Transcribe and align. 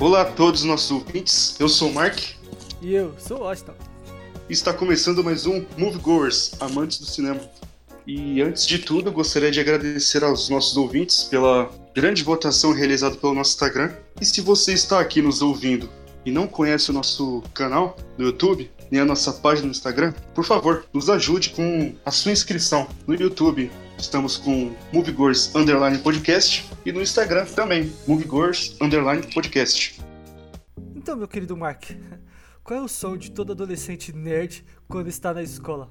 Olá 0.00 0.22
a 0.22 0.24
todos 0.24 0.60
os 0.60 0.66
nossos 0.66 0.88
ouvintes, 0.92 1.56
eu 1.58 1.68
sou 1.68 1.90
o 1.90 1.92
Mark. 1.92 2.20
E 2.80 2.94
eu 2.94 3.12
sou 3.18 3.40
o 3.40 3.48
Austin. 3.48 3.72
Está 4.48 4.72
começando 4.72 5.24
mais 5.24 5.44
um 5.44 5.66
Moviegoers, 5.76 6.52
amantes 6.60 7.00
do 7.00 7.04
cinema. 7.04 7.40
E 8.06 8.40
antes 8.40 8.64
de 8.64 8.78
tudo, 8.78 9.10
gostaria 9.10 9.50
de 9.50 9.58
agradecer 9.58 10.22
aos 10.22 10.48
nossos 10.48 10.76
ouvintes 10.76 11.24
pela 11.24 11.68
grande 11.92 12.22
votação 12.22 12.72
realizada 12.72 13.16
pelo 13.16 13.34
nosso 13.34 13.54
Instagram. 13.54 13.92
E 14.20 14.24
se 14.24 14.40
você 14.40 14.72
está 14.72 15.00
aqui 15.00 15.20
nos 15.20 15.42
ouvindo 15.42 15.90
e 16.24 16.30
não 16.30 16.46
conhece 16.46 16.90
o 16.90 16.94
nosso 16.94 17.42
canal 17.52 17.96
no 18.16 18.26
YouTube, 18.26 18.70
nem 18.92 19.00
a 19.00 19.04
nossa 19.04 19.32
página 19.32 19.66
no 19.66 19.72
Instagram, 19.72 20.14
por 20.32 20.44
favor, 20.44 20.86
nos 20.92 21.10
ajude 21.10 21.50
com 21.50 21.92
a 22.06 22.12
sua 22.12 22.30
inscrição 22.30 22.86
no 23.04 23.14
YouTube. 23.14 23.68
Estamos 23.98 24.36
com 24.36 24.72
Moviegoers 24.92 25.54
Underline 25.54 25.98
Podcast 25.98 26.64
e 26.86 26.92
no 26.92 27.02
Instagram 27.02 27.44
também, 27.46 27.92
Moviegoers 28.06 28.76
Underline 28.80 29.22
Podcast. 29.34 29.97
Então, 31.08 31.16
meu 31.16 31.26
querido 31.26 31.56
Mark, 31.56 31.84
qual 32.62 32.80
é 32.80 32.82
o 32.82 32.86
som 32.86 33.16
de 33.16 33.30
todo 33.30 33.52
adolescente 33.52 34.12
nerd 34.12 34.62
quando 34.86 35.08
está 35.08 35.32
na 35.32 35.42
escola? 35.42 35.90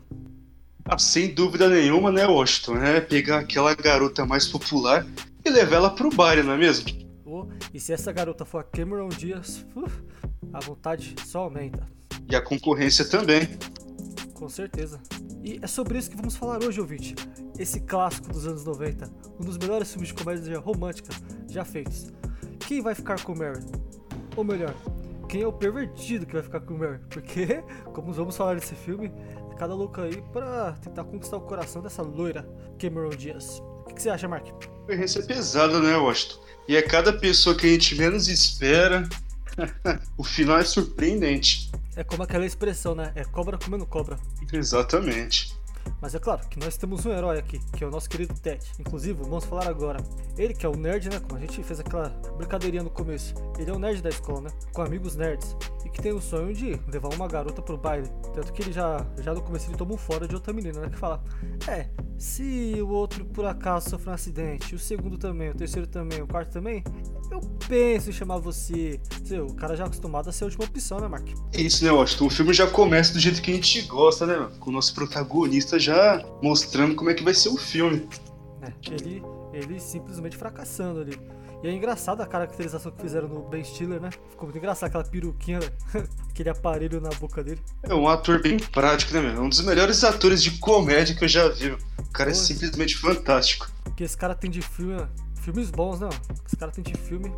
Ah, 0.85 0.99
sem 0.99 1.33
dúvida 1.33 1.67
nenhuma, 1.67 2.11
né, 2.11 2.27
Washington? 2.27 2.77
É 2.83 3.01
pegar 3.01 3.39
aquela 3.39 3.73
garota 3.73 4.27
mais 4.27 4.47
popular 4.47 5.07
e 5.43 5.49
levar 5.49 5.77
ela 5.77 5.89
pro 5.89 6.11
baile, 6.11 6.43
não 6.43 6.53
é 6.53 6.57
mesmo? 6.59 6.87
Oh, 7.25 7.47
e 7.73 7.79
se 7.79 7.91
essa 7.91 8.11
garota 8.11 8.45
for 8.45 8.59
a 8.59 8.63
Cameron 8.63 9.09
Diaz, 9.09 9.65
uh, 9.75 9.89
a 10.53 10.59
vontade 10.59 11.15
só 11.25 11.39
aumenta. 11.39 11.87
E 12.29 12.35
a 12.35 12.41
concorrência 12.41 13.03
também. 13.03 13.57
Com 14.35 14.47
certeza. 14.47 15.01
E 15.43 15.59
é 15.59 15.65
sobre 15.65 15.97
isso 15.97 16.11
que 16.11 16.15
vamos 16.15 16.35
falar 16.35 16.63
hoje, 16.63 16.79
ouvinte. 16.79 17.15
Esse 17.57 17.79
clássico 17.79 18.31
dos 18.31 18.45
anos 18.45 18.63
90, 18.63 19.11
um 19.39 19.43
dos 19.43 19.57
melhores 19.57 19.91
filmes 19.91 20.09
de 20.09 20.13
comédia 20.13 20.59
romântica 20.59 21.09
já 21.49 21.65
feitos. 21.65 22.05
Quem 22.59 22.83
vai 22.83 22.93
ficar 22.93 23.19
com 23.23 23.33
Mary? 23.33 23.65
Ou 24.35 24.43
melhor, 24.43 24.75
quem 25.27 25.41
é 25.41 25.47
o 25.47 25.53
pervertido 25.53 26.25
que 26.25 26.33
vai 26.33 26.43
ficar 26.43 26.61
com 26.61 26.75
Mary? 26.75 26.99
Porque, 27.09 27.63
como 27.93 28.13
vamos 28.13 28.35
falar 28.35 28.55
desse 28.55 28.75
filme, 28.75 29.11
é 29.51 29.55
cada 29.55 29.73
louco 29.73 30.01
aí 30.01 30.21
pra 30.31 30.73
tentar 30.81 31.03
conquistar 31.03 31.37
o 31.37 31.41
coração 31.41 31.81
dessa 31.81 32.01
loira 32.01 32.47
Cameron 32.79 33.09
Diaz. 33.09 33.59
O 33.59 33.93
que, 33.93 34.01
você 34.01 34.09
acha, 34.09 34.27
Mark? 34.27 34.47
A 34.47 34.67
concorrência 34.67 35.19
é 35.19 35.23
pesada, 35.23 35.79
né, 35.79 35.95
Washington? 35.95 36.39
E 36.67 36.75
é 36.75 36.81
cada 36.81 37.13
pessoa 37.13 37.55
que 37.55 37.65
a 37.65 37.69
gente 37.69 37.95
menos 37.95 38.27
espera. 38.27 39.07
o 40.17 40.23
final 40.23 40.59
é 40.59 40.63
surpreendente. 40.63 41.71
É 41.95 42.03
como 42.03 42.23
aquela 42.23 42.45
expressão, 42.45 42.93
né? 42.93 43.11
É 43.15 43.23
cobra 43.23 43.57
comendo 43.57 43.85
cobra. 43.85 44.19
Exatamente. 44.53 45.56
Mas 46.01 46.15
é 46.15 46.19
claro 46.19 46.47
que 46.47 46.59
nós 46.59 46.77
temos 46.77 47.05
um 47.05 47.11
herói 47.11 47.37
aqui, 47.37 47.59
que 47.75 47.83
é 47.83 47.87
o 47.87 47.91
nosso 47.91 48.09
querido 48.09 48.33
Ted. 48.33 48.63
Inclusive, 48.79 49.21
vamos 49.23 49.45
falar 49.45 49.67
agora. 49.67 49.99
Ele 50.37 50.53
que 50.53 50.65
é 50.65 50.69
o 50.69 50.75
nerd, 50.75 51.09
né? 51.09 51.19
Como 51.19 51.37
a 51.37 51.39
gente 51.39 51.61
fez 51.63 51.79
aquela 51.79 52.09
brincadeirinha 52.37 52.83
no 52.83 52.89
começo. 52.89 53.33
Ele 53.57 53.69
é 53.69 53.73
o 53.73 53.79
nerd 53.79 54.01
da 54.01 54.09
escola, 54.09 54.41
né? 54.41 54.49
Com 54.73 54.81
amigos 54.81 55.15
nerds. 55.15 55.55
E 55.87 55.89
que 55.89 56.01
tem 56.01 56.11
o 56.11 56.19
sonho 56.19 56.53
de 56.53 56.77
levar 56.91 57.13
uma 57.13 57.29
garota 57.29 57.61
pro 57.61 57.77
baile. 57.77 58.09
Tanto 58.33 58.51
que 58.51 58.61
ele 58.61 58.73
já, 58.73 59.05
já 59.21 59.33
no 59.33 59.41
começo 59.41 59.69
ele 59.69 59.77
tomou 59.77 59.97
fora 59.97 60.27
de 60.27 60.35
outra 60.35 60.51
menina, 60.51 60.81
né? 60.81 60.89
Que 60.89 60.97
fala: 60.97 61.23
É, 61.65 61.87
se 62.17 62.75
o 62.81 62.89
outro 62.89 63.23
por 63.23 63.45
acaso 63.45 63.89
sofre 63.89 64.09
um 64.09 64.13
acidente, 64.13 64.75
o 64.75 64.79
segundo 64.79 65.17
também, 65.17 65.49
o 65.49 65.55
terceiro 65.55 65.87
também, 65.87 66.21
o 66.21 66.27
quarto 66.27 66.51
também, 66.51 66.83
eu 67.31 67.39
penso 67.69 68.09
em 68.09 68.11
chamar 68.11 68.37
você. 68.39 68.99
Seu, 69.23 69.45
o 69.45 69.53
cara 69.53 69.77
já 69.77 69.85
é 69.85 69.87
acostumado 69.87 70.29
a 70.29 70.33
ser 70.33 70.43
a 70.43 70.47
última 70.47 70.65
opção, 70.65 70.99
né, 70.99 71.07
Mark? 71.07 71.29
É 71.53 71.61
isso, 71.61 71.85
né, 71.85 71.89
Washington? 71.89 72.25
O 72.25 72.29
filme 72.29 72.53
já 72.53 72.67
começa 72.67 73.13
do 73.13 73.19
jeito 73.19 73.41
que 73.41 73.49
a 73.49 73.53
gente 73.53 73.81
gosta, 73.83 74.25
né? 74.25 74.49
Com 74.59 74.69
o 74.69 74.73
nosso 74.73 74.93
protagonista 74.93 75.79
já 75.79 76.21
mostrando 76.43 76.95
como 76.95 77.09
é 77.09 77.13
que 77.13 77.23
vai 77.23 77.33
ser 77.33 77.47
o 77.47 77.55
filme. 77.55 78.05
É, 78.61 78.73
ele, 78.91 79.23
ele 79.53 79.79
simplesmente 79.79 80.35
fracassando 80.35 80.99
ali. 80.99 81.17
E 81.63 81.67
é 81.67 81.71
engraçado 81.71 82.21
a 82.21 82.27
caracterização 82.27 82.91
que 82.91 83.01
fizeram 83.01 83.27
no 83.27 83.41
Ben 83.41 83.63
Stiller, 83.63 83.99
né? 83.99 84.11
Ficou 84.29 84.43
muito 84.43 84.57
engraçado 84.57 84.89
aquela 84.89 85.03
peruquinha, 85.03 85.59
né? 85.59 85.67
aquele 86.29 86.49
aparelho 86.49 87.01
na 87.01 87.09
boca 87.09 87.43
dele. 87.43 87.59
É 87.83 87.95
um 87.95 88.07
ator 88.07 88.41
bem 88.41 88.57
prático, 88.57 89.13
né, 89.13 89.21
meu? 89.21 89.41
Um 89.41 89.49
dos 89.49 89.61
melhores 89.61 90.03
atores 90.03 90.43
de 90.43 90.59
comédia 90.59 91.15
que 91.15 91.23
eu 91.23 91.27
já 91.27 91.47
vi. 91.49 91.71
O 91.71 92.11
cara 92.13 92.29
é 92.29 92.33
simplesmente 92.33 92.95
fantástico. 92.97 93.71
O 93.87 93.91
que 93.91 94.03
esse 94.03 94.15
cara 94.15 94.35
tem 94.35 94.51
de 94.51 94.61
filme, 94.61 95.03
filmes 95.41 95.71
bons, 95.71 95.99
né? 95.99 96.09
Esse 96.45 96.55
cara 96.55 96.71
tem 96.71 96.83
de 96.83 96.93
filme. 96.93 97.31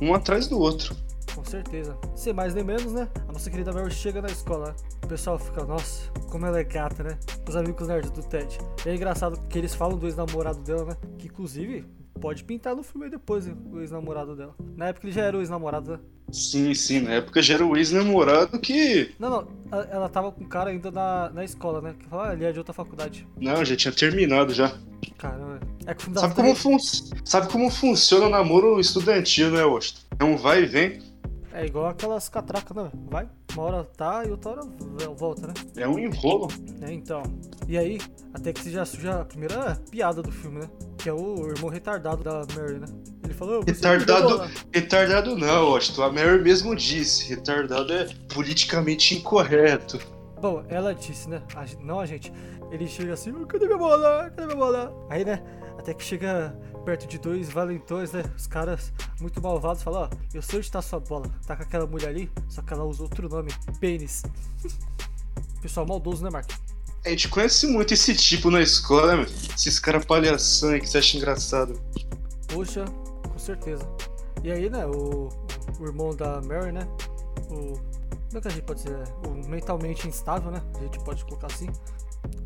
Um 0.00 0.14
atrás 0.14 0.46
do 0.46 0.58
outro. 0.58 0.94
Com 1.34 1.44
certeza. 1.44 1.98
Sem 2.14 2.32
mais 2.32 2.54
nem 2.54 2.62
menos, 2.62 2.92
né? 2.92 3.08
A 3.28 3.32
nossa 3.32 3.50
querida 3.50 3.72
Mary 3.72 3.90
chega 3.90 4.22
na 4.22 4.28
escola, 4.28 4.68
né? 4.68 4.74
O 5.02 5.08
pessoal 5.08 5.36
fica, 5.36 5.64
nossa, 5.64 6.08
como 6.30 6.46
ela 6.46 6.60
é 6.60 6.64
gata, 6.64 7.02
né? 7.02 7.18
Os 7.48 7.56
amigos 7.56 7.88
nerds 7.88 8.12
do 8.12 8.22
Ted. 8.22 8.56
E 8.86 8.88
é 8.88 8.94
engraçado 8.94 9.40
que 9.48 9.58
eles 9.58 9.74
falam 9.74 9.98
do 9.98 10.06
ex-namorado 10.06 10.60
dela, 10.60 10.84
né? 10.84 10.96
Que 11.18 11.26
inclusive 11.26 11.84
pode 12.20 12.44
pintar 12.44 12.74
no 12.74 12.82
filme 12.82 13.08
depois, 13.08 13.46
o 13.46 13.80
ex-namorado 13.80 14.34
dela. 14.34 14.54
Na 14.76 14.88
época 14.88 15.06
ele 15.06 15.14
já 15.14 15.22
era 15.22 15.36
o 15.36 15.40
ex-namorado, 15.40 15.92
né? 15.92 15.98
Sim, 16.32 16.74
sim, 16.74 17.00
na 17.00 17.12
época 17.12 17.42
já 17.42 17.54
era 17.54 17.66
o 17.66 17.76
ex-namorado 17.76 18.58
que. 18.58 19.14
Não, 19.18 19.30
não, 19.30 19.48
ela 19.90 20.08
tava 20.08 20.32
com 20.32 20.42
o 20.42 20.48
cara 20.48 20.70
ainda 20.70 20.90
na, 20.90 21.30
na 21.30 21.44
escola, 21.44 21.80
né? 21.80 21.94
Que 21.98 22.06
fala, 22.06 22.30
ah, 22.30 22.32
ele 22.32 22.44
é 22.44 22.52
de 22.52 22.58
outra 22.58 22.72
faculdade. 22.72 23.26
Não, 23.40 23.64
já 23.64 23.76
tinha 23.76 23.92
terminado 23.92 24.52
já. 24.52 24.76
Caramba. 25.18 25.60
É 25.86 25.94
que 25.94 26.02
sabe, 26.18 26.34
como 26.34 26.54
fun... 26.54 26.76
sabe 27.24 27.48
como 27.52 27.70
funciona 27.70 28.26
o 28.26 28.30
namoro 28.30 28.80
estudantil, 28.80 29.50
né, 29.50 29.64
Washington? 29.64 30.00
É 30.18 30.24
um 30.24 30.36
vai 30.36 30.62
e 30.62 30.66
vem. 30.66 31.13
É 31.54 31.64
igual 31.64 31.86
aquelas 31.86 32.28
catracas, 32.28 32.76
né? 32.76 32.90
Vai, 33.08 33.28
uma 33.52 33.62
hora 33.62 33.84
tá 33.84 34.24
e 34.26 34.30
outra 34.30 34.50
hora 34.50 34.62
volta, 35.16 35.46
né? 35.46 35.54
É 35.76 35.86
um 35.86 35.96
enrolo. 36.00 36.48
É, 36.82 36.92
então. 36.92 37.22
E 37.68 37.78
aí, 37.78 38.00
até 38.34 38.52
que 38.52 38.68
já 38.68 38.84
suja 38.84 39.20
a 39.20 39.24
primeira 39.24 39.78
piada 39.88 40.20
do 40.20 40.32
filme, 40.32 40.62
né? 40.62 40.68
Que 40.98 41.08
é 41.08 41.12
o 41.12 41.48
irmão 41.48 41.70
retardado 41.70 42.24
da 42.24 42.40
Mary, 42.56 42.80
né? 42.80 42.86
Ele 43.22 43.32
falou. 43.32 43.62
Retardado, 43.64 44.50
retardado 44.72 45.36
não, 45.36 45.70
Washington. 45.70 46.02
A 46.02 46.12
Mary 46.12 46.42
mesmo 46.42 46.74
disse. 46.74 47.28
Retardado 47.28 47.92
é 47.92 48.08
politicamente 48.34 49.14
incorreto. 49.14 50.00
Bom, 50.40 50.64
ela 50.68 50.92
disse, 50.92 51.30
né? 51.30 51.40
A, 51.54 51.64
não 51.80 52.00
a 52.00 52.06
gente. 52.06 52.32
Ele 52.72 52.88
chega 52.88 53.12
assim, 53.12 53.32
cadê 53.44 53.66
minha 53.66 53.78
bola? 53.78 54.28
Cadê 54.30 54.46
minha 54.46 54.58
bola? 54.58 54.92
Aí, 55.08 55.24
né? 55.24 55.40
Até 55.78 55.94
que 55.94 56.02
chega 56.02 56.52
perto 56.84 57.06
de 57.06 57.18
dois 57.18 57.48
valentões, 57.48 58.12
né? 58.12 58.22
Os 58.36 58.46
caras 58.46 58.92
muito 59.20 59.40
malvados 59.40 59.82
falam, 59.82 60.02
ó, 60.02 60.16
eu 60.32 60.42
sei 60.42 60.58
onde 60.58 60.70
tá 60.70 60.82
sua 60.82 61.00
bola. 61.00 61.26
Tá 61.46 61.56
com 61.56 61.62
aquela 61.62 61.86
mulher 61.86 62.08
ali, 62.08 62.30
só 62.48 62.62
que 62.62 62.72
ela 62.72 62.84
usa 62.84 63.02
outro 63.02 63.28
nome, 63.28 63.50
pênis. 63.80 64.22
Pessoal 65.62 65.86
maldoso, 65.86 66.22
né, 66.22 66.30
Mark? 66.30 66.50
A 67.04 67.08
gente 67.08 67.28
conhece 67.28 67.66
muito 67.66 67.94
esse 67.94 68.14
tipo 68.14 68.50
na 68.50 68.60
escola, 68.60 69.16
né, 69.16 69.26
Esses 69.54 69.78
caras 69.78 70.04
palhação 70.04 70.70
aí 70.70 70.80
que 70.80 70.86
você 70.88 70.98
acha 70.98 71.16
engraçado. 71.16 71.80
Poxa, 72.48 72.84
com 73.30 73.38
certeza. 73.38 73.86
E 74.42 74.52
aí, 74.52 74.68
né, 74.68 74.86
o, 74.86 75.28
o 75.80 75.84
irmão 75.84 76.14
da 76.14 76.40
Mary, 76.42 76.72
né? 76.72 76.86
O. 77.50 77.94
Como 78.28 78.38
é 78.38 78.40
que 78.40 78.48
a 78.48 78.50
gente 78.50 78.64
pode 78.64 78.82
dizer? 78.82 78.98
O 79.26 79.48
mentalmente 79.48 80.08
instável, 80.08 80.50
né? 80.50 80.62
A 80.74 80.80
gente 80.80 80.98
pode 81.00 81.24
colocar 81.24 81.46
assim. 81.46 81.68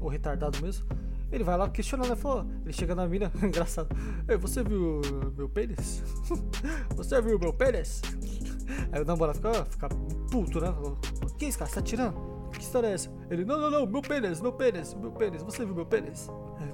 Ou 0.01 0.09
retardado 0.09 0.61
mesmo 0.61 0.87
ele 1.31 1.45
vai 1.45 1.57
lá 1.57 1.69
questionando, 1.69 2.09
né? 2.09 2.17
Falou, 2.17 2.47
ele 2.65 2.73
chega 2.73 2.95
na 2.95 3.07
mina, 3.07 3.31
engraçado. 3.43 3.95
Ei, 4.27 4.37
você 4.37 4.63
viu 4.63 5.01
meu 5.37 5.49
pênis? 5.49 6.03
você 6.97 7.21
viu 7.21 7.39
meu 7.39 7.53
pênis? 7.53 8.03
Aí 8.93 9.03
o 9.03 9.05
namorado 9.05 9.39
fica, 9.39 9.65
fica 9.67 9.89
puto, 10.31 10.61
né? 10.61 10.73
Falou, 10.73 10.99
que 11.39 11.47
isso, 11.47 11.59
cara? 11.59 11.71
Você 11.71 11.77
tá 11.77 11.83
tirando? 11.83 12.39
Que 12.53 12.63
história 12.63 12.89
é 12.89 12.93
essa? 12.93 13.11
Ele, 13.31 13.45
não, 13.45 13.59
não, 13.59 13.71
não, 13.71 13.87
meu 13.87 14.03
pênis, 14.03 14.41
meu 14.41 14.53
pênis, 14.53 14.95
meu 14.95 15.13
pênis. 15.13 15.43
Você 15.43 15.65
viu 15.65 15.75
meu 15.75 15.87
pênis? 15.87 16.31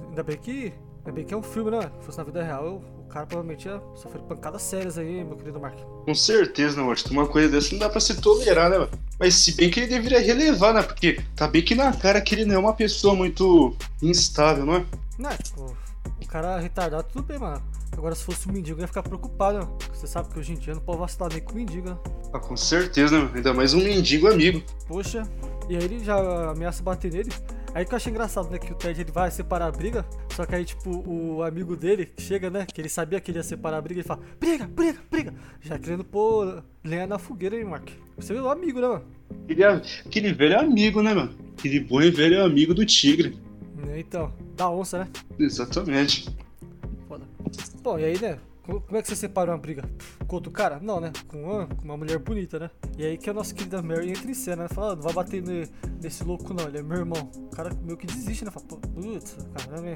Ainda 0.07 0.23
bem 0.23 0.37
que. 0.37 0.73
Ainda 0.99 1.11
bem 1.11 1.25
que 1.25 1.33
é 1.33 1.37
um 1.37 1.43
filme, 1.43 1.69
né? 1.69 1.91
Se 1.99 2.05
fosse 2.05 2.17
na 2.17 2.23
vida 2.23 2.41
real, 2.41 2.81
o 2.97 3.07
cara 3.07 3.27
provavelmente 3.27 3.67
ia 3.67 3.79
sofrer 3.93 4.21
pancadas 4.23 4.61
sérias 4.63 4.97
aí, 4.97 5.23
meu 5.23 5.37
querido 5.37 5.59
Mark. 5.59 5.77
Com 6.05 6.15
certeza, 6.15 6.81
acho 6.83 7.03
que 7.03 7.11
uma 7.11 7.27
coisa 7.27 7.49
dessa 7.49 7.73
não 7.73 7.79
dá 7.79 7.89
pra 7.89 7.99
se 7.99 8.19
tolerar, 8.19 8.69
né, 8.69 8.79
mano? 8.79 8.91
Mas 9.19 9.35
se 9.35 9.53
bem 9.55 9.69
que 9.69 9.79
ele 9.79 9.87
deveria 9.87 10.19
relevar, 10.19 10.73
né? 10.73 10.83
Porque 10.83 11.19
tá 11.35 11.47
bem 11.47 11.63
que 11.63 11.75
na 11.75 11.93
cara 11.93 12.21
que 12.21 12.35
ele 12.35 12.45
não 12.45 12.55
é 12.55 12.57
uma 12.57 12.73
pessoa 12.73 13.15
muito 13.15 13.75
instável, 14.01 14.65
não 14.65 14.75
é? 14.75 14.85
Não, 15.17 15.29
tipo, 15.37 15.77
o 16.21 16.27
cara 16.27 16.59
retardado, 16.59 17.07
tudo 17.11 17.25
bem, 17.25 17.39
mano. 17.39 17.61
Agora, 17.97 18.13
se 18.13 18.23
fosse 18.23 18.49
um 18.49 18.51
mendigo, 18.51 18.79
eu 18.79 18.81
ia 18.81 18.87
ficar 18.87 19.03
preocupado, 19.03 19.59
né? 19.59 19.67
Você 19.93 20.05
sabe 20.05 20.27
que 20.29 20.37
hoje 20.37 20.51
em 20.51 20.55
dia 20.55 20.73
não 20.73 20.81
pode 20.81 20.99
vacilar 20.99 21.31
nem 21.31 21.41
com 21.41 21.53
mendigo, 21.53 21.89
né? 21.89 21.97
Ah, 22.33 22.39
com 22.39 22.57
certeza, 22.57 23.17
né? 23.17 23.31
Ainda 23.33 23.53
mais 23.53 23.73
um 23.73 23.77
mendigo 23.81 24.27
amigo. 24.27 24.61
Poxa, 24.85 25.23
e 25.69 25.77
aí 25.77 25.83
ele 25.83 26.03
já 26.03 26.51
ameaça 26.51 26.83
bater 26.83 27.11
nele. 27.11 27.31
Aí 27.73 27.85
que 27.85 27.93
eu 27.93 27.95
achei 27.95 28.11
engraçado, 28.11 28.49
né? 28.49 28.57
Que 28.57 28.71
o 28.71 28.75
Ted 28.75 28.99
ele 28.99 29.11
vai 29.11 29.31
separar 29.31 29.67
a 29.67 29.71
briga. 29.71 30.05
Só 30.35 30.45
que 30.45 30.53
aí, 30.53 30.65
tipo, 30.65 30.89
o 31.07 31.41
amigo 31.43 31.77
dele 31.77 32.11
chega, 32.17 32.49
né? 32.49 32.65
Que 32.65 32.81
ele 32.81 32.89
sabia 32.89 33.21
que 33.21 33.31
ele 33.31 33.39
ia 33.39 33.43
separar 33.43 33.77
a 33.77 33.81
briga. 33.81 34.01
Ele 34.01 34.07
fala: 34.07 34.21
briga, 34.37 34.67
briga, 34.67 34.99
briga. 35.09 35.33
Já 35.61 35.79
querendo 35.79 36.03
pôr 36.03 36.61
lenha 36.83 37.07
na 37.07 37.17
fogueira, 37.17 37.55
hein, 37.55 37.63
Mark? 37.63 37.89
Você 38.17 38.33
é 38.35 38.41
o 38.41 38.49
amigo, 38.49 38.81
né, 38.81 38.87
mano? 38.87 39.05
Aquele, 39.45 39.63
aquele 39.63 40.33
velho 40.33 40.59
amigo, 40.59 41.01
né, 41.01 41.13
mano? 41.13 41.33
Aquele 41.57 41.79
bom 41.79 42.01
e 42.01 42.11
velho 42.11 42.43
amigo 42.43 42.73
do 42.73 42.85
tigre. 42.85 43.39
Então, 43.95 44.33
da 44.57 44.69
onça, 44.69 44.99
né? 44.99 45.07
Exatamente. 45.39 46.27
Foda. 47.07 47.23
Bom, 47.81 47.97
e 47.97 48.03
aí, 48.03 48.19
né? 48.19 48.37
Como 48.65 48.97
é 48.97 49.01
que 49.01 49.07
você 49.07 49.15
separa 49.15 49.51
uma 49.51 49.57
briga? 49.59 49.87
Com 50.27 50.35
outro 50.35 50.51
cara? 50.51 50.79
Não, 50.81 50.99
né? 50.99 51.13
Com 51.27 51.43
uma, 51.43 51.67
com 51.67 51.83
uma 51.83 51.95
mulher 51.95 52.17
bonita, 52.17 52.57
né? 52.57 52.69
E 52.97 53.05
aí 53.05 53.17
que 53.17 53.29
a 53.29 53.33
nossa 53.33 53.53
querida 53.53 53.81
Mary 53.81 54.09
entra 54.09 54.29
em 54.29 54.33
cena, 54.33 54.63
né? 54.63 54.69
Fala, 54.69 54.93
ah, 54.93 54.95
não 54.95 55.03
vai 55.03 55.13
bater 55.13 55.43
nesse 56.01 56.23
louco 56.23 56.51
não, 56.51 56.67
ele 56.67 56.79
é 56.79 56.81
meu 56.81 56.97
irmão. 56.97 57.29
O 57.35 57.55
cara 57.55 57.69
meio 57.83 57.95
que 57.95 58.07
desiste, 58.07 58.43
né? 58.43 58.49
Fala, 58.49 58.65
putz, 58.65 59.37
caramba, 59.53 59.89
hein? 59.89 59.95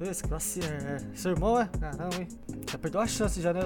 Esse 0.00 0.22
classe 0.24 0.60
é, 0.60 0.96
é 0.96 1.16
seu 1.16 1.30
irmão, 1.30 1.60
é? 1.60 1.68
Caramba, 1.80 2.16
hein? 2.16 2.28
Já 2.68 2.78
perdeu 2.78 3.00
a 3.00 3.06
chance 3.06 3.40
já, 3.40 3.52
né, 3.52 3.60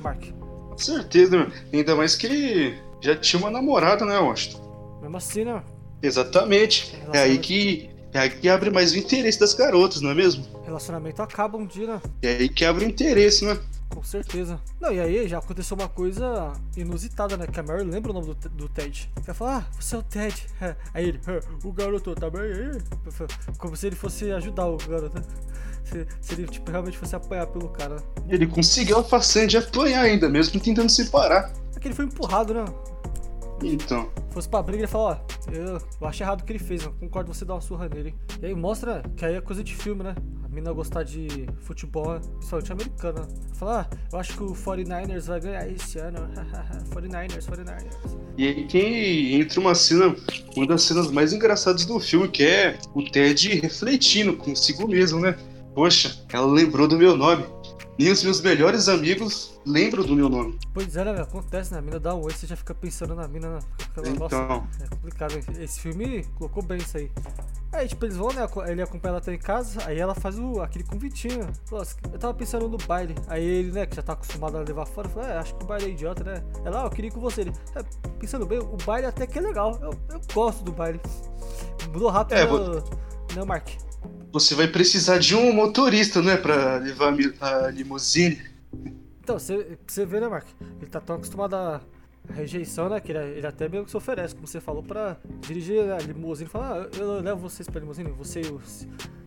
Mark? 0.00 0.24
Com 0.70 0.78
certeza, 0.78 1.36
meu. 1.38 1.50
Ainda 1.72 1.94
mais 1.94 2.16
que 2.16 2.26
ele 2.26 2.78
já 3.00 3.16
tinha 3.16 3.40
uma 3.40 3.50
namorada, 3.50 4.04
né, 4.04 4.18
Washington? 4.18 4.98
Mesmo 5.00 5.16
assim, 5.16 5.44
né? 5.44 5.62
Exatamente. 6.02 6.96
É 7.12 7.20
aí 7.20 7.38
que. 7.38 7.90
É 8.16 8.20
aí 8.20 8.30
que 8.30 8.48
abre 8.48 8.70
mais 8.70 8.92
o 8.92 8.96
interesse 8.96 9.38
das 9.38 9.52
garotas, 9.52 10.00
não 10.00 10.08
é 10.08 10.14
mesmo? 10.14 10.42
Relacionamento 10.64 11.20
acaba 11.20 11.58
um 11.58 11.66
dia, 11.66 11.86
né? 11.86 12.00
É 12.22 12.28
aí 12.36 12.48
que 12.48 12.64
abre 12.64 12.86
o 12.86 12.88
interesse, 12.88 13.44
né? 13.44 13.58
Com 13.90 14.02
certeza. 14.02 14.58
Não, 14.80 14.90
e 14.90 14.98
aí 14.98 15.28
já 15.28 15.36
aconteceu 15.36 15.76
uma 15.76 15.86
coisa 15.86 16.50
inusitada, 16.74 17.36
né? 17.36 17.46
Que 17.46 17.60
a 17.60 17.62
Mary 17.62 17.84
lembra 17.84 18.12
o 18.12 18.14
nome 18.14 18.28
do, 18.28 18.48
do 18.48 18.68
Ted. 18.70 19.10
Ela 19.22 19.34
fala, 19.34 19.56
ah, 19.58 19.64
você 19.78 19.96
é 19.96 19.98
o 19.98 20.02
Ted. 20.02 20.46
Aí 20.94 21.08
ele, 21.10 21.20
o 21.62 21.70
garoto 21.70 22.14
tá 22.14 22.30
bem 22.30 22.40
aí? 22.40 22.82
Como 23.58 23.76
se 23.76 23.86
ele 23.86 23.96
fosse 23.96 24.32
ajudar 24.32 24.64
o 24.64 24.78
garoto. 24.78 25.22
Se, 25.84 26.06
se 26.22 26.32
ele 26.32 26.46
tipo, 26.46 26.70
realmente 26.70 26.96
fosse 26.96 27.14
apanhar 27.14 27.46
pelo 27.48 27.68
cara. 27.68 27.96
Ele 28.30 28.46
conseguiu 28.46 28.98
a 28.98 29.04
façanha 29.04 29.46
de 29.46 29.58
apanhar 29.58 30.00
ainda, 30.00 30.26
mesmo 30.26 30.58
tentando 30.58 30.88
separar. 30.88 31.52
É 31.76 31.78
que 31.78 31.88
ele 31.88 31.94
foi 31.94 32.06
empurrado, 32.06 32.54
né? 32.54 32.64
Então. 33.62 34.10
Fosse 34.30 34.48
pra 34.48 34.62
briga, 34.62 34.80
ele 34.80 34.86
fala, 34.86 35.24
ó, 35.48 35.50
eu, 35.52 35.78
eu 36.00 36.06
acho 36.06 36.22
errado 36.22 36.42
o 36.42 36.44
que 36.44 36.52
ele 36.52 36.58
fez, 36.58 36.84
eu 36.84 36.92
concordo 36.92 37.32
você 37.32 37.44
dar 37.44 37.54
uma 37.54 37.60
surra 37.60 37.88
nele. 37.88 38.14
E 38.40 38.46
aí 38.46 38.54
mostra 38.54 39.02
que 39.16 39.24
aí 39.24 39.34
é 39.34 39.40
coisa 39.40 39.64
de 39.64 39.74
filme, 39.74 40.02
né? 40.02 40.14
A 40.44 40.48
mina 40.48 40.72
gostar 40.72 41.02
de 41.02 41.46
futebol, 41.62 42.20
principalmente 42.20 42.72
americano. 42.72 43.20
Né? 43.20 43.26
Fala, 43.54 43.88
ah, 43.90 43.96
eu 44.12 44.18
acho 44.18 44.36
que 44.36 44.42
o 44.42 44.52
49ers 44.52 45.26
vai 45.26 45.40
ganhar 45.40 45.68
esse 45.70 45.98
ano. 45.98 46.18
49ers, 46.90 47.46
49ers. 47.46 48.18
E 48.36 48.46
aí 48.46 48.68
tem 48.68 49.40
entra 49.40 49.60
uma 49.60 49.74
cena, 49.74 50.14
uma 50.54 50.66
das 50.66 50.82
cenas 50.82 51.10
mais 51.10 51.32
engraçadas 51.32 51.86
do 51.86 51.98
filme, 51.98 52.28
que 52.28 52.44
é 52.44 52.78
o 52.94 53.02
Ted 53.02 53.60
refletindo 53.60 54.36
consigo 54.36 54.86
mesmo, 54.86 55.20
né? 55.20 55.36
Poxa, 55.74 56.24
ela 56.32 56.46
lembrou 56.46 56.86
do 56.88 56.96
meu 56.96 57.16
nome. 57.16 57.44
Nem 57.98 58.12
os 58.12 58.22
meus 58.22 58.40
melhores 58.42 58.88
amigos 58.88 59.58
lembram 59.64 60.04
do 60.04 60.14
meu 60.14 60.28
nome. 60.28 60.58
Pois 60.74 60.96
é, 60.96 61.04
né, 61.04 61.20
acontece, 61.20 61.72
né? 61.72 61.78
A 61.78 61.82
mina 61.82 61.98
dá 61.98 62.14
um 62.14 62.22
oi, 62.22 62.32
você 62.32 62.46
já 62.46 62.54
fica 62.54 62.74
pensando 62.74 63.14
na 63.14 63.26
mina, 63.26 63.48
né? 63.48 63.58
Então... 63.98 64.14
Nossa, 64.14 64.64
é 64.84 64.88
complicado. 64.88 65.34
Esse 65.58 65.80
filme 65.80 66.24
colocou 66.36 66.62
bem 66.62 66.78
isso 66.78 66.96
aí. 66.98 67.10
Aí, 67.72 67.88
tipo, 67.88 68.04
eles 68.04 68.16
vão, 68.16 68.28
né? 68.32 68.46
Ele 68.68 68.82
acompanha 68.82 69.10
ela 69.10 69.18
até 69.18 69.34
em 69.34 69.38
casa, 69.38 69.80
aí 69.86 69.98
ela 69.98 70.14
faz 70.14 70.38
o, 70.38 70.60
aquele 70.60 70.84
convitinho. 70.84 71.46
Nossa, 71.70 71.96
eu 72.12 72.18
tava 72.18 72.34
pensando 72.34 72.68
no 72.68 72.78
baile. 72.78 73.14
Aí 73.28 73.42
ele, 73.42 73.72
né, 73.72 73.86
que 73.86 73.96
já 73.96 74.02
tá 74.02 74.12
acostumado 74.12 74.56
a 74.56 74.60
levar 74.60 74.86
fora, 74.86 75.08
falou, 75.08 75.28
é, 75.28 75.38
acho 75.38 75.54
que 75.54 75.64
o 75.64 75.66
baile 75.66 75.86
é 75.86 75.88
idiota, 75.88 76.22
né? 76.22 76.42
Ela, 76.64 76.82
ah, 76.82 76.86
eu 76.86 76.90
queria 76.90 77.08
ir 77.08 77.12
com 77.12 77.20
você. 77.20 77.42
Ele, 77.42 77.52
é, 77.74 77.82
pensando 78.18 78.46
bem, 78.46 78.58
o 78.58 78.76
baile 78.84 79.06
até 79.06 79.26
que 79.26 79.38
é 79.38 79.42
legal. 79.42 79.78
Eu, 79.82 79.90
eu 80.10 80.20
gosto 80.34 80.62
do 80.64 80.72
baile. 80.72 81.00
Mudou 81.92 82.10
rápido, 82.10 82.36
é, 82.36 82.44
né, 82.44 82.46
vou... 82.46 82.84
né, 83.34 83.44
Mark? 83.44 83.68
Você 84.36 84.54
vai 84.54 84.68
precisar 84.68 85.16
de 85.16 85.34
um 85.34 85.50
motorista, 85.50 86.20
né, 86.20 86.36
pra 86.36 86.76
levar 86.76 87.14
a 87.40 87.70
limusine. 87.70 88.38
Então, 89.22 89.38
você, 89.38 89.78
você 89.86 90.04
vê, 90.04 90.20
né, 90.20 90.28
Mark? 90.28 90.46
Ele 90.78 90.90
tá 90.90 91.00
tão 91.00 91.16
acostumado 91.16 91.56
a 91.56 91.80
rejeição, 92.28 92.90
né? 92.90 93.00
Que 93.00 93.12
ele, 93.12 93.38
ele 93.38 93.46
até 93.46 93.66
meio 93.66 93.86
que 93.86 93.90
se 93.90 93.96
oferece, 93.96 94.34
como 94.34 94.46
você 94.46 94.60
falou, 94.60 94.82
pra 94.82 95.16
dirigir 95.40 95.90
a 95.90 95.96
limusine. 95.96 96.50
Falar, 96.50 96.82
ah, 96.82 96.88
eu, 96.98 97.14
eu 97.14 97.22
levo 97.22 97.40
vocês 97.40 97.66
pra 97.66 97.80
limusine, 97.80 98.10
você 98.10 98.42
e 98.42 98.48
o 98.48 98.60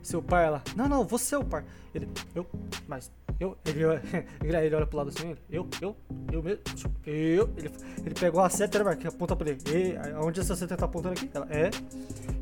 seu 0.03 0.21
pai 0.21 0.47
lá. 0.47 0.61
Não, 0.75 0.87
não, 0.87 1.03
você 1.03 1.33
é 1.33 1.39
o 1.39 1.43
pai. 1.43 1.65
Ele, 1.91 2.07
eu, 2.35 2.45
mas, 2.87 3.11
eu, 3.39 3.57
ele, 3.65 4.57
ele 4.57 4.75
olha 4.75 4.85
pro 4.85 4.97
lado 4.99 5.09
assim, 5.09 5.35
eu, 5.49 5.67
eu, 5.81 5.95
eu 6.31 6.43
mesmo, 6.43 6.61
eu. 7.03 7.49
Ele, 7.57 7.71
ele 8.05 8.13
pegou 8.13 8.41
a 8.41 8.49
seta, 8.51 8.77
né, 8.77 8.83
Mark? 8.83 9.03
Aponta 9.07 9.35
pra 9.35 9.49
ele. 9.49 9.59
E, 9.73 10.15
onde 10.23 10.39
essa 10.39 10.55
seta 10.55 10.77
tá 10.77 10.85
apontando 10.85 11.13
aqui? 11.13 11.31
Ela, 11.33 11.47
é. 11.49 11.71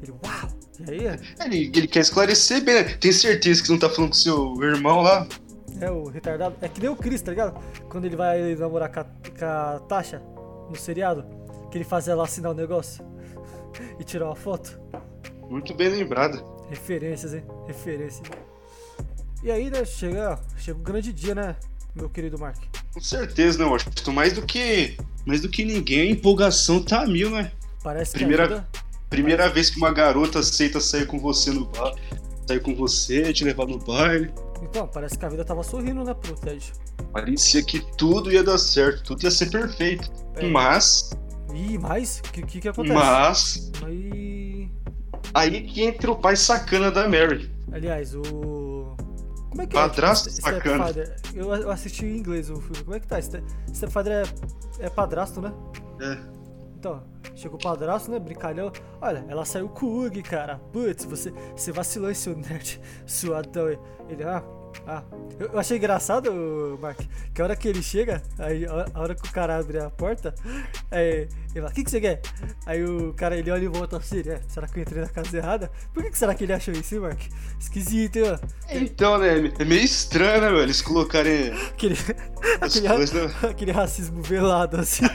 Ele, 0.03 0.11
uau! 0.11 0.56
E 0.79 0.91
aí? 0.91 1.07
É? 1.07 1.19
Ele, 1.45 1.71
ele 1.75 1.87
quer 1.87 2.01
esclarecer 2.01 2.63
bem, 2.63 2.75
né? 2.75 2.83
Tem 2.83 3.11
certeza 3.11 3.61
que 3.61 3.67
você 3.67 3.73
não 3.73 3.79
tá 3.79 3.89
falando 3.89 4.11
com 4.11 4.15
seu 4.15 4.55
irmão 4.61 5.01
lá? 5.01 5.27
É, 5.79 5.89
o 5.89 6.05
retardado. 6.05 6.55
É 6.61 6.67
que 6.67 6.81
nem 6.81 6.89
o 6.89 6.95
Chris, 6.95 7.21
tá 7.21 7.31
ligado? 7.31 7.61
Quando 7.89 8.05
ele 8.05 8.15
vai 8.15 8.55
namorar 8.55 8.91
com 8.91 8.99
a, 8.99 9.03
com 9.03 9.45
a 9.45 9.79
Tasha 9.87 10.21
no 10.69 10.75
seriado, 10.75 11.25
que 11.71 11.77
ele 11.77 11.85
faz 11.85 12.07
ela 12.07 12.23
assinar 12.23 12.51
o 12.51 12.53
um 12.53 12.57
negócio 12.57 13.05
e 13.99 14.03
tirar 14.03 14.25
uma 14.25 14.35
foto. 14.35 14.79
Muito 15.49 15.73
bem 15.73 15.89
lembrado. 15.89 16.43
Referências, 16.69 17.33
hein? 17.33 17.43
Referências. 17.67 18.27
E 19.43 19.51
aí, 19.51 19.69
né, 19.69 19.85
chega, 19.85 20.39
chega 20.57 20.77
o 20.77 20.81
um 20.81 20.83
grande 20.83 21.13
dia, 21.13 21.35
né, 21.35 21.55
meu 21.95 22.09
querido 22.09 22.39
Mark? 22.39 22.57
Com 22.93 22.99
certeza, 22.99 23.59
né, 23.59 23.65
Washington? 23.65 24.11
Mais 24.11 24.33
do 24.33 24.41
que, 24.41 24.97
mais 25.25 25.41
do 25.41 25.49
que 25.49 25.63
ninguém, 25.63 26.01
a 26.01 26.11
empolgação 26.11 26.83
tá 26.83 27.03
a 27.03 27.07
mil, 27.07 27.29
né? 27.29 27.51
Parece 27.83 28.13
primeira, 28.13 28.47
que 28.47 28.53
a 28.53 28.57
vida... 28.57 28.67
Primeira 29.09 29.49
vez 29.49 29.69
que 29.69 29.77
uma 29.77 29.91
garota 29.91 30.39
aceita 30.39 30.79
sair 30.81 31.05
com 31.07 31.17
você 31.17 31.51
no 31.51 31.65
bar, 31.65 31.93
sair 32.47 32.59
com 32.59 32.75
você, 32.75 33.31
te 33.31 33.43
levar 33.43 33.65
no 33.65 33.79
baile. 33.79 34.33
Então, 34.61 34.87
parece 34.87 35.17
que 35.17 35.25
a 35.25 35.29
vida 35.29 35.45
tava 35.45 35.63
sorrindo, 35.63 36.03
né, 36.03 36.13
pro 36.13 36.35
Ted? 36.35 36.73
Parecia 37.13 37.63
que 37.63 37.79
tudo 37.95 38.31
ia 38.31 38.43
dar 38.43 38.57
certo, 38.57 39.03
tudo 39.03 39.23
ia 39.23 39.31
ser 39.31 39.49
perfeito. 39.49 40.11
É. 40.35 40.47
Mas. 40.47 41.11
Ih, 41.53 41.77
mas? 41.77 42.19
O 42.19 42.31
que, 42.31 42.41
que, 42.41 42.59
que 42.61 42.67
acontece? 42.67 42.93
Mas. 42.93 43.71
Aí. 43.83 44.71
Aí 45.33 45.61
que 45.63 45.83
entra 45.83 46.11
o 46.11 46.15
pai 46.15 46.35
sacana 46.35 46.91
da 46.91 47.07
Mary. 47.07 47.51
Aliás, 47.71 48.13
o. 48.15 48.95
Como 49.49 49.61
é 49.61 49.67
que 49.67 49.73
padrasto 49.73 50.29
é? 50.29 50.31
Sacana. 50.31 50.93
Eu, 51.33 51.53
eu 51.53 51.71
assisti 51.71 52.05
em 52.05 52.17
inglês 52.17 52.49
o 52.49 52.55
filme. 52.57 52.83
Como 52.83 52.95
é 52.95 52.99
que 52.99 53.07
tá? 53.07 53.17
Stepfather 53.73 54.27
é, 54.79 54.85
é 54.85 54.89
padrasto, 54.89 55.41
né? 55.41 55.53
É. 56.01 56.36
Então, 56.87 57.03
chegou 57.35 57.59
o 57.59 57.61
padrasto, 57.61 58.09
né? 58.09 58.17
Brincalhão. 58.17 58.71
Olha, 59.01 59.25
ela 59.27 59.43
saiu 59.43 59.67
com 59.67 59.85
o 59.85 60.05
Hug, 60.05 60.23
cara. 60.23 60.57
Putz, 60.71 61.03
você, 61.03 61.31
você 61.55 61.71
vacilou 61.71 62.13
seu 62.15 62.35
nerd 62.35 62.79
suadão. 63.05 63.67
Ele, 64.07 64.23
ah, 64.23 64.41
ah, 64.85 65.03
eu, 65.39 65.59
achei 65.59 65.77
engraçado, 65.77 66.77
Mark, 66.81 66.99
que 67.33 67.41
a 67.41 67.45
hora 67.45 67.55
que 67.55 67.67
ele 67.67 67.81
chega, 67.81 68.21
aí 68.37 68.65
a 68.65 68.99
hora 68.99 69.15
que 69.15 69.27
o 69.27 69.31
cara 69.31 69.57
abre 69.57 69.79
a 69.79 69.89
porta, 69.89 70.35
aí 70.91 71.27
ele 71.51 71.55
fala, 71.55 71.69
o 71.69 71.73
que, 71.73 71.83
que 71.83 71.91
você 71.91 72.01
quer? 72.01 72.21
Aí 72.65 72.83
o 72.83 73.13
cara 73.13 73.37
ele 73.37 73.51
olha 73.51 73.65
e 73.65 73.67
volta 73.67 73.97
assim, 73.97 74.23
né? 74.23 74.41
Será 74.47 74.67
que 74.67 74.79
eu 74.79 74.81
entrei 74.81 75.01
na 75.01 75.09
casa 75.09 75.37
errada? 75.37 75.71
Por 75.93 76.03
que, 76.03 76.11
que 76.11 76.17
será 76.17 76.33
que 76.35 76.43
ele 76.43 76.53
achou 76.53 76.73
isso, 76.73 77.01
Mark? 77.01 77.19
Esquisito, 77.59 78.17
hein, 78.17 78.39
Então, 78.69 79.17
né? 79.17 79.51
É 79.59 79.65
meio 79.65 79.83
estranho, 79.83 80.41
né, 80.41 80.49
velho? 80.49 80.63
Eles 80.63 80.81
colocarem. 80.81 81.51
Aquele, 81.51 81.97
aquele, 82.61 82.87
coisas, 82.87 83.13
né? 83.13 83.33
aquele 83.49 83.71
racismo 83.71 84.21
velado, 84.21 84.77
assim. 84.77 85.05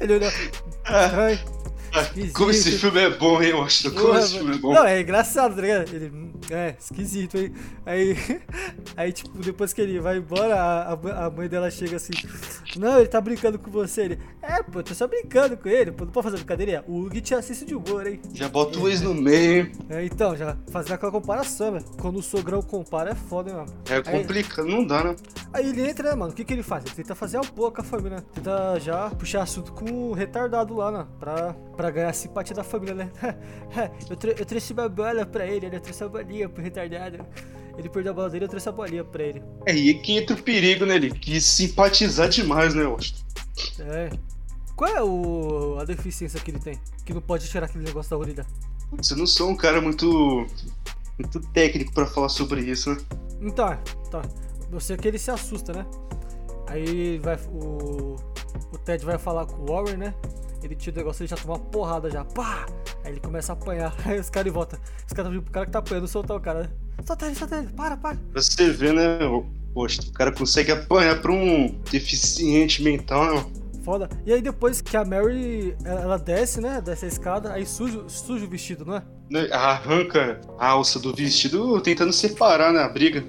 ele 0.00 0.14
olhou. 0.14 0.30
Estranho. 0.30 1.55
Como 2.32 2.50
esse 2.50 2.72
filme 2.72 3.00
é 3.00 3.10
bom, 3.10 3.42
hein, 3.42 3.54
Washington? 3.54 4.00
Como 4.00 4.12
Ué, 4.12 4.18
esse 4.20 4.34
filme 4.36 4.54
é 4.54 4.58
bom. 4.58 4.74
Não, 4.74 4.84
é 4.84 5.00
engraçado, 5.00 5.54
tá 5.54 5.62
ligado? 5.62 5.94
Ele, 5.94 6.12
é, 6.50 6.76
esquisito, 6.78 7.36
hein? 7.36 7.52
Aí, 7.84 8.16
aí, 8.96 9.12
tipo, 9.12 9.36
depois 9.38 9.72
que 9.72 9.80
ele 9.80 9.98
vai 10.00 10.18
embora, 10.18 10.54
a, 10.54 11.26
a 11.26 11.30
mãe 11.30 11.48
dela 11.48 11.70
chega 11.70 11.96
assim: 11.96 12.12
Não, 12.76 12.98
ele 12.98 13.08
tá 13.08 13.20
brincando 13.20 13.58
com 13.58 13.70
você. 13.70 14.02
Ele, 14.02 14.18
é, 14.42 14.62
pô, 14.62 14.82
tô 14.82 14.94
só 14.94 15.06
brincando 15.06 15.56
com 15.56 15.68
ele, 15.68 15.92
pô, 15.92 16.04
não 16.04 16.12
pode 16.12 16.24
fazer 16.24 16.36
brincadeira. 16.36 16.84
O 16.86 17.00
Hugo 17.00 17.20
te 17.20 17.34
assiste 17.34 17.64
de 17.64 17.74
humor, 17.74 18.06
hein? 18.06 18.20
Já 18.32 18.48
bota 18.48 18.78
o 18.78 18.88
ex 18.88 19.00
no 19.00 19.14
meio. 19.14 19.70
É, 19.88 20.04
então, 20.04 20.36
já 20.36 20.56
fazendo 20.70 20.92
aquela 20.92 21.12
comparação, 21.12 21.72
velho. 21.72 21.84
Quando 22.00 22.18
o 22.18 22.22
sogrão 22.22 22.62
compara 22.62 23.10
é 23.10 23.14
foda, 23.14 23.50
hein, 23.50 23.56
mano? 23.56 23.72
É 23.88 24.02
complicado, 24.02 24.66
não 24.66 24.84
dá, 24.84 25.02
né? 25.04 25.16
Aí 25.52 25.68
ele 25.68 25.88
entra, 25.88 26.10
né, 26.10 26.14
mano? 26.14 26.32
O 26.32 26.34
que, 26.34 26.44
que 26.44 26.52
ele 26.52 26.62
faz? 26.62 26.84
Ele 26.84 26.94
tenta 26.94 27.14
fazer 27.14 27.38
a 27.38 27.40
boa 27.40 27.70
com 27.70 27.80
a 27.80 27.84
família, 27.84 28.18
né? 28.18 28.24
Tenta 28.34 28.78
já 28.78 29.10
puxar 29.10 29.42
assunto 29.42 29.72
com 29.72 30.10
o 30.10 30.12
retardado 30.12 30.74
lá, 30.74 30.90
né? 30.90 31.06
Pra, 31.18 31.54
pra 31.76 31.85
ganhar 31.90 32.10
a 32.10 32.12
simpatia 32.12 32.54
da 32.54 32.64
família, 32.64 32.94
né? 32.94 33.10
eu, 34.08 34.30
eu 34.38 34.46
trouxe 34.46 34.72
uma 34.72 34.88
bola 34.88 35.26
pra 35.26 35.46
ele, 35.46 35.68
né? 35.68 35.76
Eu 35.76 35.80
trouxe 35.80 36.02
uma 36.04 36.10
bolinha 36.10 36.48
pro 36.48 36.62
retardado. 36.62 37.24
Ele 37.78 37.88
perdeu 37.88 38.12
a 38.12 38.14
bola 38.14 38.30
dele, 38.30 38.46
eu 38.46 38.48
trouxe 38.48 38.68
a 38.68 38.72
bolinha 38.72 39.04
pra 39.04 39.22
ele. 39.22 39.42
É, 39.66 39.74
e 39.74 39.94
que 40.00 40.16
entra 40.16 40.34
o 40.34 40.42
perigo, 40.42 40.86
né? 40.86 40.96
Ele 40.96 41.10
quis 41.10 41.44
simpatizar 41.44 42.28
demais, 42.28 42.74
né, 42.74 42.84
Washington? 42.84 43.22
É. 43.80 44.10
Qual 44.74 44.90
é 44.90 45.02
o, 45.02 45.78
a 45.78 45.84
deficiência 45.84 46.40
que 46.40 46.50
ele 46.50 46.58
tem? 46.58 46.78
Que 47.04 47.14
não 47.14 47.20
pode 47.20 47.48
tirar 47.48 47.66
aquele 47.66 47.84
negócio 47.84 48.10
da 48.10 48.18
orelha? 48.18 48.46
Você 48.92 49.14
não 49.14 49.26
sou 49.26 49.50
um 49.50 49.56
cara 49.56 49.80
muito. 49.80 50.46
muito 51.18 51.40
técnico 51.52 51.92
pra 51.92 52.06
falar 52.06 52.28
sobre 52.28 52.60
isso, 52.60 52.90
né? 52.90 52.98
Então, 53.40 53.78
tá. 54.10 54.22
Eu 54.70 54.80
sei 54.80 54.96
que 54.96 55.08
ele 55.08 55.18
se 55.18 55.30
assusta, 55.30 55.72
né? 55.72 55.86
Aí 56.66 57.18
vai. 57.18 57.36
O, 57.50 58.16
o 58.72 58.78
Ted 58.84 59.04
vai 59.04 59.18
falar 59.18 59.46
com 59.46 59.62
o 59.62 59.66
Warren, 59.66 59.96
né? 59.96 60.14
Ele 60.66 60.74
tira 60.74 60.96
o 60.96 60.98
negócio, 60.98 61.22
ele 61.22 61.28
já 61.28 61.36
toma 61.36 61.54
uma 61.54 61.60
porrada 61.60 62.10
já. 62.10 62.24
Pá! 62.24 62.66
Aí 63.04 63.12
ele 63.12 63.20
começa 63.20 63.52
a 63.52 63.54
apanhar. 63.54 63.94
Aí 64.04 64.18
os 64.18 64.28
caras 64.28 64.52
voltam. 64.52 64.78
Os 65.06 65.12
caras 65.12 65.30
estão 65.30 65.42
pro 65.42 65.52
cara 65.52 65.66
que 65.66 65.72
tá 65.72 65.78
apanhando 65.78 66.08
soltar 66.08 66.36
o 66.36 66.40
cara, 66.40 66.62
né? 66.64 66.68
Solta 67.06 67.26
ele, 67.26 67.34
solta 67.36 67.56
ele, 67.58 67.68
para, 67.68 67.96
para. 67.96 68.18
Você 68.34 68.70
vê, 68.70 68.92
né? 68.92 69.18
Poxa, 69.72 70.02
o 70.02 70.12
cara 70.12 70.32
consegue 70.32 70.72
apanhar 70.72 71.20
pra 71.22 71.30
um 71.30 71.68
deficiente 71.90 72.82
mental, 72.82 73.34
né? 73.34 73.46
Foda. 73.84 74.10
E 74.24 74.32
aí 74.32 74.42
depois 74.42 74.80
que 74.80 74.96
a 74.96 75.04
Mary, 75.04 75.76
ela 75.84 76.18
desce, 76.18 76.60
né? 76.60 76.80
Desce 76.80 77.04
a 77.04 77.08
escada, 77.08 77.52
aí 77.52 77.64
suja, 77.64 78.02
suja 78.08 78.44
o 78.44 78.48
vestido, 78.48 78.84
não 78.84 78.96
é? 78.96 79.02
Né, 79.30 79.48
arranca 79.52 80.40
a 80.58 80.68
alça 80.68 80.98
do 80.98 81.14
vestido 81.14 81.80
tentando 81.80 82.12
separar, 82.12 82.72
né? 82.72 82.80
A 82.80 82.88
briga. 82.88 83.24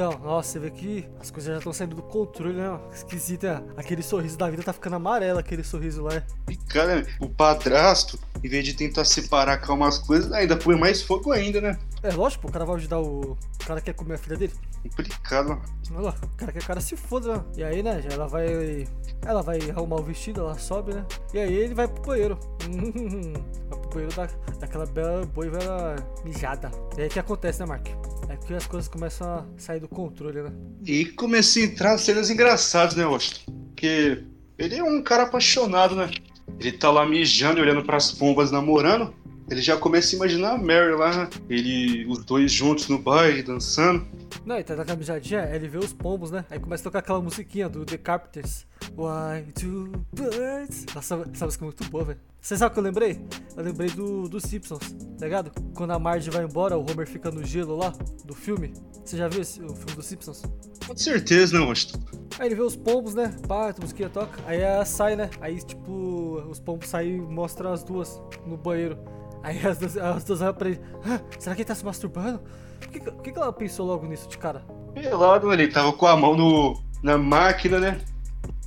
Então, 0.00 0.18
nossa, 0.20 0.52
você 0.52 0.58
vê 0.58 0.70
que 0.70 1.06
as 1.20 1.30
coisas 1.30 1.52
já 1.52 1.58
estão 1.58 1.74
saindo 1.74 1.94
do 1.94 2.02
controle, 2.02 2.54
né? 2.54 2.80
Esquisita. 2.90 3.62
Aquele 3.76 4.02
sorriso 4.02 4.38
da 4.38 4.48
vida 4.48 4.62
tá 4.62 4.72
ficando 4.72 4.96
amarelo, 4.96 5.38
aquele 5.38 5.62
sorriso 5.62 6.02
lá. 6.02 6.22
E, 6.48 6.56
cara, 6.56 7.06
o 7.20 7.28
padrasto, 7.28 8.18
em 8.42 8.48
vez 8.48 8.64
de 8.64 8.72
tentar 8.72 9.04
separar, 9.04 9.58
calmar 9.58 9.88
as 9.88 9.98
coisas, 9.98 10.32
ainda 10.32 10.56
põe 10.56 10.74
mais 10.74 11.02
fogo 11.02 11.30
ainda, 11.32 11.60
né? 11.60 11.78
É 12.02 12.14
lógico, 12.14 12.48
o 12.48 12.52
cara 12.52 12.64
vai 12.64 12.76
ajudar 12.76 12.98
o. 12.98 13.32
O 13.32 13.66
cara 13.66 13.80
quer 13.80 13.92
comer 13.92 14.14
a 14.14 14.18
filha 14.18 14.36
dele. 14.36 14.52
Complicado. 14.96 15.60
Olha 15.92 16.00
lá, 16.00 16.14
o 16.22 16.36
cara 16.36 16.52
quer 16.52 16.58
que 16.58 16.64
o 16.64 16.68
cara 16.68 16.80
se 16.80 16.96
foda, 16.96 17.36
né? 17.36 17.44
E 17.58 17.64
aí, 17.64 17.82
né, 17.82 18.02
ela 18.10 18.26
vai. 18.26 18.86
Ela 19.26 19.42
vai 19.42 19.58
arrumar 19.70 19.96
o 19.96 20.02
vestido, 20.02 20.40
ela 20.40 20.58
sobe, 20.58 20.94
né? 20.94 21.04
E 21.34 21.38
aí 21.38 21.54
ele 21.54 21.74
vai 21.74 21.86
pro 21.86 22.02
banheiro. 22.02 22.38
vai 23.68 23.78
pro 23.78 23.90
banheiro 23.90 24.16
da, 24.16 24.26
daquela 24.58 24.86
bela 24.86 25.26
boi 25.26 25.50
velha 25.50 25.96
mijada. 26.24 26.70
E 26.96 27.02
aí 27.02 27.08
o 27.08 27.10
que 27.10 27.18
acontece, 27.18 27.60
né, 27.60 27.66
Mark? 27.66 27.86
É 28.30 28.36
que 28.36 28.54
as 28.54 28.66
coisas 28.66 28.88
começam 28.88 29.28
a 29.28 29.44
sair 29.58 29.80
do 29.80 29.88
controle, 29.88 30.42
né? 30.42 30.52
E 30.86 31.04
começa 31.04 31.58
a 31.58 31.62
entrar 31.62 31.98
cenas 31.98 32.30
engraçadas, 32.30 32.94
né, 32.94 33.04
Washington? 33.04 33.52
Porque 33.66 34.24
ele 34.56 34.76
é 34.76 34.82
um 34.82 35.02
cara 35.02 35.24
apaixonado, 35.24 35.94
né? 35.94 36.10
Ele 36.58 36.72
tá 36.72 36.90
lá 36.90 37.06
mijando 37.06 37.58
e 37.58 37.62
olhando 37.62 37.84
pras 37.84 38.12
pombas 38.12 38.50
namorando. 38.50 39.14
Ele 39.50 39.60
já 39.60 39.76
começa 39.76 40.14
a 40.14 40.16
imaginar 40.16 40.52
a 40.52 40.58
Mary 40.58 40.94
lá, 40.94 41.28
ele, 41.48 42.06
os 42.06 42.24
dois 42.24 42.52
juntos 42.52 42.88
no 42.88 42.98
baile, 42.98 43.42
dançando. 43.42 44.06
Não, 44.46 44.56
e 44.56 44.62
tá 44.62 44.76
na 44.76 44.84
camisadinha, 44.84 45.50
ele 45.52 45.66
vê 45.66 45.76
os 45.76 45.92
pombos, 45.92 46.30
né? 46.30 46.44
Aí 46.48 46.60
começa 46.60 46.82
a 46.82 46.84
tocar 46.84 47.00
aquela 47.00 47.20
musiquinha 47.20 47.68
do 47.68 47.84
The 47.84 47.98
Carpenters. 47.98 48.64
Why 48.96 49.52
two 49.52 49.90
birds? 50.12 50.86
Nossa, 50.94 51.28
essa 51.32 51.44
música 51.46 51.64
é 51.64 51.66
muito 51.66 51.84
boa, 51.90 52.04
velho. 52.04 52.20
Você 52.40 52.56
sabe 52.56 52.70
o 52.70 52.74
que 52.74 52.78
eu 52.78 52.84
lembrei? 52.84 53.20
Eu 53.56 53.64
lembrei 53.64 53.90
do, 53.90 54.28
do 54.28 54.40
Simpsons, 54.40 54.92
tá 55.18 55.26
ligado? 55.26 55.50
Quando 55.74 55.90
a 55.90 55.98
Marge 55.98 56.30
vai 56.30 56.44
embora, 56.44 56.78
o 56.78 56.88
Homer 56.88 57.06
fica 57.06 57.30
no 57.30 57.44
gelo 57.44 57.76
lá, 57.76 57.92
do 58.24 58.34
filme. 58.34 58.72
Você 59.04 59.16
já 59.16 59.26
viu 59.26 59.42
esse, 59.42 59.60
o 59.62 59.74
filme 59.74 59.94
dos 59.96 60.06
Simpsons? 60.06 60.42
Com 60.86 60.96
certeza, 60.96 61.58
né, 61.58 61.64
Washington? 61.64 62.00
Aí 62.38 62.46
ele 62.46 62.54
vê 62.54 62.62
os 62.62 62.76
pombos, 62.76 63.14
né? 63.14 63.36
Pá, 63.46 63.70
a 63.70 63.80
musiquinha 63.80 64.08
toca. 64.08 64.40
Aí 64.46 64.60
ela 64.60 64.84
sai, 64.84 65.16
né? 65.16 65.28
Aí, 65.40 65.58
tipo, 65.58 66.42
os 66.48 66.60
pombos 66.60 66.88
saem 66.88 67.16
e 67.16 67.20
mostram 67.20 67.72
as 67.72 67.82
duas 67.82 68.22
no 68.46 68.56
banheiro. 68.56 68.96
Aí 69.42 69.66
as 69.66 69.78
duas, 69.78 69.96
as 69.96 70.24
duas 70.24 70.40
olham 70.42 70.54
pra 70.54 70.68
ele. 70.68 70.80
Ah, 71.04 71.20
será 71.38 71.54
que 71.54 71.62
ele 71.62 71.68
tá 71.68 71.74
se 71.74 71.84
masturbando? 71.84 72.40
Por 72.80 72.88
que, 72.88 73.00
que, 73.00 73.32
que 73.32 73.38
ela 73.38 73.52
pensou 73.52 73.86
logo 73.86 74.06
nisso 74.06 74.28
de 74.28 74.38
cara? 74.38 74.60
Pelado, 74.94 75.52
ele 75.52 75.68
tava 75.68 75.92
com 75.92 76.06
a 76.06 76.16
mão 76.16 76.36
no, 76.36 76.80
na 77.02 77.16
máquina, 77.16 77.78
né? 77.78 78.00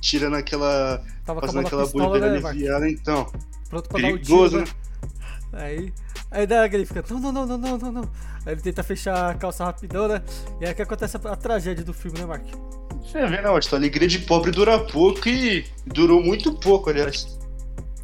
Tirando 0.00 0.34
aquela. 0.36 1.02
Tava 1.24 1.40
fazendo 1.40 1.66
aquela 1.66 1.86
boiada 1.86 2.30
né, 2.30 2.46
aliviada, 2.46 2.88
então. 2.88 3.30
Pronto 3.68 3.88
pra 3.88 4.00
dar 4.00 4.08
o 4.08 4.12
Perigoso, 4.12 4.64
tiro, 4.64 4.70
né? 5.52 5.58
né? 5.58 5.64
Aí, 5.64 5.92
aí 6.30 6.46
daí 6.46 6.74
ele 6.74 6.84
fica, 6.84 7.04
não, 7.10 7.20
não, 7.20 7.32
não, 7.32 7.46
não, 7.46 7.58
não, 7.58 7.78
não, 7.78 7.92
não. 7.92 8.10
Aí 8.44 8.52
ele 8.54 8.60
tenta 8.60 8.82
fechar 8.82 9.30
a 9.30 9.34
calça 9.34 9.64
rapidão, 9.64 10.08
né? 10.08 10.22
E 10.60 10.66
aí 10.66 10.74
que 10.74 10.82
acontece 10.82 11.16
a, 11.16 11.32
a 11.32 11.36
tragédia 11.36 11.84
do 11.84 11.94
filme, 11.94 12.18
né, 12.18 12.26
Mark? 12.26 12.44
Você 13.02 13.26
vê, 13.26 13.40
né, 13.40 13.48
Washington? 13.48 13.76
A 13.76 13.78
alegria 13.78 14.08
de 14.08 14.18
pobre 14.20 14.50
dura 14.50 14.78
pouco 14.78 15.28
e 15.28 15.64
durou 15.86 16.22
muito 16.22 16.52
pouco, 16.54 16.90
aliás. 16.90 17.38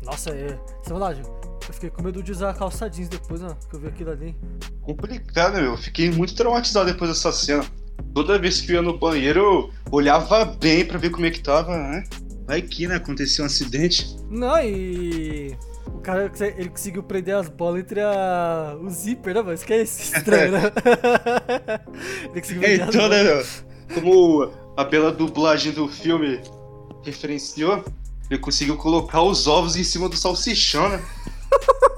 Nossa, 0.03 0.31
é. 0.31 0.59
Você 0.83 0.93
vai 0.93 1.01
lá, 1.01 1.15
Gil. 1.15 1.40
Eu 1.69 1.75
fiquei 1.75 1.91
com 1.91 2.03
medo 2.03 2.23
de 2.23 2.33
usar 2.33 2.51
a 2.51 2.55
calça 2.55 2.89
jeans 2.89 3.09
depois, 3.09 3.41
né? 3.41 3.49
Que 3.69 3.77
eu 3.77 3.81
vi 3.81 3.89
aquilo 3.89 4.11
ali. 4.11 4.37
Complicado, 4.83 5.55
né, 5.55 5.63
meu? 5.63 5.77
Fiquei 5.77 6.11
muito 6.11 6.35
traumatizado 6.35 6.91
depois 6.93 7.11
dessa 7.11 7.31
cena. 7.33 7.65
Toda 8.15 8.39
vez 8.39 8.61
que 8.61 8.73
eu 8.73 8.77
ia 8.77 8.83
no 8.83 8.99
banheiro, 8.99 9.41
eu 9.41 9.71
olhava 9.93 10.45
bem 10.45 10.85
pra 10.85 10.99
ver 10.99 11.11
como 11.11 11.27
é 11.27 11.31
que 11.31 11.41
tava, 11.41 11.77
né? 11.77 12.05
Vai 12.47 12.63
que, 12.63 12.89
né? 12.89 12.97
Aconteceu 12.97 13.45
um 13.45 13.47
acidente. 13.47 14.17
Não, 14.29 14.59
e. 14.61 15.57
O 15.87 15.99
cara, 16.01 16.31
ele 16.57 16.71
conseguiu 16.71 17.03
prender 17.03 17.35
as 17.37 17.49
bolas 17.49 17.81
entre 17.83 18.01
a... 18.01 18.77
o 18.81 18.89
zíper, 18.89 19.35
né, 19.35 19.43
mano? 19.43 19.55
Isso 19.55 19.67
que 19.67 19.73
é 19.75 19.83
estranho, 19.83 20.53
né? 20.53 20.63
ele 22.33 22.41
conseguiu 22.41 22.63
prender 22.63 22.83
as 22.83 22.89
Então, 22.89 23.09
bolas. 23.09 23.25
né, 23.25 23.35
meu? 23.35 23.45
Como 23.95 24.53
a 24.77 24.85
bela 24.85 25.13
dublagem 25.13 25.73
do 25.73 25.89
filme 25.89 26.41
referenciou, 27.05 27.85
ele 28.31 28.39
conseguiu 28.41 28.77
colocar 28.77 29.23
os 29.23 29.47
ovos 29.47 29.77
em 29.77 29.85
cima 29.85 30.09
do 30.09 30.17
salsichão, 30.17 30.89
né? 30.89 31.03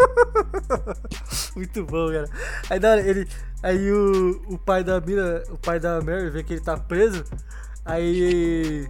Muito 1.56 1.85
bom, 1.85 2.09
cara. 2.12 2.28
Aí, 2.71 2.78
da 2.78 2.90
hora, 2.92 3.00
ele, 3.00 3.28
aí 3.62 3.92
o, 3.92 4.42
o 4.49 4.59
pai 4.59 4.82
da 4.85 5.00
mina, 5.00 5.42
o 5.50 5.59
pai 5.59 5.78
da 5.78 6.00
Mary 6.00 6.30
vê 6.30 6.42
que 6.42 6.54
ele 6.54 6.61
tá 6.62 6.76
preso. 6.76 7.25
Aí 7.85 8.88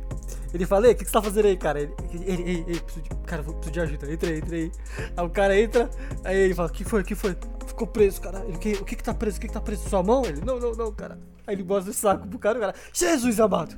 ele 0.52 0.66
fala, 0.66 0.86
ei, 0.86 0.92
o 0.92 0.96
que, 0.96 1.04
que 1.04 1.10
você 1.10 1.14
tá 1.14 1.22
fazendo 1.22 1.46
aí, 1.46 1.56
cara? 1.56 1.80
Ele, 1.80 1.94
ele, 2.12 2.64
ele, 2.68 2.80
preciso 2.80 3.02
de, 3.02 3.10
cara, 3.26 3.42
preciso 3.42 3.70
de 3.70 3.80
ajuda, 3.80 4.12
entra 4.12 4.28
aí, 4.30 4.38
entra 4.38 4.56
aí. 4.56 4.72
Aí 5.16 5.24
o 5.26 5.30
cara 5.30 5.58
entra, 5.58 5.90
aí 6.24 6.36
ele 6.36 6.54
fala, 6.54 6.68
que 6.68 6.84
foi, 6.84 7.02
que 7.02 7.14
foi? 7.14 7.36
Ficou 7.66 7.86
preso, 7.86 8.20
cara. 8.20 8.44
Ele, 8.46 8.58
"Que- 8.58 8.74
o 8.74 8.84
que 8.84 8.96
que 8.96 9.02
tá 9.02 9.14
preso? 9.14 9.38
O 9.38 9.40
que 9.40 9.46
que 9.48 9.52
tá 9.54 9.60
preso? 9.60 9.88
Sua 9.88 10.02
mão? 10.02 10.24
Ele, 10.26 10.42
não, 10.44 10.58
não, 10.60 10.72
não, 10.72 10.92
cara. 10.92 11.18
Aí 11.46 11.54
ele 11.54 11.64
mostra 11.64 11.90
o 11.90 11.94
saco 11.94 12.28
pro 12.28 12.38
cara, 12.38 12.60
cara, 12.60 12.74
Jesus 12.92 13.40
amado. 13.40 13.74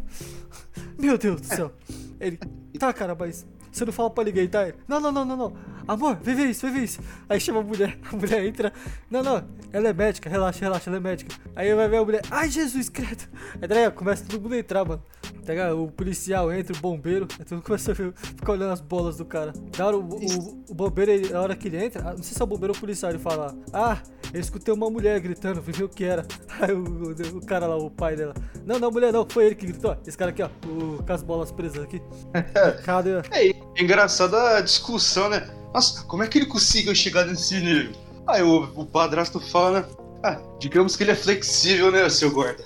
Meu 0.98 1.16
Deus 1.16 1.40
do 1.40 1.46
céu. 1.46 1.72
Ele, 2.20 2.38
tá, 2.78 2.92
cara, 2.92 3.14
mas 3.14 3.46
você 3.76 3.84
não 3.84 3.92
fala 3.92 4.10
pra 4.10 4.24
ninguém, 4.24 4.48
tá? 4.48 4.72
Não, 4.88 5.00
não, 5.00 5.10
não, 5.12 5.24
não, 5.24 5.36
não. 5.36 5.52
Amor, 5.86 6.16
vem 6.22 6.34
ver 6.34 6.46
isso, 6.46 6.62
vem 6.66 6.72
ver 6.76 6.84
isso. 6.84 7.00
Aí 7.28 7.38
chama 7.40 7.60
a 7.60 7.62
mulher, 7.62 7.98
a 8.10 8.16
mulher 8.16 8.44
entra. 8.46 8.72
Não, 9.10 9.22
não, 9.22 9.44
ela 9.72 9.88
é 9.88 9.92
médica, 9.92 10.30
relaxa, 10.30 10.60
relaxa, 10.60 10.88
ela 10.88 10.96
é 10.96 11.00
médica. 11.00 11.34
Aí 11.54 11.74
vai 11.74 11.88
ver 11.88 11.96
a 11.98 12.04
mulher, 12.04 12.22
ai 12.30 12.48
Jesus, 12.48 12.88
credo. 12.88 13.24
Aí 13.60 13.68
daí 13.68 13.86
ó, 13.86 13.90
começa 13.90 14.24
todo 14.28 14.40
mundo 14.40 14.54
a 14.54 14.58
entrar, 14.58 14.84
mano. 14.84 15.02
Tá? 15.44 15.74
O 15.74 15.90
policial 15.90 16.50
entra, 16.52 16.74
o 16.74 16.80
bombeiro, 16.80 17.26
aí 17.38 17.44
todo 17.44 17.56
mundo 17.56 17.64
começa 17.66 17.90
a 17.90 17.94
ver, 17.94 18.12
fica 18.16 18.50
olhando 18.52 18.72
as 18.72 18.80
bolas 18.80 19.16
do 19.18 19.24
cara. 19.24 19.52
Da 19.76 19.86
hora, 19.86 19.96
o, 19.98 20.00
o, 20.00 20.64
o 20.70 20.74
bombeiro, 20.74 21.10
ele- 21.10 21.28
na 21.30 21.40
hora 21.40 21.54
que 21.54 21.68
ele 21.68 21.84
entra, 21.84 22.02
não 22.02 22.22
sei 22.22 22.34
se 22.34 22.40
é 22.40 22.44
o 22.44 22.46
bombeiro 22.46 22.72
ou 22.72 22.76
o 22.76 22.80
policial, 22.80 23.10
ele 23.10 23.18
fala, 23.18 23.54
ah, 23.72 23.98
eu 24.32 24.40
escutei 24.40 24.72
uma 24.72 24.88
mulher 24.90 25.20
gritando, 25.20 25.62
fui 25.62 25.72
ver 25.72 25.84
o 25.84 25.88
que 25.88 26.04
era. 26.04 26.24
Aí 26.60 26.72
o, 26.72 26.82
o, 26.82 27.38
o 27.38 27.44
cara 27.44 27.66
lá, 27.66 27.76
o 27.76 27.90
pai 27.90 28.16
dela, 28.16 28.32
não, 28.64 28.78
não, 28.78 28.90
mulher 28.90 29.12
não, 29.12 29.26
foi 29.28 29.46
ele 29.46 29.54
que 29.54 29.66
gritou. 29.66 29.96
Esse 30.06 30.16
cara 30.16 30.30
aqui, 30.30 30.42
ó, 30.42 30.48
o, 30.66 31.02
com 31.02 31.12
as 31.12 31.22
bolas 31.22 31.52
presas 31.52 31.82
aqui. 31.84 32.00
Cadê? 32.84 33.10
É, 33.30 33.48
é 33.50 33.63
engraçada 33.76 34.56
a 34.56 34.60
discussão, 34.60 35.28
né? 35.28 35.48
Nossa, 35.72 36.02
como 36.04 36.22
é 36.22 36.28
que 36.28 36.38
ele 36.38 36.46
conseguiu 36.46 36.94
chegar 36.94 37.26
nesse 37.26 37.58
nível? 37.58 37.92
Aí 38.26 38.42
o, 38.42 38.62
o 38.74 38.86
padrasto 38.86 39.40
fala, 39.40 39.80
né? 39.80 39.86
Ah, 40.22 40.40
digamos 40.58 40.96
que 40.96 41.02
ele 41.02 41.10
é 41.10 41.16
flexível, 41.16 41.90
né, 41.90 42.08
seu 42.08 42.30
guarda? 42.30 42.64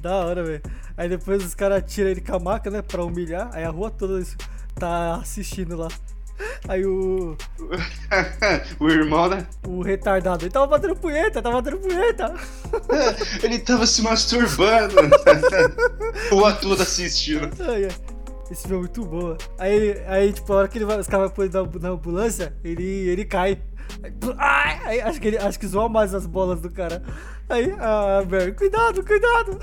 Da 0.00 0.16
hora, 0.16 0.42
velho. 0.42 0.62
Aí 0.96 1.08
depois 1.08 1.44
os 1.44 1.54
caras 1.54 1.82
tiram 1.86 2.10
ele 2.10 2.22
com 2.22 2.34
a 2.34 2.38
maca, 2.38 2.70
né? 2.70 2.80
Pra 2.80 3.04
humilhar. 3.04 3.50
Aí 3.52 3.64
a 3.64 3.70
rua 3.70 3.90
toda 3.90 4.24
tá 4.74 5.16
assistindo 5.16 5.76
lá. 5.76 5.88
Aí 6.66 6.86
o, 6.86 7.36
o 8.80 8.88
irmão, 8.88 9.28
né? 9.28 9.46
o 9.66 9.82
retardado, 9.82 10.44
ele 10.44 10.50
tava 10.50 10.66
batendo 10.66 10.96
punheta, 10.96 11.42
tava 11.42 11.60
batendo 11.60 11.82
punheta. 11.82 12.34
Ele 13.42 13.58
tava 13.58 13.86
se 13.86 14.00
masturbando. 14.00 14.94
o 16.32 16.44
ator 16.46 16.80
assistindo. 16.80 17.50
Ai, 17.60 17.84
ai. 17.84 18.09
Esse 18.50 18.62
filme 18.62 18.76
é 18.76 18.80
muito 18.80 19.04
boa. 19.04 19.38
Aí, 19.58 20.02
aí 20.06 20.32
tipo, 20.32 20.52
a 20.52 20.56
hora 20.56 20.68
que 20.68 20.76
ele 20.78 20.84
vai, 20.84 20.98
os 20.98 21.06
caras 21.06 21.30
vão 21.30 21.34
pôr 21.34 21.50
na, 21.50 21.80
na 21.80 21.94
ambulância, 21.94 22.54
ele, 22.64 22.82
ele 22.82 23.24
cai. 23.24 23.62
Aí, 24.38 24.80
aí 24.84 25.00
acho, 25.00 25.20
que 25.20 25.28
ele, 25.28 25.38
acho 25.38 25.58
que 25.58 25.66
zoa 25.66 25.88
mais 25.88 26.14
as 26.14 26.26
bolas 26.26 26.60
do 26.60 26.70
cara. 26.70 27.02
Aí, 27.48 27.70
a 27.78 28.24
Mary, 28.28 28.52
cuidado, 28.52 29.04
cuidado. 29.04 29.58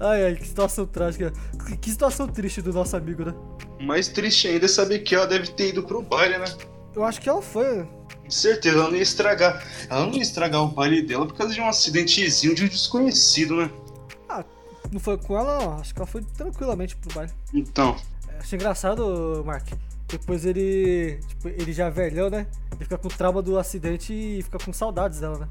Ai, 0.00 0.24
ai, 0.24 0.34
que 0.34 0.46
situação 0.46 0.86
trágica. 0.86 1.32
Que, 1.66 1.76
que 1.76 1.90
situação 1.90 2.26
triste 2.26 2.60
do 2.60 2.72
nosso 2.72 2.96
amigo, 2.96 3.24
né? 3.24 3.34
Mais 3.80 4.08
triste 4.08 4.48
ainda 4.48 4.64
é 4.64 4.68
saber 4.68 5.00
que 5.00 5.14
ela 5.14 5.26
deve 5.26 5.48
ter 5.52 5.68
ido 5.68 5.82
pro 5.82 6.02
baile, 6.02 6.38
né? 6.38 6.46
Eu 6.94 7.04
acho 7.04 7.20
que 7.20 7.28
ela 7.28 7.42
foi. 7.42 7.84
Com 7.84 8.30
certeza, 8.30 8.78
ela 8.78 8.88
não 8.88 8.96
ia 8.96 9.02
estragar. 9.02 9.62
Ela 9.88 10.06
não 10.06 10.14
ia 10.14 10.22
estragar 10.22 10.62
o 10.62 10.68
baile 10.68 11.02
dela 11.02 11.26
por 11.26 11.36
causa 11.36 11.54
de 11.54 11.60
um 11.60 11.68
acidentezinho 11.68 12.54
de 12.54 12.64
um 12.64 12.68
desconhecido, 12.68 13.56
né? 13.56 13.70
Não 14.90 15.00
foi 15.00 15.18
com 15.18 15.38
ela, 15.38 15.58
não. 15.58 15.74
Acho 15.74 15.94
que 15.94 16.00
ela 16.00 16.06
foi 16.06 16.22
tranquilamente 16.22 16.96
pro 16.96 17.14
baile. 17.14 17.32
Então, 17.52 17.96
Achei 18.40 18.56
engraçado, 18.56 19.42
Mark. 19.44 19.68
Depois 20.08 20.44
ele. 20.44 21.20
Tipo, 21.28 21.48
ele 21.48 21.72
já 21.72 21.90
velhão, 21.90 22.30
né? 22.30 22.46
Ele 22.72 22.84
fica 22.84 22.98
com 22.98 23.08
trauma 23.08 23.42
do 23.42 23.58
acidente 23.58 24.12
e 24.12 24.42
fica 24.42 24.58
com 24.58 24.72
saudades 24.72 25.20
dela, 25.20 25.38
né? 25.38 25.48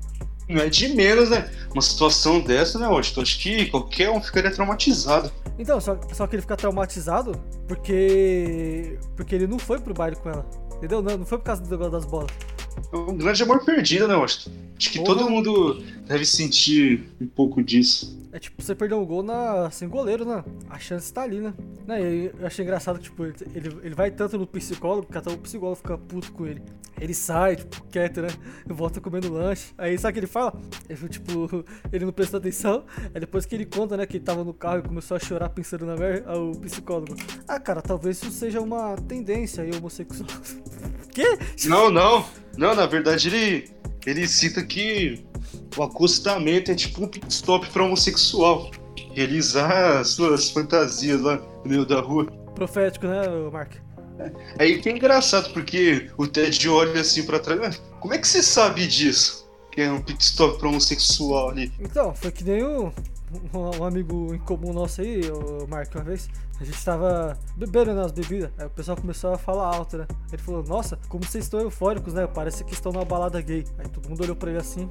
não 0.49 0.63
é 0.63 0.67
de 0.67 0.89
menos, 0.89 1.29
né? 1.29 1.47
Uma 1.71 1.81
situação 1.81 2.41
dessa, 2.41 2.79
né, 2.79 2.87
Washington? 2.87 3.21
Acho 3.21 3.39
que 3.39 3.67
qualquer 3.67 4.09
um 4.09 4.19
ficaria 4.19 4.49
traumatizado. 4.49 5.31
Então, 5.59 5.79
só, 5.79 5.97
só 6.11 6.25
que 6.25 6.35
ele 6.35 6.41
fica 6.41 6.57
traumatizado 6.57 7.33
porque. 7.67 8.97
Porque 9.15 9.35
ele 9.35 9.45
não 9.45 9.59
foi 9.59 9.79
pro 9.79 9.93
baile 9.93 10.15
com 10.15 10.29
ela. 10.29 10.45
Entendeu? 10.77 11.01
Não, 11.01 11.19
não 11.19 11.25
foi 11.25 11.37
por 11.37 11.43
causa 11.43 11.61
do 11.61 11.69
negócio 11.69 11.91
das 11.91 12.05
bolas. 12.05 12.31
É 12.91 12.97
um 12.97 13.17
grande 13.17 13.43
amor 13.43 13.63
perdido, 13.63 14.07
né, 14.07 14.15
Washington? 14.15 14.51
Acho 14.77 14.91
que 14.91 14.99
Porra. 14.99 15.17
todo 15.17 15.29
mundo 15.29 15.83
deve 16.07 16.25
sentir 16.25 17.09
um 17.19 17.27
pouco 17.27 17.61
disso. 17.61 18.17
É 18.31 18.37
tipo, 18.37 18.61
você 18.61 18.75
perdeu 18.75 19.01
um 19.01 19.05
gol 19.05 19.23
na, 19.23 19.71
sem 19.71 19.89
goleiro, 19.89 20.23
né? 20.23 20.43
A 20.69 20.77
chance 20.77 21.11
tá 21.11 21.23
ali, 21.23 21.41
né? 21.41 21.53
né? 21.87 21.99
Eu 22.39 22.45
achei 22.45 22.63
engraçado 22.63 22.97
que, 22.97 23.05
tipo, 23.05 23.25
ele, 23.25 23.79
ele 23.83 23.95
vai 23.95 24.11
tanto 24.11 24.37
no 24.37 24.45
psicólogo 24.45 25.07
que 25.11 25.17
até 25.17 25.31
o 25.31 25.37
psicólogo 25.37 25.77
fica 25.77 25.97
puto 25.97 26.31
com 26.31 26.45
ele. 26.45 26.61
Ele 27.01 27.13
sai, 27.13 27.55
tipo, 27.55 27.83
quieto, 27.85 28.21
né? 28.21 28.29
Volta 28.67 29.01
comendo 29.01 29.33
lanche. 29.33 29.73
Aí 29.77 29.97
sabe 29.97 30.11
o 30.11 30.13
que 30.13 30.19
ele 30.19 30.27
fala? 30.27 30.53
Ele, 30.87 31.09
tipo, 31.09 31.65
ele 31.91 32.05
não 32.05 32.13
prestou 32.13 32.37
atenção. 32.37 32.85
Aí 33.13 33.19
depois 33.19 33.45
que 33.45 33.55
ele 33.55 33.65
conta, 33.65 33.97
né, 33.97 34.05
que 34.05 34.17
ele 34.17 34.23
tava 34.23 34.43
no 34.43 34.53
carro 34.53 34.79
e 34.79 34.83
começou 34.83 35.17
a 35.17 35.19
chorar 35.19 35.49
pensando 35.49 35.85
na 35.85 35.97
Mary, 35.97 36.23
aí 36.25 36.37
o 36.37 36.51
psicólogo. 36.51 37.15
Ah, 37.47 37.59
cara, 37.59 37.81
talvez 37.81 38.21
isso 38.21 38.31
seja 38.31 38.61
uma 38.61 38.95
tendência 38.95 39.63
aí 39.63 39.71
homossexual. 39.75 40.29
Quê? 41.13 41.37
Não, 41.65 41.89
não. 41.89 42.25
Não, 42.57 42.75
na 42.75 42.85
verdade 42.85 43.27
ele, 43.29 43.69
ele 44.05 44.27
cita 44.27 44.63
que 44.63 45.23
o 45.77 45.83
acostamento 45.83 46.71
é 46.71 46.75
tipo 46.75 47.03
um 47.03 47.07
pit 47.07 47.25
stop 47.29 47.67
pra 47.69 47.83
homossexual. 47.83 48.71
Realizar 49.13 49.99
as 49.99 50.09
suas 50.09 50.49
fantasias 50.51 51.21
lá 51.21 51.37
no 51.63 51.69
meio 51.69 51.85
da 51.85 51.99
rua. 52.01 52.25
Profético, 52.55 53.07
né, 53.07 53.21
Mark? 53.51 53.73
Aí 54.59 54.81
que 54.81 54.89
é 54.89 54.91
engraçado, 54.91 55.51
porque 55.53 56.09
o 56.17 56.27
Ted 56.27 56.67
olha 56.69 56.99
assim 57.01 57.23
pra 57.25 57.39
trás. 57.39 57.59
"Mas 57.59 57.81
Como 58.01 58.13
é 58.13 58.17
que 58.17 58.27
você 58.27 58.43
sabe 58.43 58.85
disso? 58.87 59.49
Que 59.71 59.81
é 59.81 59.91
um 59.91 60.01
pit 60.01 60.21
stop 60.21 60.57
pra 60.59 60.67
homossexual 60.67 61.49
ali. 61.51 61.71
Então, 61.79 62.13
foi 62.13 62.31
que 62.31 62.43
nem 62.43 62.61
o, 62.63 62.91
um, 63.53 63.81
um 63.81 63.83
amigo 63.85 64.33
em 64.33 64.39
comum 64.39 64.73
nosso 64.73 65.01
aí, 65.01 65.21
o 65.31 65.67
Mark, 65.67 65.93
uma 65.95 66.03
vez. 66.03 66.29
A 66.59 66.63
gente 66.63 66.83
tava 66.83 67.37
bebendo 67.55 67.93
nas 67.93 68.11
bebidas. 68.11 68.51
Aí 68.57 68.65
o 68.65 68.69
pessoal 68.69 68.97
começou 68.97 69.33
a 69.33 69.37
falar 69.37 69.75
alto, 69.75 69.97
né? 69.97 70.07
Ele 70.31 70.41
falou, 70.41 70.63
nossa, 70.63 70.97
como 71.07 71.23
vocês 71.23 71.45
estão 71.45 71.59
eufóricos, 71.61 72.13
né? 72.13 72.27
Parece 72.27 72.63
que 72.63 72.73
estão 72.73 72.91
numa 72.91 73.05
balada 73.05 73.39
gay. 73.41 73.65
Aí 73.77 73.87
todo 73.87 74.09
mundo 74.09 74.23
olhou 74.23 74.35
pra 74.35 74.49
ele 74.49 74.59
assim. 74.59 74.89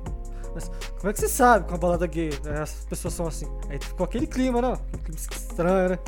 Mas 0.54 0.70
como 0.98 1.10
é 1.10 1.12
que 1.12 1.20
você 1.20 1.28
sabe 1.28 1.66
que 1.66 1.72
uma 1.72 1.78
balada 1.78 2.06
gay? 2.06 2.30
né, 2.44 2.60
As 2.62 2.84
pessoas 2.86 3.14
são 3.14 3.26
assim. 3.26 3.46
Aí 3.68 3.78
ficou 3.78 4.04
aquele 4.04 4.26
clima, 4.26 4.62
né? 4.62 4.72
Aquele 4.72 5.02
clima 5.02 5.18
estranho, 5.18 5.88
né? 5.90 5.98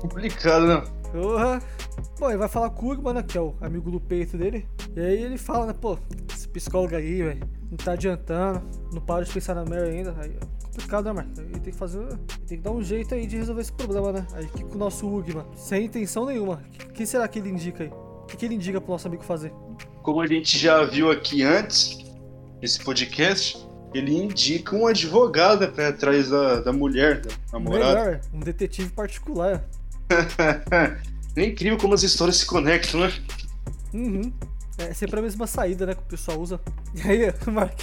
Complicado, 0.00 0.66
né? 0.66 0.84
Porra. 1.12 1.62
Bom, 2.18 2.28
ele 2.28 2.38
vai 2.38 2.48
falar 2.48 2.70
com 2.70 2.86
o 2.86 2.92
Ugman, 2.92 3.14
né? 3.14 3.22
Que 3.22 3.38
é 3.38 3.40
o 3.40 3.54
amigo 3.60 3.90
do 3.90 4.00
peito 4.00 4.36
dele. 4.36 4.68
E 4.94 5.00
aí 5.00 5.22
ele 5.22 5.38
fala, 5.38 5.66
né? 5.66 5.72
Pô, 5.72 5.98
esse 6.34 6.46
psicólogo 6.48 6.94
aí, 6.94 7.22
velho, 7.22 7.48
não 7.70 7.76
tá 7.78 7.92
adiantando. 7.92 8.62
Não 8.92 9.00
para 9.00 9.24
de 9.24 9.32
pensar 9.32 9.54
na 9.54 9.64
Mary 9.64 9.90
ainda. 9.90 10.14
Aí 10.18 10.36
é 10.76 10.80
complicado, 10.80 11.04
né, 11.06 11.12
Mark? 11.12 11.28
Aí 11.38 11.60
tem 11.60 11.72
que 11.72 11.72
fazer. 11.72 12.06
Tem 12.46 12.58
que 12.58 12.64
dar 12.64 12.70
um 12.70 12.82
jeito 12.82 13.14
aí 13.14 13.26
de 13.26 13.36
resolver 13.36 13.62
esse 13.62 13.72
problema, 13.72 14.12
né? 14.12 14.26
Aí 14.34 14.46
que 14.46 14.62
com 14.62 14.74
o 14.74 14.78
nosso 14.78 15.06
Ugman, 15.06 15.44
sem 15.56 15.86
intenção 15.86 16.26
nenhuma. 16.26 16.62
O 16.88 16.92
que 16.92 17.06
será 17.06 17.26
que 17.26 17.38
ele 17.38 17.48
indica 17.48 17.84
aí? 17.84 17.90
O 17.90 18.26
que, 18.26 18.36
que 18.36 18.44
ele 18.44 18.54
indica 18.54 18.80
pro 18.80 18.92
nosso 18.92 19.08
amigo 19.08 19.22
fazer? 19.22 19.52
Como 20.02 20.20
a 20.20 20.26
gente 20.26 20.58
já 20.58 20.84
viu 20.84 21.10
aqui 21.10 21.42
antes, 21.42 22.04
nesse 22.60 22.82
podcast, 22.84 23.66
ele 23.94 24.16
indica 24.16 24.74
um 24.74 24.86
advogado 24.86 25.66
pra 25.72 25.84
ir 25.84 25.86
atrás 25.88 26.28
da, 26.28 26.60
da 26.60 26.72
mulher, 26.72 27.20
da 27.20 27.30
namorada. 27.52 28.00
Melhor, 28.00 28.20
um 28.34 28.40
detetive 28.40 28.90
particular. 28.90 29.64
é 31.36 31.44
incrível 31.44 31.78
como 31.78 31.94
as 31.94 32.02
histórias 32.02 32.36
se 32.38 32.46
conectam, 32.46 33.00
né? 33.00 33.12
Uhum. 33.94 34.32
É 34.78 34.92
sempre 34.92 35.18
a 35.18 35.22
mesma 35.22 35.46
saída, 35.46 35.86
né, 35.86 35.94
que 35.94 36.02
o 36.02 36.06
pessoal 36.06 36.38
usa. 36.38 36.60
E 36.94 37.02
aí, 37.02 37.34
Mark, 37.52 37.78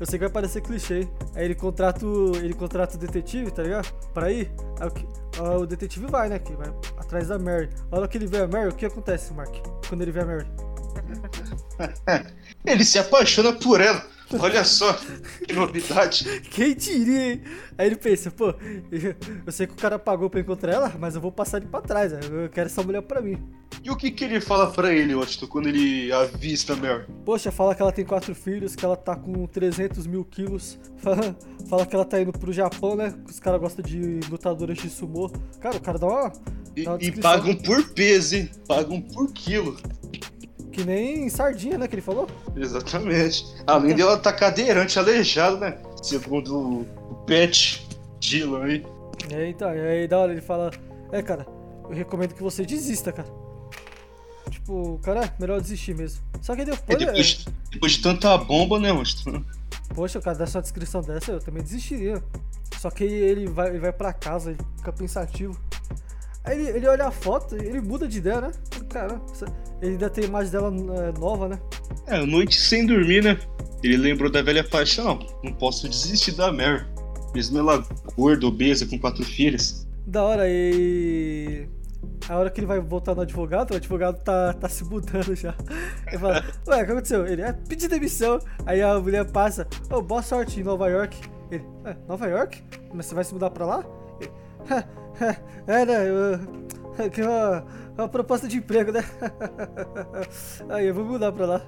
eu 0.00 0.04
sei 0.06 0.18
que 0.18 0.24
vai 0.24 0.30
parecer 0.30 0.60
clichê. 0.60 1.06
Aí 1.34 1.44
ele 1.44 1.54
contrata 1.54 2.04
o, 2.04 2.34
ele 2.36 2.52
contrata 2.52 2.96
o 2.96 2.98
detetive, 2.98 3.50
tá 3.50 3.62
ligado? 3.62 3.92
Pra 4.12 4.30
ir. 4.30 4.50
Aí 4.80 4.88
o, 4.88 5.44
aí 5.44 5.56
o 5.56 5.66
detetive 5.66 6.06
vai, 6.06 6.28
né, 6.28 6.38
que 6.38 6.52
vai 6.54 6.68
atrás 6.98 7.28
da 7.28 7.38
Mary. 7.38 7.68
A 7.90 7.96
hora 7.96 8.08
que 8.08 8.18
ele 8.18 8.26
vê 8.26 8.38
a 8.38 8.48
Mary, 8.48 8.68
o 8.68 8.74
que 8.74 8.86
acontece, 8.86 9.32
Mark? 9.32 9.54
Quando 9.88 10.02
ele 10.02 10.12
vê 10.12 10.20
a 10.20 10.26
Mary? 10.26 10.46
Ele 12.64 12.84
se 12.84 12.98
apaixona 12.98 13.52
por 13.52 13.80
ela. 13.80 14.04
Olha 14.38 14.64
só, 14.64 14.92
que 15.46 15.52
novidade. 15.52 16.40
Quem 16.50 16.74
diria, 16.74 17.32
hein? 17.32 17.42
Aí 17.76 17.86
ele 17.86 17.96
pensa, 17.96 18.30
pô, 18.30 18.54
eu 19.46 19.52
sei 19.52 19.66
que 19.66 19.72
o 19.72 19.76
cara 19.76 19.98
pagou 19.98 20.30
pra 20.30 20.40
encontrar 20.40 20.72
ela, 20.72 20.94
mas 20.98 21.14
eu 21.14 21.20
vou 21.20 21.32
passar 21.32 21.56
ele 21.58 21.66
pra 21.66 21.80
trás, 21.80 22.12
né? 22.12 22.20
eu 22.30 22.48
quero 22.48 22.66
essa 22.68 22.82
mulher 22.82 23.02
pra 23.02 23.20
mim. 23.20 23.42
E 23.82 23.90
o 23.90 23.96
que, 23.96 24.10
que 24.10 24.24
ele 24.24 24.40
fala 24.40 24.70
pra 24.70 24.92
ele, 24.92 25.14
Washington, 25.14 25.46
quando 25.46 25.68
ele 25.68 26.12
avista 26.12 26.74
a 26.74 26.76
Mary? 26.76 27.06
Poxa, 27.24 27.50
fala 27.50 27.74
que 27.74 27.80
ela 27.82 27.92
tem 27.92 28.04
quatro 28.04 28.34
filhos, 28.34 28.76
que 28.76 28.84
ela 28.84 28.96
tá 28.96 29.16
com 29.16 29.46
300 29.46 30.06
mil 30.06 30.24
quilos. 30.24 30.78
Fala, 31.00 31.36
fala 31.68 31.86
que 31.86 31.94
ela 31.94 32.04
tá 32.04 32.20
indo 32.20 32.30
pro 32.30 32.52
Japão, 32.52 32.94
né? 32.94 33.14
Os 33.26 33.40
caras 33.40 33.58
gostam 33.58 33.82
de 33.82 34.20
lutadoras 34.28 34.76
de 34.76 34.90
sumô. 34.90 35.30
Cara, 35.60 35.78
o 35.78 35.80
cara 35.80 35.98
dá 35.98 36.06
uma. 36.06 36.32
E, 36.76 36.82
Dá 36.84 36.90
uma 36.90 36.96
e 36.96 37.00
descrição. 37.00 37.22
pagam 37.22 37.56
por 37.56 37.88
peso, 37.94 38.36
hein? 38.36 38.50
Pagam 38.68 39.00
por 39.00 39.32
quilo. 39.32 39.78
Que 40.80 40.86
nem 40.86 41.28
sardinha, 41.28 41.76
né? 41.76 41.86
Que 41.86 41.94
ele 41.96 42.02
falou. 42.02 42.26
Exatamente. 42.56 43.44
Além 43.66 43.94
dela 43.94 44.16
tá 44.16 44.32
cadeirante, 44.32 44.98
aleijado, 44.98 45.58
né? 45.58 45.76
Segundo 46.02 46.86
o 47.10 47.14
Pet 47.26 47.86
Dylan 48.18 48.64
aí. 48.64 48.86
É, 49.30 49.48
então, 49.48 49.74
e 49.74 49.80
aí 49.80 50.08
da 50.08 50.18
hora 50.18 50.32
ele 50.32 50.40
fala: 50.40 50.70
É, 51.12 51.20
cara, 51.22 51.46
eu 51.84 51.90
recomendo 51.94 52.34
que 52.34 52.42
você 52.42 52.64
desista, 52.64 53.12
cara. 53.12 53.28
Tipo, 54.50 54.98
cara, 55.02 55.26
é 55.26 55.32
melhor 55.38 55.60
desistir 55.60 55.94
mesmo. 55.94 56.22
Só 56.40 56.54
que 56.56 56.62
É, 56.62 56.64
depois. 56.64 56.98
depois, 56.98 57.26
de- 57.26 57.44
depois 57.72 57.92
de 57.92 58.02
tanta 58.02 58.36
bomba, 58.38 58.78
né, 58.80 58.90
Washington? 58.90 59.44
Poxa, 59.94 60.18
o 60.18 60.22
cara 60.22 60.38
dá 60.38 60.44
uma 60.46 60.62
descrição 60.62 61.02
dessa, 61.02 61.32
eu 61.32 61.40
também 61.40 61.62
desistiria. 61.62 62.22
Só 62.78 62.90
que 62.90 63.04
ele 63.04 63.46
vai, 63.46 63.68
ele 63.68 63.78
vai 63.78 63.92
pra 63.92 64.12
casa, 64.12 64.50
ele 64.52 64.58
fica 64.78 64.92
pensativo. 64.92 65.60
Aí 66.44 66.58
ele, 66.58 66.78
ele 66.78 66.86
olha 66.88 67.06
a 67.06 67.10
foto, 67.10 67.54
ele 67.54 67.80
muda 67.80 68.08
de 68.08 68.18
ideia, 68.18 68.40
né? 68.40 68.52
Cara, 68.88 69.20
ele 69.82 69.92
ainda 69.92 70.08
tem 70.08 70.24
a 70.24 70.26
imagem 70.26 70.52
dela 70.52 70.68
é, 70.68 71.18
nova, 71.18 71.48
né? 71.48 71.60
É, 72.06 72.24
noite 72.24 72.58
sem 72.58 72.86
dormir, 72.86 73.22
né? 73.22 73.38
Ele 73.82 73.96
lembrou 73.96 74.30
da 74.30 74.42
velha 74.42 74.64
paixão. 74.64 75.18
Não, 75.42 75.52
posso 75.52 75.88
desistir 75.88 76.32
da 76.32 76.52
Mary. 76.52 76.84
Mesmo 77.34 77.58
ela 77.58 77.84
gorda, 78.16 78.46
obesa, 78.46 78.86
com 78.86 78.98
quatro 78.98 79.24
filhas. 79.24 79.86
Da 80.06 80.22
hora, 80.22 80.44
e. 80.46 81.68
A 82.28 82.36
hora 82.36 82.50
que 82.50 82.60
ele 82.60 82.66
vai 82.66 82.80
voltar 82.80 83.14
no 83.14 83.22
advogado, 83.22 83.72
o 83.72 83.76
advogado 83.76 84.22
tá, 84.22 84.52
tá 84.54 84.68
se 84.68 84.84
mudando 84.84 85.34
já. 85.34 85.54
Ele 86.06 86.18
fala, 86.18 86.44
ué, 86.68 86.82
o 86.82 86.86
que 86.86 86.92
aconteceu? 86.92 87.26
Ele, 87.26 87.42
é, 87.42 87.52
pedi 87.52 87.88
demissão. 87.88 88.38
Aí 88.66 88.82
a 88.82 88.98
mulher 88.98 89.24
passa, 89.30 89.66
ô, 89.90 90.00
boa 90.00 90.22
sorte 90.22 90.60
em 90.60 90.62
Nova 90.62 90.88
York. 90.88 91.16
Ele, 91.50 91.64
é, 91.84 91.96
Nova 92.08 92.26
York? 92.26 92.62
Mas 92.92 93.06
você 93.06 93.14
vai 93.14 93.24
se 93.24 93.32
mudar 93.32 93.50
pra 93.50 93.66
lá? 93.66 93.84
Ele, 94.20 94.30
é, 95.66 95.84
né, 95.84 96.08
eu, 96.08 97.10
que 97.10 97.20
é 97.20 97.28
uma, 97.28 97.66
uma 97.96 98.08
proposta 98.08 98.46
de 98.46 98.58
emprego, 98.58 98.92
né? 98.92 99.04
Aí 100.68 100.86
eu 100.86 100.94
vou 100.94 101.04
mudar 101.04 101.32
pra 101.32 101.46
lá. 101.46 101.66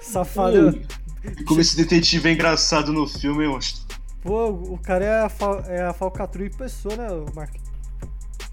Safado. 0.00 0.80
E 1.24 1.44
Como 1.44 1.60
esse 1.60 1.76
detetive 1.76 2.28
é 2.28 2.32
engraçado 2.32 2.92
no 2.92 3.06
filme, 3.06 3.44
hein, 3.44 3.50
Washington? 3.50 3.94
Pô, 4.22 4.48
o 4.50 4.78
cara 4.78 5.04
é 5.04 5.20
a, 5.22 5.28
fal, 5.28 5.60
é 5.66 5.82
a 5.82 5.92
falcatrua 5.92 6.46
em 6.46 6.50
pessoa, 6.50 6.96
né, 6.96 7.06
Mark? 7.34 7.54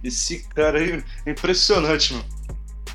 Esse 0.04 0.44
cara 0.50 0.80
aí 0.80 1.04
é 1.26 1.32
impressionante, 1.32 2.14
mano. 2.14 2.26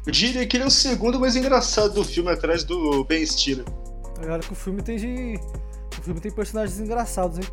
Eu 0.07 0.12
diria 0.12 0.47
que 0.47 0.57
ele 0.57 0.64
é 0.64 0.66
o 0.66 0.71
segundo 0.71 1.21
mais 1.21 1.37
engraçado 1.37 1.95
do 1.95 2.05
filme, 2.05 2.31
atrás 2.31 2.64
do 2.64 3.05
Ben 3.05 3.25
Stiller. 3.27 3.64
Agora 4.23 4.40
que 4.40 4.53
o 4.53 4.57
filme 4.57 4.83
tem 4.83 4.97
de. 4.97 5.40
O 5.99 6.03
filme 6.03 6.21
tem 6.21 6.31
personagens 6.31 6.81
engraçados, 6.81 7.38
hein? 7.38 7.45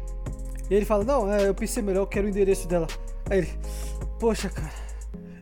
E 0.70 0.74
ele 0.74 0.86
fala, 0.86 1.04
não, 1.04 1.32
é, 1.32 1.48
eu 1.48 1.56
pensei 1.56 1.82
melhor, 1.82 2.02
eu 2.02 2.08
quero 2.08 2.28
o 2.28 2.30
endereço 2.30 2.68
dela. 2.68 2.88
Aí 3.30 3.40
ele, 3.40 3.50
poxa, 4.20 4.50
cara, 4.50 4.72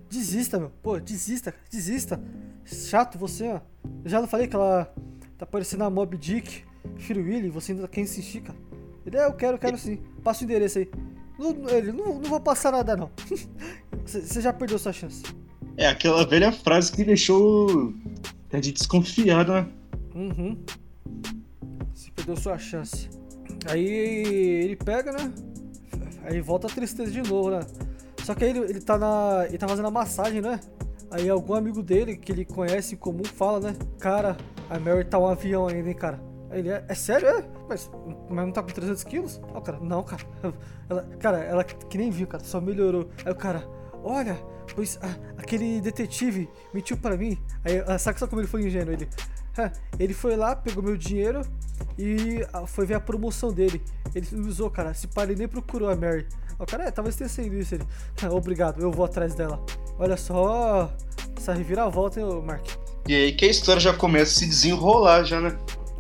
desista, 0.10 0.60
meu. 0.60 0.72
Pô, 0.82 1.00
desista, 1.00 1.54
desista. 1.70 2.22
Chato 2.64 3.18
você, 3.18 3.48
ó. 3.48 3.62
Eu 4.04 4.10
já 4.10 4.20
não 4.20 4.28
falei 4.28 4.48
que 4.48 4.56
ela 4.56 4.94
tá 5.38 5.46
parecendo 5.46 5.84
a 5.84 5.90
Mob 5.90 6.18
Dick, 6.18 6.64
filho 6.98 7.24
Willy, 7.24 7.50
você 7.50 7.72
ainda 7.72 7.88
quer 7.88 8.02
insistir, 8.02 8.42
cara. 8.42 8.58
Ele, 9.06 9.18
é, 9.18 9.26
eu 9.26 9.34
quero, 9.34 9.58
quero 9.60 9.78
sim. 9.78 10.02
Passa 10.24 10.42
o 10.42 10.46
endereço 10.46 10.80
aí. 10.80 10.90
Não, 11.38 11.70
ele, 11.70 11.92
não, 11.92 12.16
não 12.16 12.30
vou 12.30 12.40
passar 12.40 12.72
nada, 12.72 12.96
não. 12.96 13.12
Você 14.06 14.22
você 14.22 14.40
já 14.40 14.54
perdeu 14.54 14.78
sua 14.78 14.94
chance. 14.94 15.24
É 15.78 15.88
aquela 15.88 16.26
velha 16.28 16.52
frase 16.52 16.92
que 16.92 17.04
deixou 17.04 17.92
a 18.52 18.56
gente 18.58 18.74
desconfiado, 18.74 19.52
né? 19.52 19.68
Uhum. 20.14 20.64
Você 21.92 22.12
perdeu 22.12 22.38
sua 22.38 22.58
chance. 22.60 23.10
Aí 23.68 23.84
ele 24.64 24.76
pega, 24.76 25.12
né? 25.12 25.34
Aí 26.26 26.42
volta 26.42 26.68
a 26.68 26.70
tristeza 26.70 27.12
de 27.12 27.22
novo, 27.22 27.52
né? 27.52 27.60
Só 28.24 28.34
que 28.34 28.44
aí 28.44 28.50
ele, 28.50 28.60
ele 28.60 28.82
tá 28.82 28.98
na. 28.98 29.46
Ele 29.48 29.58
tá 29.58 29.68
fazendo 29.68 29.88
a 29.88 29.92
massagem, 29.92 30.42
né? 30.42 30.60
Aí 31.12 31.30
algum 31.30 31.54
amigo 31.54 31.84
dele 31.84 32.18
que 32.18 32.32
ele 32.32 32.44
conhece 32.44 32.96
em 32.96 32.98
comum 32.98 33.24
fala, 33.24 33.60
né? 33.60 33.76
Cara, 34.00 34.36
a 34.70 34.80
Mary 34.80 35.06
tá 35.06 35.20
um 35.20 35.28
avião 35.28 35.68
ainda, 35.68 35.88
hein, 35.88 35.96
cara? 35.96 36.20
Aí 36.50 36.60
ele, 36.60 36.70
é, 36.70 36.84
é 36.88 36.96
sério? 36.96 37.28
É? 37.28 37.44
Mas, 37.70 37.92
mas 38.30 38.46
não 38.46 38.52
tá 38.52 38.64
com 38.64 38.70
300 38.70 39.04
quilos? 39.04 39.42
O 39.54 39.62
cara, 39.62 39.80
não, 39.80 40.04
cara. 40.04 40.24
Ela, 40.90 41.04
cara, 41.20 41.38
ela 41.40 41.64
que 41.64 41.98
nem 41.98 42.12
viu, 42.12 42.28
cara, 42.28 42.44
só 42.44 42.62
melhorou. 42.62 43.10
Aí 43.26 43.32
o 43.32 43.36
cara, 43.36 43.68
olha, 44.04 44.38
pois 44.76 45.00
ah, 45.02 45.16
aquele 45.36 45.82
detetive 45.82 46.48
mentiu 46.72 46.96
pra 46.96 47.18
mim. 47.18 47.40
Aí, 47.64 47.84
ah, 47.88 47.98
sabe 47.98 48.20
só 48.20 48.28
como 48.28 48.40
ele 48.42 48.48
foi 48.48 48.62
ingênuo? 48.68 48.94
Ele, 48.94 49.10
"Ah, 49.58 49.72
ele 49.98 50.14
foi 50.14 50.36
lá, 50.36 50.56
pegou 50.56 50.84
meu 50.84 50.96
dinheiro 50.96 51.42
e 51.98 52.46
ah, 52.54 52.66
foi 52.66 52.86
ver 52.86 52.96
a 52.96 53.00
promoção 53.00 53.52
dele. 53.52 53.82
Ele 54.14 54.28
usou, 54.48 54.70
cara, 54.70 54.94
se 54.94 55.08
pá, 55.08 55.24
ele 55.24 55.36
nem 55.36 55.48
procurou 55.48 55.90
a 55.90 55.96
Mary. 55.96 56.26
O 56.60 56.66
cara, 56.66 56.86
é, 56.86 56.92
talvez 56.92 57.16
tenha 57.16 57.30
sido 57.30 57.54
isso. 57.56 57.76
Ele, 57.76 57.84
"Ah, 58.24 58.30
obrigado, 58.34 58.82
eu 58.82 58.92
vou 58.92 59.06
atrás 59.06 59.36
dela. 59.36 59.64
Olha 60.00 60.16
só 60.18 60.92
essa 61.38 61.54
reviravolta, 61.54 62.20
hein, 62.20 62.42
Mark. 62.46 62.66
E 63.08 63.14
aí 63.14 63.32
que 63.34 63.46
a 63.46 63.50
história 63.50 63.80
já 63.80 63.94
começa 63.94 64.32
a 64.32 64.36
se 64.36 64.48
desenrolar 64.48 65.24
já, 65.24 65.40
né? 65.42 65.58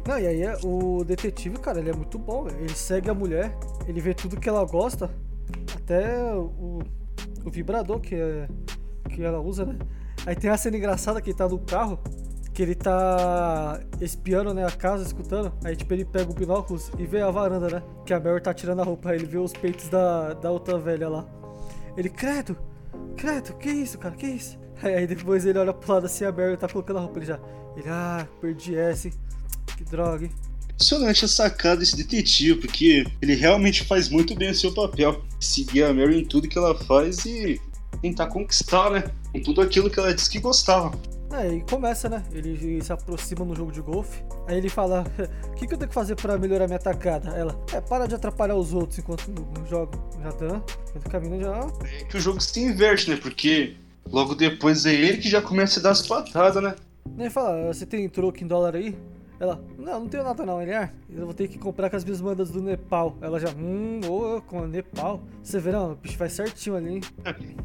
Não, 0.08 0.20
e 0.20 0.28
aí 0.28 0.42
é- 0.44 0.58
o 0.64 1.04
detetive, 1.04 1.58
cara, 1.60 1.80
ele 1.80 1.90
é 1.90 1.94
muito 1.94 2.18
bom. 2.18 2.48
Ele 2.48 2.74
segue 2.76 3.10
a 3.10 3.14
mulher, 3.14 3.56
ele 3.88 4.00
vê 4.00 4.14
tudo 4.14 4.40
que 4.40 4.48
ela 4.48 4.64
gosta, 4.66 5.10
até 5.76 6.34
o, 6.36 6.80
o 7.44 7.50
vibrador 7.50 8.00
que, 8.00 8.16
é, 8.16 8.48
que 9.10 9.24
ela 9.24 9.40
usa, 9.40 9.66
né? 9.66 9.78
Aí 10.26 10.36
tem 10.36 10.50
uma 10.50 10.58
cena 10.58 10.78
engraçada 10.78 11.22
que 11.22 11.30
ele 11.32 11.38
tá 11.38 11.48
no 11.48 11.60
carro, 11.60 12.00
que 12.56 12.64
ele 12.64 12.74
tá 12.74 13.82
espiando 14.00 14.54
né, 14.54 14.66
a 14.66 14.72
casa, 14.72 15.04
escutando. 15.04 15.52
Aí 15.64 15.76
tipo, 15.76 15.94
ele 15.94 16.06
pega 16.06 16.32
o 16.32 16.34
binóculos 16.34 16.90
e 16.98 17.06
vê 17.06 17.20
a 17.22 17.30
varanda, 17.30 17.70
né? 17.70 17.84
Que 18.06 18.14
a 18.14 18.20
Mary 18.20 18.42
tá 18.42 18.54
tirando 18.54 18.80
a 18.80 18.84
roupa, 18.86 19.10
aí 19.10 19.18
ele 19.18 19.26
vê 19.26 19.38
os 19.38 19.52
peitos 19.52 19.90
da, 19.90 20.34
da 20.34 20.50
outra 20.50 20.80
velha 20.80 21.10
lá. 21.10 21.28
Ele, 21.98 22.10
credo, 22.10 22.58
credo, 23.18 23.54
que 23.56 23.70
isso, 23.70 23.98
cara, 23.98 24.16
que 24.16 24.26
isso? 24.26 24.58
Aí, 24.82 24.96
aí 24.96 25.08
depois 25.08 25.46
ele 25.46 25.60
olha 25.60 25.74
pro 25.74 25.94
lado 25.94 26.06
assim, 26.06 26.24
a 26.24 26.32
Mary 26.32 26.56
tá 26.56 26.68
colocando 26.70 26.98
a 26.98 27.02
roupa, 27.02 27.20
ele 27.20 27.26
já... 27.26 27.40
Ele, 27.76 27.90
ah, 27.90 28.26
perdi 28.40 28.74
essa? 28.74 29.10
Que 29.76 29.84
droga, 29.84 30.24
hein? 30.24 30.32
Impressionante 30.74 31.26
a 31.26 31.28
sacada 31.28 31.78
desse 31.78 31.98
detetive, 31.98 32.62
porque 32.62 33.06
ele 33.22 33.36
realmente 33.36 33.84
faz 33.84 34.08
muito 34.08 34.34
bem 34.34 34.52
o 34.52 34.56
seu 34.56 34.74
papel. 34.74 35.22
Seguir 35.42 35.84
a 35.84 35.94
Mary 35.94 36.22
em 36.22 36.26
tudo 36.26 36.48
que 36.48 36.58
ela 36.58 36.74
faz 36.74 37.26
e 37.26 37.60
tentar 38.02 38.28
conquistar, 38.28 38.92
né? 38.92 39.04
Com 39.34 39.42
tudo 39.42 39.60
aquilo 39.60 39.90
que 39.90 40.00
ela 40.00 40.14
disse 40.14 40.30
que 40.30 40.40
gostava. 40.40 40.98
É, 41.38 41.54
e 41.54 41.62
começa, 41.62 42.08
né? 42.08 42.24
Ele 42.32 42.82
se 42.82 42.94
aproxima 42.94 43.44
no 43.44 43.54
jogo 43.54 43.72
de 43.72 43.82
golfe. 43.82 44.24
Aí 44.48 44.58
ele 44.58 44.70
fala: 44.70 45.04
O 45.50 45.54
que, 45.56 45.68
que 45.68 45.74
eu 45.74 45.78
tenho 45.78 45.90
que 45.90 45.94
fazer 45.94 46.16
pra 46.16 46.38
melhorar 46.38 46.68
minha 46.68 46.80
tacada? 46.80 47.30
Ela: 47.32 47.60
É, 47.74 47.82
para 47.82 48.08
de 48.08 48.16
atrapalhar 48.16 48.56
os 48.56 48.74
outros 48.74 49.00
enquanto 49.00 49.32
jogo. 49.70 49.92
Já 50.24 50.30
dá. 50.32 50.62
Eu 50.94 51.12
caminho 51.12 51.42
já. 51.42 51.68
É 51.84 52.06
que 52.06 52.18
o 52.18 52.22
jogo 52.22 52.40
se 52.40 52.62
inverte, 52.62 53.10
né? 53.10 53.18
Porque 53.18 53.76
logo 54.10 54.34
depois 54.34 54.86
é 54.86 54.94
ele 54.94 55.18
que 55.18 55.30
já 55.30 55.42
começa 55.42 55.80
a 55.80 55.84
dar 55.84 55.92
as 55.92 56.08
patadas, 56.08 56.64
né? 56.64 56.76
Ele 57.18 57.30
fala: 57.30 57.74
Você 57.74 57.86
tem 57.86 58.08
troco 58.08 58.42
em 58.44 58.48
dólar 58.48 58.76
aí? 58.76 58.96
Ela, 59.40 59.62
não, 59.78 60.02
não 60.02 60.08
tenho 60.08 60.24
nada 60.24 60.46
não. 60.46 60.62
Ele, 60.62 60.74
ah, 60.74 60.90
eu 61.10 61.26
vou 61.26 61.34
ter 61.34 61.48
que 61.48 61.58
comprar 61.58 61.90
com 61.90 61.96
as 61.96 62.04
minhas 62.04 62.22
bandas 62.22 62.50
do 62.50 62.62
Nepal. 62.62 63.18
Ela 63.22 63.40
já, 63.40 63.50
hum, 63.50 64.00
ô, 64.08 64.42
com 64.42 64.62
o 64.62 64.68
Nepal. 64.68 65.22
Você 65.44 65.60
vê, 65.60 65.72
não, 65.72 65.92
o 65.92 65.96
bicho 65.96 66.18
vai 66.18 66.30
certinho 66.30 66.76
ali, 66.76 66.96
hein? 66.96 67.02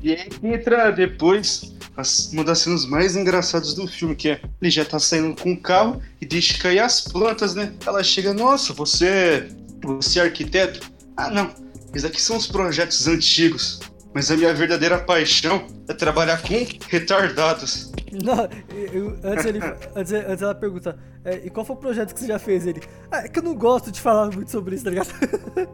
E 0.02 0.12
aí 0.12 0.28
entra 0.42 0.90
depois 0.90 1.74
as, 1.96 2.32
uma 2.32 2.44
das 2.44 2.60
cenas 2.60 2.86
mais 2.86 3.16
engraçadas 3.16 3.74
do 3.74 3.86
filme, 3.86 4.16
que 4.16 4.30
é 4.30 4.40
ele 4.60 4.70
já 4.70 4.84
tá 4.84 4.98
saindo 4.98 5.40
com 5.40 5.52
o 5.52 5.60
carro 5.60 6.00
e 6.20 6.26
deixa 6.26 6.58
cair 6.58 6.80
as 6.80 7.00
plantas, 7.00 7.54
né? 7.54 7.72
Ela 7.86 8.02
chega, 8.02 8.34
nossa, 8.34 8.72
você 8.72 9.48
você 9.82 10.20
é 10.20 10.22
arquiteto? 10.22 10.90
Ah, 11.16 11.30
não, 11.30 11.50
esses 11.94 12.04
aqui 12.04 12.20
são 12.20 12.36
os 12.36 12.46
projetos 12.46 13.06
antigos. 13.08 13.80
Mas 14.12 14.30
a 14.30 14.36
minha 14.36 14.52
verdadeira 14.52 14.98
paixão 14.98 15.66
é 15.88 15.94
trabalhar 15.94 16.42
com 16.42 16.66
retardados. 16.88 17.92
Não, 18.24 18.48
eu, 18.92 19.16
antes, 19.22 19.44
ele, 19.44 19.60
antes, 19.94 20.12
antes 20.12 20.42
ela 20.42 20.54
pergunta, 20.54 20.98
é, 21.24 21.36
e 21.44 21.50
qual 21.50 21.64
foi 21.64 21.76
o 21.76 21.78
projeto 21.78 22.12
que 22.12 22.18
você 22.20 22.26
já 22.26 22.38
fez? 22.38 22.66
Ele, 22.66 22.80
ah, 23.10 23.18
é 23.18 23.28
que 23.28 23.38
eu 23.38 23.42
não 23.42 23.54
gosto 23.54 23.92
de 23.92 24.00
falar 24.00 24.32
muito 24.32 24.50
sobre 24.50 24.74
isso, 24.74 24.84
tá 24.84 24.90
ligado? 24.90 25.10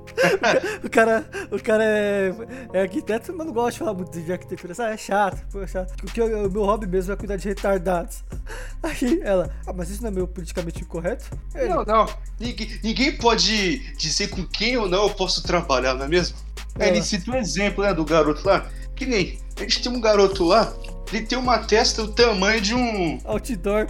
o 0.85 0.91
cara, 0.91 1.25
o 1.51 1.63
cara 1.63 1.85
é, 1.85 2.35
é, 2.75 2.83
arquiteto, 2.83 3.33
mas 3.35 3.47
não 3.47 3.55
gosta 3.55 3.73
de 3.73 3.79
falar 3.79 3.95
muito 3.95 4.21
de 4.21 4.33
arquitetura. 4.33 4.75
Ah, 4.79 4.91
é 4.91 4.97
chato, 4.97 5.47
pô, 5.51 5.63
é 5.63 5.67
chato. 5.67 5.97
Porque 5.97 6.21
o 6.21 6.51
meu 6.51 6.65
hobby 6.65 6.87
mesmo 6.87 7.13
é 7.13 7.17
cuidar 7.17 7.37
de 7.37 7.49
retardados. 7.49 8.23
Aí 8.83 9.21
ela, 9.23 9.51
ah, 9.67 9.73
mas 9.73 9.89
isso 9.89 10.03
não 10.03 10.09
é 10.09 10.13
meio 10.13 10.27
politicamente 10.27 10.83
incorreto? 10.83 11.31
Ele, 11.55 11.69
não, 11.69 11.85
não. 11.85 12.07
Ninguém, 12.39 12.81
ninguém 12.83 13.17
pode 13.17 13.79
dizer 13.97 14.29
com 14.29 14.45
quem 14.45 14.77
ou 14.77 14.89
não 14.89 15.05
eu 15.05 15.15
posso 15.15 15.43
trabalhar, 15.43 15.95
não 15.95 16.05
é 16.05 16.09
mesmo? 16.09 16.37
É, 16.79 16.89
ele 16.89 17.03
cita 17.03 17.31
um 17.31 17.37
exemplo, 17.37 17.85
né, 17.85 17.93
do 17.93 18.05
garoto 18.05 18.47
lá. 18.47 18.67
Que 18.95 19.07
nem, 19.07 19.39
a 19.57 19.61
gente 19.61 19.83
tem 19.83 19.93
um 19.93 20.01
garoto 20.01 20.45
lá 20.45 20.75
ele 21.13 21.25
tem 21.25 21.39
uma 21.39 21.59
testa 21.59 22.03
do 22.03 22.13
tamanho 22.13 22.61
de 22.61 22.75
um. 22.75 23.19
Outdoor. 23.25 23.87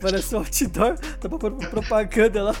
Parece 0.00 0.34
um 0.34 0.38
outdoor. 0.38 0.98
Tá 0.98 1.28
pra 1.28 1.38
pôr 1.38 1.52
propaganda 1.52 2.42
lá. 2.42 2.56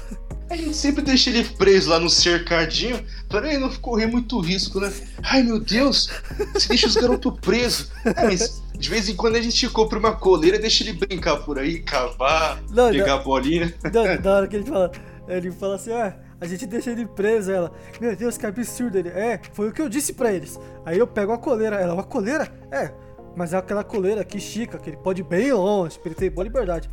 A 0.48 0.56
gente 0.56 0.74
sempre 0.74 1.02
deixa 1.02 1.30
ele 1.30 1.44
preso 1.44 1.90
lá 1.90 1.98
no 1.98 2.10
cercadinho 2.10 3.02
para 3.28 3.48
ele 3.48 3.58
não 3.58 3.70
correr 3.76 4.06
muito 4.06 4.38
risco, 4.38 4.80
né? 4.80 4.92
Ai 5.22 5.42
meu 5.42 5.58
Deus, 5.58 6.10
você 6.52 6.68
deixa 6.68 6.88
os 6.88 6.94
garotos 6.94 7.38
presos. 7.40 7.90
É, 8.04 8.24
mas 8.24 8.62
de 8.76 8.90
vez 8.90 9.08
em 9.08 9.16
quando 9.16 9.36
a 9.36 9.40
gente 9.40 9.66
compra 9.70 9.98
uma 9.98 10.14
coleira 10.14 10.58
e 10.58 10.60
deixa 10.60 10.84
ele 10.84 10.92
brincar 10.92 11.38
por 11.38 11.58
aí, 11.58 11.80
cavar, 11.80 12.62
não, 12.70 12.90
pegar 12.90 13.16
não, 13.16 13.24
bolinha. 13.24 13.72
Não, 13.84 14.20
da 14.20 14.34
hora 14.34 14.46
que 14.46 14.56
ele 14.56 14.66
fala, 14.66 14.92
ele 15.26 15.50
fala 15.52 15.76
assim, 15.76 15.92
ah, 15.92 16.14
a 16.42 16.46
gente 16.48 16.66
deixa 16.66 16.90
ele 16.90 17.06
preso, 17.06 17.52
ela. 17.52 17.72
Meu 18.00 18.16
Deus, 18.16 18.36
que 18.36 18.44
absurdo 18.44 18.98
ele. 18.98 19.10
É, 19.10 19.40
foi 19.52 19.68
o 19.68 19.72
que 19.72 19.80
eu 19.80 19.88
disse 19.88 20.12
para 20.12 20.32
eles. 20.32 20.58
Aí 20.84 20.98
eu 20.98 21.06
pego 21.06 21.30
a 21.30 21.38
coleira, 21.38 21.76
ela, 21.76 21.94
uma 21.94 22.02
coleira? 22.02 22.52
É, 22.68 22.90
mas 23.36 23.52
é 23.52 23.58
aquela 23.58 23.84
coleira 23.84 24.24
que 24.24 24.38
estica, 24.38 24.76
que 24.76 24.90
ele 24.90 24.96
pode 24.96 25.20
ir 25.20 25.24
bem 25.24 25.52
longe, 25.52 25.96
pra 26.00 26.08
ele 26.08 26.16
ter 26.16 26.30
boa 26.30 26.42
liberdade. 26.42 26.90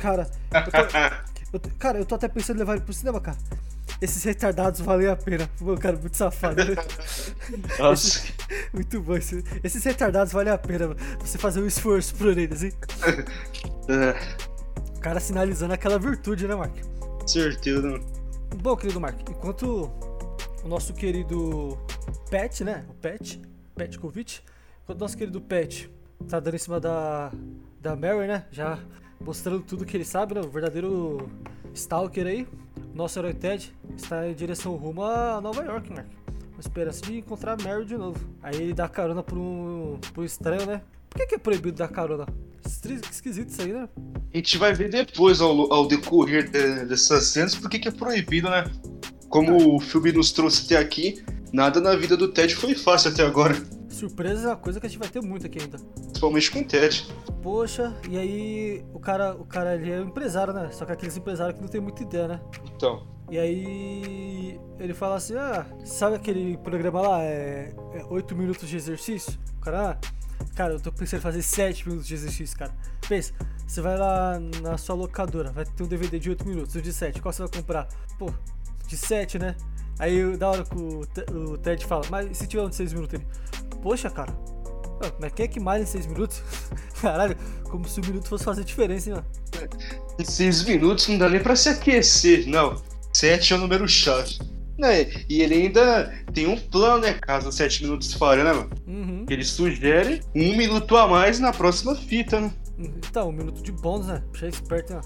Cara, 0.00 0.26
eu 1.52 1.60
tô, 1.60 1.60
eu, 1.68 1.72
cara, 1.78 1.98
eu 1.98 2.06
tô 2.06 2.14
até 2.14 2.28
pensando 2.28 2.56
em 2.56 2.60
levar 2.60 2.76
ele 2.76 2.80
pro 2.80 2.94
cinema, 2.94 3.20
cara. 3.20 3.36
Esses 4.00 4.24
retardados 4.24 4.80
valem 4.80 5.08
a 5.08 5.16
pena. 5.16 5.50
Pô, 5.58 5.76
cara, 5.76 5.98
muito 5.98 6.16
safado. 6.16 6.56
Né? 6.64 6.76
Nossa. 7.78 8.20
Esse, 8.20 8.32
muito 8.72 9.02
bom. 9.02 9.16
Esse, 9.16 9.44
esses 9.62 9.84
retardados 9.84 10.32
valem 10.32 10.52
a 10.52 10.56
pena 10.56 10.96
você 11.20 11.36
fazer 11.36 11.60
um 11.60 11.66
esforço 11.66 12.14
por 12.14 12.38
eles, 12.38 12.62
hein? 12.62 12.72
O 14.96 15.00
cara 15.00 15.20
sinalizando 15.20 15.74
aquela 15.74 15.98
virtude, 15.98 16.48
né, 16.48 16.54
Mark? 16.54 16.74
Certeza. 17.26 18.00
Bom, 18.56 18.76
querido 18.76 19.00
Mark, 19.00 19.20
enquanto 19.28 19.90
o 20.64 20.68
nosso 20.68 20.92
querido 20.94 21.78
Pet, 22.30 22.64
né? 22.64 22.84
O 22.90 22.94
Pet, 22.94 23.40
Petkovic, 23.74 24.40
Enquanto 24.82 25.00
nosso 25.00 25.16
querido 25.18 25.40
Pet 25.40 25.90
tá 26.28 26.40
dando 26.40 26.54
em 26.54 26.58
cima 26.58 26.80
da, 26.80 27.30
da 27.80 27.94
Mary, 27.94 28.26
né? 28.26 28.46
Já 28.50 28.78
mostrando 29.20 29.62
tudo 29.62 29.84
que 29.84 29.96
ele 29.96 30.04
sabe, 30.04 30.34
né? 30.34 30.40
O 30.40 30.48
verdadeiro 30.48 31.28
Stalker 31.74 32.26
aí. 32.26 32.48
Nosso 32.94 33.18
herói 33.18 33.34
Ted 33.34 33.72
está 33.96 34.28
em 34.28 34.34
direção 34.34 34.74
rumo 34.76 35.02
a 35.04 35.40
Nova 35.40 35.62
York, 35.62 35.92
Mark. 35.92 36.08
Com 36.54 36.60
esperança 36.60 37.02
de 37.02 37.18
encontrar 37.18 37.52
a 37.52 37.62
Mary 37.62 37.84
de 37.84 37.96
novo. 37.96 38.18
Aí 38.42 38.56
ele 38.56 38.72
dá 38.72 38.88
carona 38.88 39.22
pro 39.22 39.98
pro 40.12 40.24
estranho, 40.24 40.66
né? 40.66 40.82
Por 41.08 41.18
que, 41.18 41.26
que 41.26 41.34
é 41.34 41.38
proibido 41.38 41.76
dar 41.76 41.88
carona? 41.88 42.26
Esquisito 43.10 43.48
isso 43.50 43.62
aí, 43.62 43.72
né? 43.72 43.88
A 44.32 44.36
gente 44.36 44.58
vai 44.58 44.74
ver 44.74 44.90
depois, 44.90 45.40
ao, 45.40 45.72
ao 45.72 45.86
decorrer 45.86 46.50
de, 46.50 46.84
dessas 46.84 47.24
cenas, 47.24 47.54
por 47.54 47.68
que, 47.70 47.78
que 47.78 47.88
é 47.88 47.90
proibido, 47.90 48.50
né? 48.50 48.64
Como 49.28 49.50
é. 49.50 49.64
o 49.64 49.80
filme 49.80 50.12
nos 50.12 50.32
trouxe 50.32 50.66
até 50.66 50.76
aqui, 50.82 51.22
nada 51.52 51.80
na 51.80 51.96
vida 51.96 52.16
do 52.16 52.28
Ted 52.28 52.54
foi 52.54 52.74
fácil 52.74 53.10
até 53.10 53.24
agora 53.24 53.56
surpresa 53.98 54.48
é 54.48 54.50
uma 54.50 54.56
coisa 54.56 54.78
que 54.78 54.86
a 54.86 54.88
gente 54.88 54.98
vai 54.98 55.08
ter 55.08 55.20
muito 55.20 55.44
aqui 55.44 55.60
ainda. 55.60 55.78
Principalmente 55.78 56.50
com 56.50 56.60
o 56.60 56.64
Ted. 56.64 57.06
Poxa, 57.42 57.94
e 58.08 58.16
aí 58.16 58.84
o 58.94 59.00
cara, 59.00 59.34
o 59.34 59.44
cara 59.44 59.74
ele 59.74 59.90
é 59.90 60.00
um 60.00 60.04
empresário, 60.04 60.52
né? 60.52 60.70
Só 60.70 60.84
que 60.84 60.92
aqueles 60.92 61.16
empresários 61.16 61.56
que 61.56 61.60
não 61.60 61.68
tem 61.68 61.80
muita 61.80 62.02
ideia, 62.02 62.28
né? 62.28 62.40
Então. 62.76 63.06
E 63.30 63.38
aí 63.38 64.60
ele 64.78 64.94
fala 64.94 65.16
assim, 65.16 65.34
ah, 65.36 65.66
sabe 65.84 66.16
aquele 66.16 66.56
programa 66.58 67.00
lá, 67.00 67.22
é, 67.22 67.74
é 67.94 68.04
8 68.08 68.34
minutos 68.36 68.68
de 68.68 68.76
exercício? 68.76 69.38
O 69.58 69.60
cara, 69.60 69.90
ah, 69.90 69.98
cara, 70.54 70.74
eu 70.74 70.80
tô 70.80 70.92
pensando 70.92 71.20
em 71.20 71.22
fazer 71.22 71.42
7 71.42 71.88
minutos 71.88 72.06
de 72.06 72.14
exercício, 72.14 72.56
cara. 72.56 72.74
Pensa, 73.08 73.32
você 73.66 73.80
vai 73.80 73.96
lá 73.96 74.38
na 74.62 74.78
sua 74.78 74.94
locadora, 74.94 75.52
vai 75.52 75.64
ter 75.64 75.82
um 75.82 75.86
DVD 75.86 76.18
de 76.18 76.30
8 76.30 76.46
minutos, 76.46 76.74
um 76.76 76.80
de 76.80 76.92
7, 76.92 77.20
qual 77.20 77.32
você 77.32 77.42
vai 77.42 77.50
comprar? 77.50 77.88
Pô, 78.18 78.32
de 78.86 78.96
7, 78.96 79.38
né? 79.38 79.54
Aí 79.98 80.36
da 80.36 80.48
hora 80.48 80.64
que 80.64 80.76
o, 80.76 81.00
o 81.34 81.58
Ted 81.58 81.84
fala, 81.84 82.04
mas 82.10 82.36
se 82.36 82.46
tiver 82.46 82.62
um 82.62 82.68
de 82.68 82.76
6 82.76 82.92
minutos 82.92 83.14
ele. 83.14 83.26
Poxa, 83.82 84.08
cara. 84.08 84.32
Mas 85.20 85.32
quem 85.32 85.44
é 85.44 85.48
que 85.48 85.60
mais 85.60 85.82
em 85.82 85.86
6 85.86 86.06
minutos? 86.06 86.42
Caralho, 87.00 87.36
como 87.64 87.86
se 87.88 88.00
o 88.00 88.04
minuto 88.04 88.28
fosse 88.28 88.44
fazer 88.44 88.64
diferença, 88.64 89.10
hein, 89.10 89.16
mano? 89.16 89.26
Em 90.18 90.24
6 90.24 90.64
minutos 90.64 91.08
não 91.08 91.18
dá 91.18 91.28
nem 91.28 91.42
pra 91.42 91.54
se 91.54 91.68
aquecer, 91.68 92.48
não. 92.48 92.80
7 93.12 93.52
é 93.52 93.56
o 93.56 93.60
número 93.60 93.88
chave. 93.88 94.38
Né? 94.78 95.10
E 95.28 95.42
ele 95.42 95.54
ainda 95.54 96.14
tem 96.32 96.46
um 96.46 96.56
plano, 96.56 97.02
né? 97.02 97.14
Caso 97.14 97.50
7 97.50 97.82
minutos 97.82 98.12
falha, 98.14 98.44
né, 98.44 98.52
mano? 98.52 98.70
Uhum. 98.86 99.26
Ele 99.28 99.44
sugere 99.44 100.22
um 100.34 100.56
minuto 100.56 100.96
a 100.96 101.08
mais 101.08 101.40
na 101.40 101.52
próxima 101.52 101.96
fita, 101.96 102.40
né? 102.40 102.52
Então, 102.78 103.30
um 103.30 103.32
minuto 103.32 103.60
de 103.60 103.72
bônus, 103.72 104.06
né? 104.06 104.22
Puxa 104.30 104.46
esperto, 104.46 104.94
né? 104.94 105.00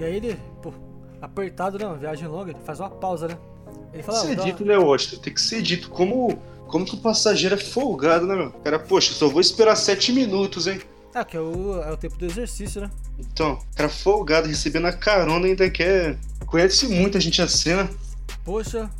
E 0.00 0.04
aí 0.04 0.16
ele, 0.16 0.38
pô, 0.62 0.72
apertado, 1.20 1.78
né? 1.78 1.86
Uma 1.86 1.96
viagem 1.96 2.26
longa, 2.26 2.50
ele 2.50 2.60
faz 2.64 2.80
uma 2.80 2.88
pausa, 2.88 3.28
né? 3.28 3.36
Ele 3.92 4.02
fala. 4.02 4.22
Tem 4.22 4.34
que 4.34 4.42
ser 4.42 4.46
dito, 4.46 4.64
né, 4.64 4.78
Washington? 4.78 5.22
Tem 5.22 5.34
que 5.34 5.40
ser 5.40 5.60
dito 5.60 5.90
como 5.90 6.38
como 6.66 6.84
que 6.84 6.94
o 6.94 6.98
passageiro 6.98 7.54
é 7.54 7.58
folgado, 7.58 8.26
né, 8.26 8.34
meu? 8.34 8.50
Cara, 8.50 8.78
poxa, 8.78 9.12
só 9.12 9.28
vou 9.28 9.40
esperar 9.40 9.76
sete 9.76 10.12
minutos, 10.12 10.66
hein? 10.66 10.80
Ah, 11.14 11.24
que 11.24 11.36
é 11.36 11.40
o, 11.40 11.80
é 11.80 11.92
o 11.92 11.96
tempo 11.96 12.16
do 12.16 12.24
exercício, 12.24 12.80
né? 12.80 12.90
Então, 13.18 13.58
cara 13.76 13.88
folgado, 13.88 14.48
recebendo 14.48 14.86
a 14.86 14.92
carona 14.92 15.46
ainda 15.46 15.70
quer. 15.70 16.18
Conhece 16.46 16.88
muito 16.88 17.16
a 17.16 17.20
gente 17.20 17.40
a 17.40 17.46
cena. 17.46 17.88
Poxa, 18.44 18.90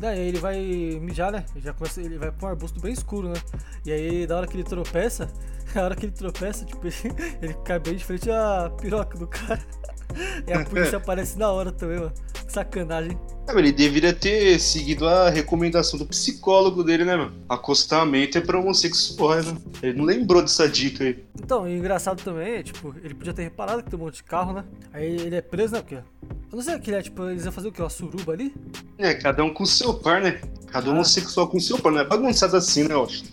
Daí 0.00 0.18
ele 0.18 0.38
vai 0.38 0.58
mijar, 1.00 1.30
né? 1.30 1.44
Ele 1.54 1.64
já 1.64 1.74
começa, 1.74 2.00
ele 2.00 2.16
vai 2.16 2.32
pra 2.32 2.48
um 2.48 2.50
arbusto 2.50 2.80
bem 2.80 2.92
escuro, 2.92 3.28
né? 3.28 3.40
E 3.84 3.92
aí, 3.92 4.26
da 4.26 4.38
hora 4.38 4.46
que 4.46 4.56
ele 4.56 4.64
tropeça, 4.64 5.30
a 5.76 5.82
hora 5.82 5.94
que 5.94 6.06
ele 6.06 6.12
tropeça, 6.12 6.64
tipo, 6.64 6.80
ele 7.42 7.54
cai 7.64 7.78
bem 7.78 7.96
de 7.96 8.04
frente 8.04 8.30
à 8.30 8.70
piroca 8.80 9.18
do 9.18 9.26
cara. 9.26 9.60
E 10.44 10.52
a 10.52 10.64
polícia 10.64 10.98
aparece 10.98 11.38
na 11.38 11.52
hora 11.52 11.70
também, 11.70 12.00
mano. 12.00 12.12
Sacanagem. 12.48 13.16
É, 13.48 13.58
ele 13.58 13.72
deveria 13.72 14.12
ter 14.12 14.58
seguido 14.58 15.06
a 15.06 15.30
recomendação 15.30 15.98
do 15.98 16.06
psicólogo 16.06 16.82
dele, 16.82 17.04
né, 17.04 17.16
mano? 17.16 17.32
Acostamento 17.48 18.38
é 18.38 18.40
pra 18.40 18.58
homossexuais, 18.58 19.46
né? 19.46 19.56
Ele 19.82 19.98
não 19.98 20.04
lembrou 20.04 20.42
dessa 20.42 20.68
dica 20.68 21.04
aí. 21.04 21.24
Então, 21.40 21.68
e 21.68 21.76
engraçado 21.76 22.22
também 22.22 22.56
é, 22.56 22.62
tipo, 22.62 22.94
ele 23.02 23.14
podia 23.14 23.32
ter 23.32 23.42
reparado 23.42 23.82
que 23.82 23.90
tem 23.90 23.98
um 23.98 24.02
monte 24.02 24.16
de 24.16 24.24
carro, 24.24 24.52
né? 24.52 24.64
Aí 24.92 25.06
ele 25.06 25.36
é 25.36 25.40
preso, 25.40 25.74
né? 25.74 25.80
Porque. 25.80 25.94
Eu 25.96 26.56
não 26.56 26.62
sei 26.62 26.74
o 26.74 26.80
que 26.80 26.90
ele 26.90 26.96
é, 26.96 27.02
tipo, 27.02 27.24
eles 27.30 27.44
iam 27.44 27.52
fazer 27.52 27.68
o 27.68 27.72
quê? 27.72 27.80
Uma 27.80 27.88
suruba 27.88 28.32
ali? 28.32 28.52
É, 28.98 29.14
cada 29.14 29.44
um 29.44 29.54
com 29.54 29.62
o 29.62 29.66
seu 29.66 29.89
par, 29.94 30.20
né? 30.20 30.40
Cada 30.66 30.88
um 30.88 30.92
ah. 30.92 30.94
homossexual 30.96 31.48
com 31.48 31.58
o 31.58 31.60
seu 31.60 31.78
par, 31.78 31.92
não 31.92 32.00
é 32.00 32.04
bagunçado 32.04 32.56
assim, 32.56 32.84
né, 32.84 32.94
acho. 32.94 33.24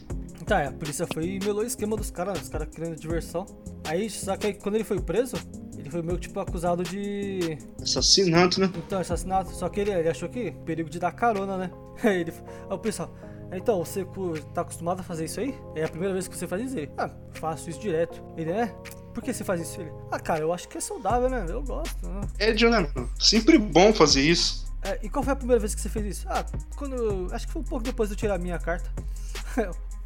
Tá, 0.46 0.70
a 0.70 0.72
polícia 0.72 1.06
foi 1.14 1.26
e 1.26 1.40
melou 1.40 1.62
o 1.62 1.66
esquema 1.66 1.98
dos 1.98 2.10
caras, 2.10 2.42
os 2.42 2.48
caras 2.48 2.70
querendo 2.74 2.96
diversão. 2.96 3.46
Aí, 3.86 4.10
só 4.10 4.38
que 4.38 4.48
aí, 4.48 4.54
quando 4.54 4.76
ele 4.76 4.86
foi 4.86 4.98
preso, 5.00 5.36
ele 5.78 5.90
foi 5.90 6.02
meio 6.02 6.18
tipo 6.18 6.40
acusado 6.40 6.84
de. 6.84 7.58
Assassinato, 7.82 8.62
né? 8.62 8.72
Então, 8.76 9.00
assassinato. 9.00 9.52
Só 9.54 9.68
que 9.68 9.82
ele, 9.82 9.92
ele 9.92 10.08
achou 10.08 10.30
que 10.30 10.52
perigo 10.66 10.90
de 10.90 11.00
dar 11.00 11.12
carona, 11.12 11.58
né? 11.58 11.72
Aí 12.04 12.22
ele. 12.22 12.34
Aí 12.70 12.76
o 12.76 12.80
pessoal. 12.80 13.14
Então, 13.52 13.84
você 13.84 14.06
tá 14.54 14.62
acostumado 14.62 15.00
a 15.00 15.04
fazer 15.04 15.24
isso 15.24 15.40
aí? 15.40 15.56
É 15.74 15.86
a 15.86 15.88
primeira 15.88 16.14
vez 16.14 16.28
que 16.28 16.36
você 16.36 16.46
faz 16.46 16.62
isso? 16.64 16.78
Ele, 16.78 16.92
ah, 16.98 17.10
faço 17.32 17.70
isso 17.70 17.80
direto. 17.80 18.22
Ele 18.36 18.52
é? 18.52 18.68
Por 19.14 19.24
que 19.24 19.34
você 19.34 19.44
faz 19.44 19.62
isso? 19.62 19.80
Ele, 19.80 19.90
ah, 20.12 20.20
cara, 20.20 20.42
eu 20.42 20.52
acho 20.52 20.68
que 20.68 20.78
é 20.78 20.82
saudável, 20.82 21.30
né? 21.30 21.46
Eu 21.48 21.64
gosto. 21.64 22.06
Né? 22.06 22.22
É, 22.40 22.54
né? 22.54 22.90
Sempre 23.18 23.58
bom 23.58 23.94
fazer 23.94 24.22
isso. 24.22 24.67
É, 24.84 25.00
e 25.04 25.10
qual 25.10 25.24
foi 25.24 25.34
a 25.34 25.36
primeira 25.36 25.60
vez 25.60 25.74
que 25.74 25.82
você 25.82 25.90
fez 25.90 26.06
isso? 26.06 26.28
Ah, 26.30 26.46
quando. 26.76 27.28
Acho 27.34 27.48
que 27.48 27.54
foi 27.54 27.62
um 27.62 27.66
pouco 27.66 27.84
depois 27.84 28.10
de 28.10 28.16
eu 28.16 28.18
tirar 28.18 28.36
a 28.36 28.38
minha 28.38 28.60
carta. 28.60 28.90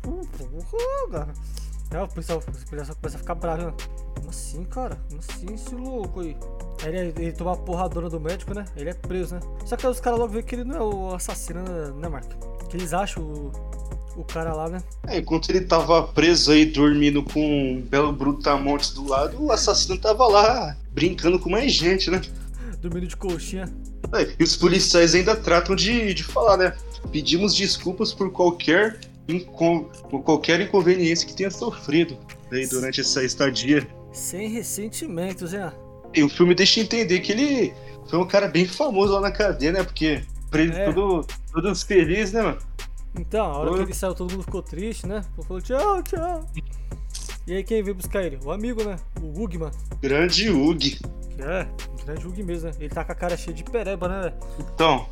Uh, 0.05 0.25
porra. 0.25 1.27
Aí 1.91 2.01
o 2.01 2.07
policial, 2.07 2.37
o 2.39 2.41
policial 2.41 2.95
começa 2.95 3.17
a 3.17 3.19
ficar 3.19 3.35
bravo, 3.35 3.65
né? 3.65 3.73
Como 4.15 4.29
assim, 4.29 4.63
cara? 4.63 4.97
Como 5.09 5.19
assim, 5.19 5.53
esse 5.53 5.75
louco 5.75 6.21
aí? 6.21 6.37
Ele, 6.85 7.13
ele 7.17 7.31
toma 7.33 7.53
a 7.53 7.57
porradona 7.57 8.09
do 8.09 8.19
médico, 8.19 8.53
né? 8.53 8.63
Ele 8.77 8.89
é 8.89 8.93
preso, 8.93 9.35
né? 9.35 9.41
Só 9.65 9.75
que 9.75 9.85
aí 9.85 9.91
os 9.91 9.99
caras 9.99 10.17
logo 10.17 10.31
veem 10.31 10.45
que 10.45 10.55
ele 10.55 10.63
não 10.63 10.75
é 10.75 10.81
o 10.81 11.13
assassino, 11.13 11.61
né, 11.95 12.07
Mark? 12.07 12.31
Que 12.69 12.77
eles 12.77 12.93
acham 12.93 13.21
o, 13.21 13.51
o 14.15 14.23
cara 14.23 14.53
lá, 14.53 14.69
né? 14.69 14.81
É, 15.05 15.17
enquanto 15.19 15.49
ele 15.49 15.61
tava 15.61 16.07
preso 16.07 16.53
aí, 16.53 16.65
dormindo 16.65 17.21
com 17.21 17.41
um 17.41 17.81
belo 17.81 18.13
brutamontes 18.13 18.93
do 18.93 19.07
lado, 19.07 19.43
o 19.43 19.51
assassino 19.51 19.97
tava 19.97 20.25
lá 20.27 20.77
brincando 20.93 21.37
com 21.39 21.49
mais 21.49 21.73
gente, 21.73 22.09
né? 22.09 22.21
Dormindo 22.79 23.07
de 23.07 23.17
colchinha. 23.17 23.65
É, 24.13 24.33
e 24.39 24.43
os 24.43 24.55
policiais 24.55 25.15
ainda 25.15 25.35
tratam 25.35 25.75
de, 25.75 26.13
de 26.13 26.23
falar, 26.23 26.57
né? 26.57 26.75
Pedimos 27.11 27.55
desculpas 27.55 28.13
por 28.13 28.31
qualquer, 28.31 28.99
incon... 29.27 29.85
por 30.09 30.21
qualquer 30.23 30.59
inconveniência 30.61 31.27
que 31.27 31.33
tenha 31.35 31.51
sofrido 31.51 32.17
aí 32.51 32.67
durante 32.67 33.01
essa 33.01 33.23
estadia. 33.23 33.87
Sem 34.11 34.49
ressentimentos, 34.49 35.53
hein? 35.53 35.71
E 36.13 36.23
o 36.23 36.29
filme 36.29 36.53
deixa 36.53 36.79
entender 36.81 37.19
que 37.21 37.31
ele 37.31 37.73
foi 38.09 38.19
um 38.19 38.27
cara 38.27 38.47
bem 38.47 38.65
famoso 38.65 39.13
lá 39.13 39.21
na 39.21 39.31
cadeia, 39.31 39.71
né? 39.71 39.83
Porque 39.83 40.23
pra 40.49 40.61
ele 40.61 40.75
É. 40.75 40.91
todo, 40.91 41.25
todos 41.53 41.83
felizes, 41.83 42.33
né, 42.33 42.41
mano? 42.41 42.57
Então, 43.17 43.45
a 43.45 43.57
hora 43.57 43.71
Oi. 43.71 43.77
que 43.77 43.83
ele 43.83 43.93
saiu, 43.93 44.13
todo 44.13 44.31
mundo 44.31 44.43
ficou 44.43 44.61
triste, 44.61 45.05
né? 45.07 45.23
Falou 45.47 45.61
tchau, 45.61 46.03
tchau. 46.03 46.45
E 47.47 47.53
aí 47.55 47.63
quem 47.63 47.81
veio 47.81 47.95
buscar 47.95 48.23
ele? 48.23 48.37
O 48.43 48.51
amigo, 48.51 48.83
né? 48.83 48.95
O 49.21 49.41
Ugman. 49.43 49.71
Grande 50.01 50.49
Hug. 50.49 50.99
É, 51.41 51.67
grande 52.05 52.27
Hug 52.27 52.43
mesmo, 52.43 52.69
né? 52.69 52.75
Ele 52.79 52.89
tá 52.89 53.03
com 53.03 53.11
a 53.11 53.15
cara 53.15 53.35
cheia 53.35 53.55
de 53.55 53.63
pereba, 53.63 54.07
né? 54.07 54.33
Então, 54.59 55.07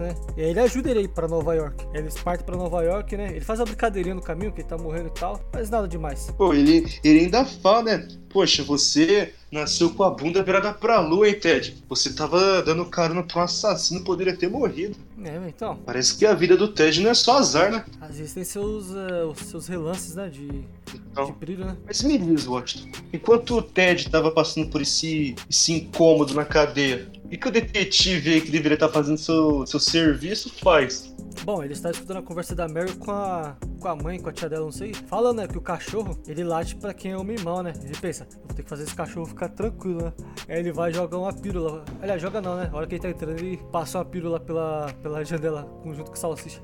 Né? 0.00 0.14
E 0.36 0.42
aí 0.42 0.50
ele 0.50 0.60
ajuda 0.60 0.90
ele 0.90 0.98
a 1.00 1.02
ir 1.02 1.08
pra 1.08 1.28
Nova 1.28 1.54
York. 1.54 1.86
Eles 1.94 2.14
partem 2.18 2.44
pra 2.44 2.56
Nova 2.56 2.82
York, 2.82 3.16
né? 3.16 3.30
Ele 3.30 3.40
faz 3.40 3.60
uma 3.60 3.66
brincadeirinha 3.66 4.14
no 4.14 4.22
caminho, 4.22 4.52
que 4.52 4.60
ele 4.60 4.68
tá 4.68 4.76
morrendo 4.76 5.08
e 5.08 5.12
tal. 5.18 5.40
Mas 5.52 5.70
nada 5.70 5.86
demais. 5.86 6.30
pô, 6.36 6.52
ele, 6.52 6.86
ele 7.04 7.20
ainda 7.20 7.44
fala, 7.44 7.82
né? 7.84 8.08
Poxa, 8.28 8.62
você 8.62 9.32
nasceu 9.50 9.88
com 9.90 10.02
a 10.02 10.10
bunda 10.10 10.42
virada 10.42 10.72
pra 10.74 11.00
lua, 11.00 11.26
hein, 11.28 11.38
Ted? 11.40 11.82
Você 11.88 12.12
tava 12.12 12.60
dando 12.62 12.84
carona 12.84 13.22
pra 13.22 13.40
um 13.40 13.44
assassino, 13.44 14.04
poderia 14.04 14.36
ter 14.36 14.50
morrido. 14.50 14.94
É, 15.24 15.48
então. 15.48 15.78
Parece 15.86 16.14
que 16.16 16.26
a 16.26 16.34
vida 16.34 16.54
do 16.56 16.68
Ted 16.68 17.00
não 17.00 17.10
é 17.10 17.14
só 17.14 17.38
azar, 17.38 17.70
né? 17.72 17.84
Às 18.00 18.18
vezes 18.18 18.34
tem 18.34 18.44
seus, 18.44 18.88
os 18.90 19.38
seus 19.38 19.66
relances, 19.66 20.14
né? 20.14 20.28
De, 20.28 20.46
de 20.46 20.66
Então, 21.10 21.32
brilho, 21.32 21.64
né? 21.64 21.76
mas 21.86 22.02
me 22.02 22.18
diz, 22.18 22.46
Washington, 22.46 22.98
enquanto 23.12 23.56
o 23.56 23.62
Ted 23.62 24.10
tava 24.10 24.30
passando 24.30 24.68
por 24.68 24.82
esse, 24.82 25.34
esse 25.48 25.72
incômodo 25.72 26.34
na 26.34 26.44
cadeia, 26.44 27.08
o 27.28 27.30
que, 27.30 27.36
que 27.36 27.48
o 27.48 27.50
detetive 27.50 28.32
aí 28.32 28.40
que 28.40 28.50
deveria 28.50 28.72
estar 28.72 28.88
fazendo 28.88 29.18
seu, 29.18 29.66
seu 29.66 29.78
serviço 29.78 30.50
faz? 30.62 31.14
Bom, 31.44 31.62
ele 31.62 31.74
está 31.74 31.90
escutando 31.90 32.16
a 32.16 32.22
conversa 32.22 32.54
da 32.54 32.66
Mary 32.66 32.94
com 32.94 33.10
a, 33.10 33.54
com 33.78 33.86
a 33.86 33.94
mãe, 33.94 34.18
com 34.18 34.30
a 34.30 34.32
tia 34.32 34.48
dela, 34.48 34.64
não 34.64 34.72
sei. 34.72 34.94
Falando, 34.94 35.36
né, 35.36 35.46
que 35.46 35.58
o 35.58 35.60
cachorro, 35.60 36.18
ele 36.26 36.42
late 36.42 36.74
pra 36.76 36.94
quem 36.94 37.12
é 37.12 37.18
o 37.18 37.30
irmão, 37.30 37.62
né? 37.62 37.74
Ele 37.84 37.94
pensa, 38.00 38.26
vou 38.46 38.56
ter 38.56 38.62
que 38.62 38.68
fazer 38.70 38.84
esse 38.84 38.94
cachorro 38.94 39.26
ficar 39.26 39.50
tranquilo, 39.50 40.04
né? 40.04 40.12
Aí 40.48 40.58
ele 40.58 40.72
vai 40.72 40.90
jogar 40.90 41.18
uma 41.18 41.30
pílula. 41.30 41.84
Aliás, 42.00 42.22
joga 42.22 42.40
não, 42.40 42.56
né? 42.56 42.70
A 42.72 42.76
hora 42.76 42.86
que 42.86 42.94
ele 42.94 43.02
tá 43.02 43.10
entrando, 43.10 43.38
ele 43.38 43.58
passa 43.70 43.98
uma 43.98 44.06
pílula 44.06 44.40
pela, 44.40 44.90
pela 45.02 45.22
janela, 45.22 45.70
junto 45.84 46.10
com 46.10 46.16
salsicha. 46.16 46.62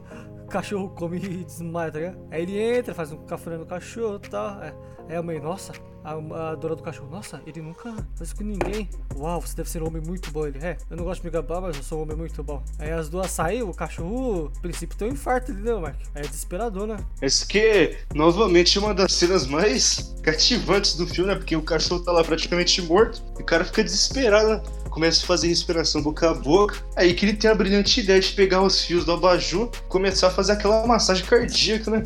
Cachorro 0.49 0.91
come 0.91 1.19
e 1.19 1.45
desmaia, 1.45 1.91
tá 1.91 1.99
ligado? 1.99 2.19
Aí 2.31 2.43
ele 2.43 2.59
entra, 2.59 2.95
faz 2.95 3.13
um 3.13 3.19
cafuné 3.25 3.57
no 3.57 3.67
cachorro 3.67 4.21
e 4.23 4.29
tal. 4.29 4.63
É. 4.63 4.75
Aí 5.09 5.17
a 5.17 5.23
mãe, 5.23 5.39
nossa, 5.39 5.73
a, 6.05 6.13
a 6.13 6.55
dona 6.55 6.77
do 6.77 6.83
cachorro, 6.83 7.09
nossa, 7.11 7.41
ele 7.47 7.63
nunca 7.63 7.95
faz 8.15 8.29
isso 8.29 8.37
com 8.37 8.45
ninguém. 8.45 8.89
Uau, 9.17 9.41
você 9.41 9.57
deve 9.57 9.71
ser 9.71 9.83
um 9.83 9.87
homem 9.87 10.03
muito 10.07 10.31
bom. 10.31 10.47
Ele, 10.47 10.59
é, 10.59 10.77
eu 10.91 10.97
não 10.97 11.05
gosto 11.05 11.23
de 11.23 11.27
me 11.27 11.33
gabar, 11.33 11.61
mas 11.61 11.77
eu 11.77 11.83
sou 11.83 11.99
um 11.99 12.03
homem 12.03 12.17
muito 12.17 12.43
bom. 12.43 12.63
Aí 12.79 12.91
as 12.91 13.09
duas 13.09 13.31
saem, 13.31 13.63
o 13.63 13.73
cachorro, 13.73 14.53
a 14.57 14.61
princípio, 14.61 14.97
tem 14.97 15.09
um 15.09 15.13
infarto 15.13 15.51
ali, 15.51 15.63
né, 15.63 15.75
Mark? 15.75 15.97
Aí 16.15 16.23
é 16.23 16.27
desesperador, 16.27 16.87
né? 16.87 16.97
Essa 17.21 17.47
que 17.47 17.59
é, 17.59 17.99
novamente, 18.15 18.79
uma 18.79 18.95
das 18.95 19.13
cenas 19.13 19.47
mais 19.47 20.15
cativantes 20.23 20.95
do 20.97 21.07
filme, 21.07 21.33
né? 21.33 21.37
Porque 21.37 21.57
o 21.57 21.63
cachorro 21.63 22.03
tá 22.03 22.13
lá 22.13 22.23
praticamente 22.23 22.83
morto 22.83 23.23
e 23.39 23.43
o 23.43 23.45
cara 23.45 23.65
fica 23.65 23.83
desesperado, 23.83 24.49
né? 24.49 24.63
Começa 24.95 25.25
a 25.25 25.27
fazer 25.27 25.49
respiração 25.49 26.01
boca 26.01 26.31
a 26.31 26.35
boca. 26.35 26.77
Aí 26.95 27.13
que 27.15 27.27
ele 27.27 27.37
tem 27.37 27.51
a 27.51 27.55
brilhante 27.55 27.99
ideia 27.99 28.21
de 28.21 28.31
pegar 28.31 28.63
os 28.63 28.81
fios 28.81 29.05
do 29.05 29.11
abajur 29.11 29.69
e 29.75 29.89
começar 29.89 30.29
a 30.29 30.31
fazer 30.31 30.53
aquela 30.53 30.87
massagem 30.87 31.27
cardíaca, 31.27 31.91
né? 31.91 32.05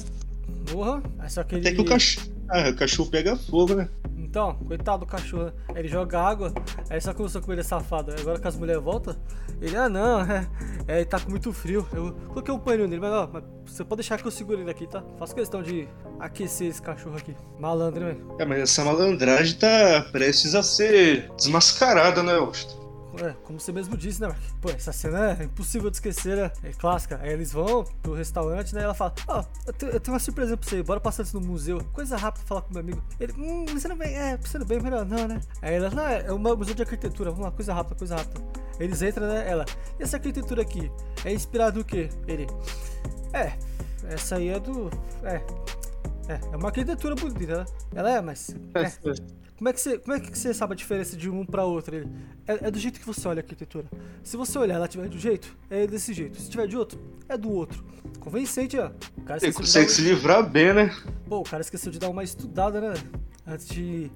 Porra, 0.72 1.02
aí 1.18 1.28
só 1.28 1.44
que 1.44 1.56
ele... 1.56 1.68
Até 1.68 1.76
que 1.76 1.82
o 1.82 1.84
cachorro. 1.84 2.26
Ah, 2.48 2.70
o 2.70 2.74
cachorro 2.74 3.10
pega 3.10 3.36
fogo, 3.36 3.74
né? 3.74 3.90
Então, 4.16 4.54
coitado 4.54 5.04
do 5.04 5.06
cachorro, 5.06 5.44
né? 5.44 5.52
Aí 5.68 5.80
ele 5.80 5.88
joga 5.88 6.18
água, 6.18 6.50
aí 6.88 6.98
só 6.98 7.12
começou 7.12 7.42
com 7.42 7.52
ele 7.52 7.60
é 7.60 7.64
safado. 7.64 8.14
Agora 8.18 8.40
que 8.40 8.48
as 8.48 8.56
mulheres 8.56 8.82
voltam, 8.82 9.14
ele, 9.60 9.76
ah 9.76 9.88
não, 9.88 10.20
é, 10.22 10.48
é, 10.88 10.96
ele 10.96 11.04
tá 11.04 11.20
com 11.20 11.28
muito 11.28 11.52
frio. 11.52 11.86
Eu 11.92 12.14
coloquei 12.28 12.54
um 12.54 12.58
paninho 12.58 12.88
nele, 12.88 13.02
mas 13.02 13.12
ó, 13.12 13.28
mas 13.30 13.44
você 13.66 13.84
pode 13.84 14.00
deixar 14.00 14.16
que 14.16 14.26
eu 14.26 14.30
seguro 14.30 14.62
ele 14.62 14.70
aqui, 14.70 14.86
tá? 14.86 15.04
Faço 15.18 15.34
questão 15.34 15.62
de 15.62 15.86
aquecer 16.18 16.68
esse 16.68 16.80
cachorro 16.80 17.18
aqui. 17.18 17.36
Malandro, 17.58 18.06
né? 18.06 18.16
É, 18.38 18.46
mas 18.46 18.60
essa 18.60 18.82
malandragem 18.82 19.58
tá 19.58 20.06
prestes 20.10 20.54
a 20.54 20.62
ser 20.62 21.30
desmascarada, 21.36 22.22
né, 22.22 22.36
Washington? 22.38 22.77
É, 23.22 23.32
como 23.44 23.58
você 23.58 23.72
mesmo 23.72 23.96
disse, 23.96 24.20
né, 24.20 24.28
Mark? 24.28 24.40
Pô, 24.60 24.70
essa 24.70 24.92
cena 24.92 25.36
é 25.40 25.44
impossível 25.44 25.90
de 25.90 25.96
esquecer, 25.96 26.36
né? 26.36 26.52
É 26.62 26.72
clássica. 26.72 27.18
Aí 27.22 27.32
eles 27.32 27.52
vão 27.52 27.84
pro 28.02 28.12
restaurante, 28.12 28.74
né? 28.74 28.82
E 28.82 28.84
ela 28.84 28.94
fala: 28.94 29.14
Ó, 29.26 29.42
eu, 29.66 29.72
tenho- 29.72 29.92
eu 29.92 30.00
tenho 30.00 30.14
uma 30.14 30.20
surpresa 30.20 30.56
pra 30.56 30.68
você, 30.68 30.82
bora 30.82 31.00
passar 31.00 31.22
isso 31.22 31.38
no 31.40 31.46
museu. 31.46 31.82
Coisa 31.92 32.16
rápida 32.16 32.44
falar 32.46 32.62
com 32.62 32.72
meu 32.72 32.80
amigo. 32.80 33.02
Ele, 33.18 33.32
hum, 33.32 33.64
não 33.88 33.96
vem, 33.96 34.14
é, 34.14 34.38
não 34.58 34.66
vem, 34.66 34.80
melhor 34.80 35.06
não, 35.06 35.26
né? 35.26 35.40
Aí 35.62 35.74
ela, 35.74 35.90
não, 35.90 36.06
é 36.06 36.32
um 36.32 36.38
museu 36.38 36.74
de 36.74 36.82
arquitetura, 36.82 37.30
vamos 37.30 37.46
lá, 37.46 37.50
coisa 37.50 37.72
rápida, 37.72 37.96
coisa 37.96 38.16
rápida. 38.16 38.40
Eles 38.78 39.00
entram, 39.02 39.26
né? 39.26 39.48
Ela, 39.48 39.64
e 39.98 40.02
essa 40.02 40.16
arquitetura 40.16 40.62
aqui? 40.62 40.90
É 41.24 41.32
inspirada 41.32 41.78
no 41.78 41.84
quê? 41.84 42.10
Ele, 42.26 42.46
é, 43.32 43.54
essa 44.08 44.36
aí 44.36 44.48
é 44.48 44.60
do. 44.60 44.90
É. 45.24 45.42
É, 46.30 46.38
é 46.52 46.56
uma 46.56 46.68
arquitetura 46.68 47.14
bonita, 47.14 47.60
né? 47.60 47.64
Ela 47.94 48.10
é, 48.10 48.20
mas. 48.20 48.54
É, 48.74 48.92
como 49.58 49.68
é, 49.68 49.72
que 49.72 49.80
você, 49.80 49.98
como 49.98 50.16
é 50.16 50.20
que 50.20 50.38
você 50.38 50.54
sabe 50.54 50.74
a 50.74 50.76
diferença 50.76 51.16
de 51.16 51.28
um 51.28 51.44
pra 51.44 51.64
outro? 51.64 51.96
Ele, 51.96 52.08
é, 52.46 52.68
é 52.68 52.70
do 52.70 52.78
jeito 52.78 53.00
que 53.00 53.04
você 53.04 53.26
olha 53.26 53.40
a 53.40 53.42
arquitetura. 53.42 53.86
Se 54.22 54.36
você 54.36 54.56
olhar 54.56 54.76
ela 54.76 54.86
tiver 54.86 55.08
de 55.08 55.16
um 55.16 55.20
jeito, 55.20 55.52
é 55.68 55.84
desse 55.84 56.14
jeito. 56.14 56.40
Se 56.40 56.48
tiver 56.48 56.68
de 56.68 56.76
outro, 56.76 57.00
é 57.28 57.36
do 57.36 57.50
outro. 57.50 57.84
Convincente, 58.20 58.78
ó. 58.78 58.92
O 59.16 59.22
cara 59.22 59.40
consegue 59.52 59.86
dar 59.86 59.92
se 59.92 60.00
livrar 60.02 60.48
bem, 60.48 60.72
né? 60.72 60.96
Pô, 61.28 61.40
o 61.40 61.42
cara 61.42 61.60
esqueceu 61.60 61.90
de 61.90 61.98
dar 61.98 62.08
uma 62.08 62.22
estudada, 62.22 62.80
né? 62.80 62.94
Antes 63.44 63.66
de, 63.66 64.08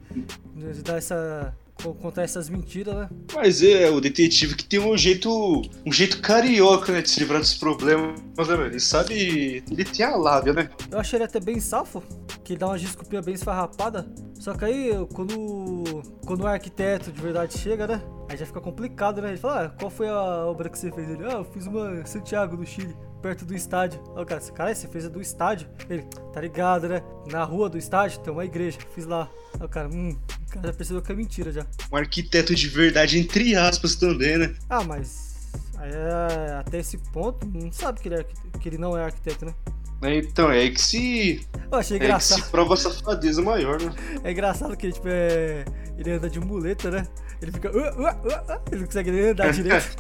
de 0.55 0.83
dar 0.83 0.99
essa. 0.99 1.53
Co- 1.75 1.95
contar 1.95 2.23
essas 2.23 2.49
mentiras, 2.49 2.95
né? 2.95 3.09
Mas 3.35 3.63
é 3.63 3.91
o 3.91 4.01
detetive 4.01 4.55
que 4.57 4.65
tem 4.65 4.81
um 4.81 4.97
jeito. 4.97 5.63
um 5.87 5.93
jeito 5.93 6.21
carioca, 6.21 6.93
né? 6.93 7.03
De 7.03 7.11
se 7.11 7.21
livrar 7.21 7.41
dos 7.41 7.55
problemas, 7.55 8.21
né? 8.49 8.67
Ele 8.67 8.81
sabe. 8.81 9.63
Ele 9.71 9.85
tem 9.85 10.05
a 10.07 10.17
lábia, 10.17 10.53
né? 10.53 10.71
Eu 10.91 10.99
achei 10.99 11.17
ele 11.17 11.25
até 11.25 11.41
bem 11.41 11.61
safo, 11.61 12.03
que 12.45 12.53
ele 12.55 12.61
dá 12.61 12.67
uma 12.69 12.79
desculpinha 12.79 13.23
bem 13.23 13.35
esfarrapada. 13.35 14.07
Só 14.39 14.55
que 14.55 14.65
aí, 14.65 14.91
quando, 15.15 16.03
quando 16.27 16.41
o 16.43 16.47
arquiteto 16.47 17.13
de 17.13 17.21
verdade 17.21 17.57
chega, 17.59 17.87
né? 17.87 18.03
Aí 18.29 18.37
já 18.37 18.47
fica 18.47 18.61
complicado, 18.61 19.21
né? 19.23 19.29
Ele 19.29 19.37
fala, 19.39 19.67
ah, 19.67 19.69
qual 19.71 19.91
foi 19.91 20.09
a 20.09 20.17
obra 20.47 20.69
que 20.69 20.79
você 20.79 20.91
fez? 20.91 21.09
Ele, 21.09 21.25
ah, 21.27 21.35
eu 21.39 21.45
fiz 21.45 21.67
uma 21.67 22.05
Santiago, 22.07 22.57
no 22.57 22.67
Chile, 22.67 22.97
perto 23.23 23.45
do 23.45 23.55
estádio. 23.55 24.03
Aí 24.17 24.23
o 24.23 24.27
cara, 24.27 24.41
cara, 24.41 24.75
você 24.75 24.89
fez 24.89 25.07
a 25.07 25.09
do 25.09 25.21
estádio? 25.21 25.69
Ele, 25.89 26.03
tá 26.33 26.41
ligado, 26.41 26.89
né? 26.89 27.03
Na 27.31 27.45
rua 27.45 27.71
do 27.71 27.79
estádio 27.79 28.19
tem 28.19 28.33
uma 28.33 28.45
igreja, 28.45 28.79
fiz 28.95 29.07
lá. 29.07 29.31
Aí 29.59 29.65
o 29.65 29.69
cara, 29.69 29.89
hum, 29.89 30.11
o 30.11 30.51
cara 30.51 30.67
já 30.67 30.73
percebeu 30.73 31.01
que 31.01 31.13
é 31.13 31.15
mentira 31.15 31.53
já. 31.53 31.65
Um 31.91 31.97
arquiteto 31.97 32.55
de 32.55 32.69
verdade, 32.69 33.19
entre 33.19 33.55
aspas, 33.55 33.95
também, 33.95 34.37
né? 34.37 34.55
Ah, 34.69 34.83
mas 34.83 35.33
é, 35.81 36.55
até 36.55 36.79
esse 36.79 36.99
ponto, 36.99 37.47
não 37.47 37.71
sabe 37.71 38.01
que 38.01 38.09
ele, 38.09 38.17
é 38.17 38.25
que 38.59 38.69
ele 38.69 38.79
não 38.79 38.97
é 38.97 39.05
arquiteto, 39.05 39.47
né? 39.47 39.55
É, 40.03 40.17
Então, 40.19 40.51
é 40.51 40.59
aí 40.59 40.71
que 40.71 40.81
se. 40.81 41.47
Eu 41.71 41.79
achei 41.79 41.97
É 41.97 42.01
aí 42.01 42.01
que 42.01 42.07
engraçado. 42.07 42.43
se 42.43 42.51
prova 42.51 42.75
a 42.75 42.77
safadeza 42.77 43.41
maior, 43.43 43.81
né? 43.81 43.93
É 44.25 44.33
engraçado 44.33 44.77
que 44.77 44.91
tipo, 44.93 45.07
é... 45.09 45.65
ele 45.97 46.11
anda 46.12 46.29
de 46.29 46.41
muleta, 46.41 46.91
né? 46.91 47.07
Ele 47.41 47.51
fica. 47.53 47.71
"Uh, 47.71 47.79
uh, 47.79 48.03
uh, 48.03 48.57
uh", 48.57 48.61
ele 48.71 48.81
não 48.81 48.87
consegue 48.87 49.11
nem 49.11 49.31
andar 49.31 49.51
direito. 49.55 49.97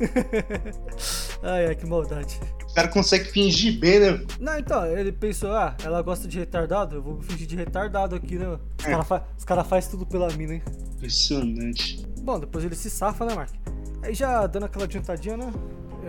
ai, 1.42 1.66
ai, 1.66 1.74
que 1.74 1.86
maldade. 1.86 2.38
O 2.70 2.74
cara 2.74 2.88
consegue 2.88 3.24
fingir 3.26 3.78
bem, 3.78 4.00
né? 4.00 4.24
Não, 4.40 4.58
então, 4.58 4.86
ele 4.86 5.12
pensou, 5.12 5.52
ah, 5.52 5.76
ela 5.84 6.00
gosta 6.02 6.26
de 6.26 6.38
retardado, 6.38 6.96
eu 6.96 7.02
vou 7.02 7.20
fingir 7.20 7.46
de 7.46 7.54
retardado 7.56 8.14
aqui, 8.16 8.36
né? 8.36 8.48
Os 8.78 8.84
É. 8.86 8.90
caras 8.90 9.06
fa 9.08 9.24
os 9.36 9.44
cara 9.44 9.62
fazem 9.64 9.90
tudo 9.90 10.06
pela 10.06 10.28
mina, 10.32 10.54
hein? 10.54 10.62
Impressionante. 10.96 12.06
Bom, 12.22 12.38
depois 12.40 12.64
ele 12.64 12.74
se 12.76 12.88
safa, 12.88 13.24
né, 13.26 13.34
Mark? 13.34 13.50
Aí 14.02 14.14
já 14.14 14.46
dando 14.46 14.66
aquela 14.66 14.84
adiantadinha, 14.84 15.36
né? 15.36 15.52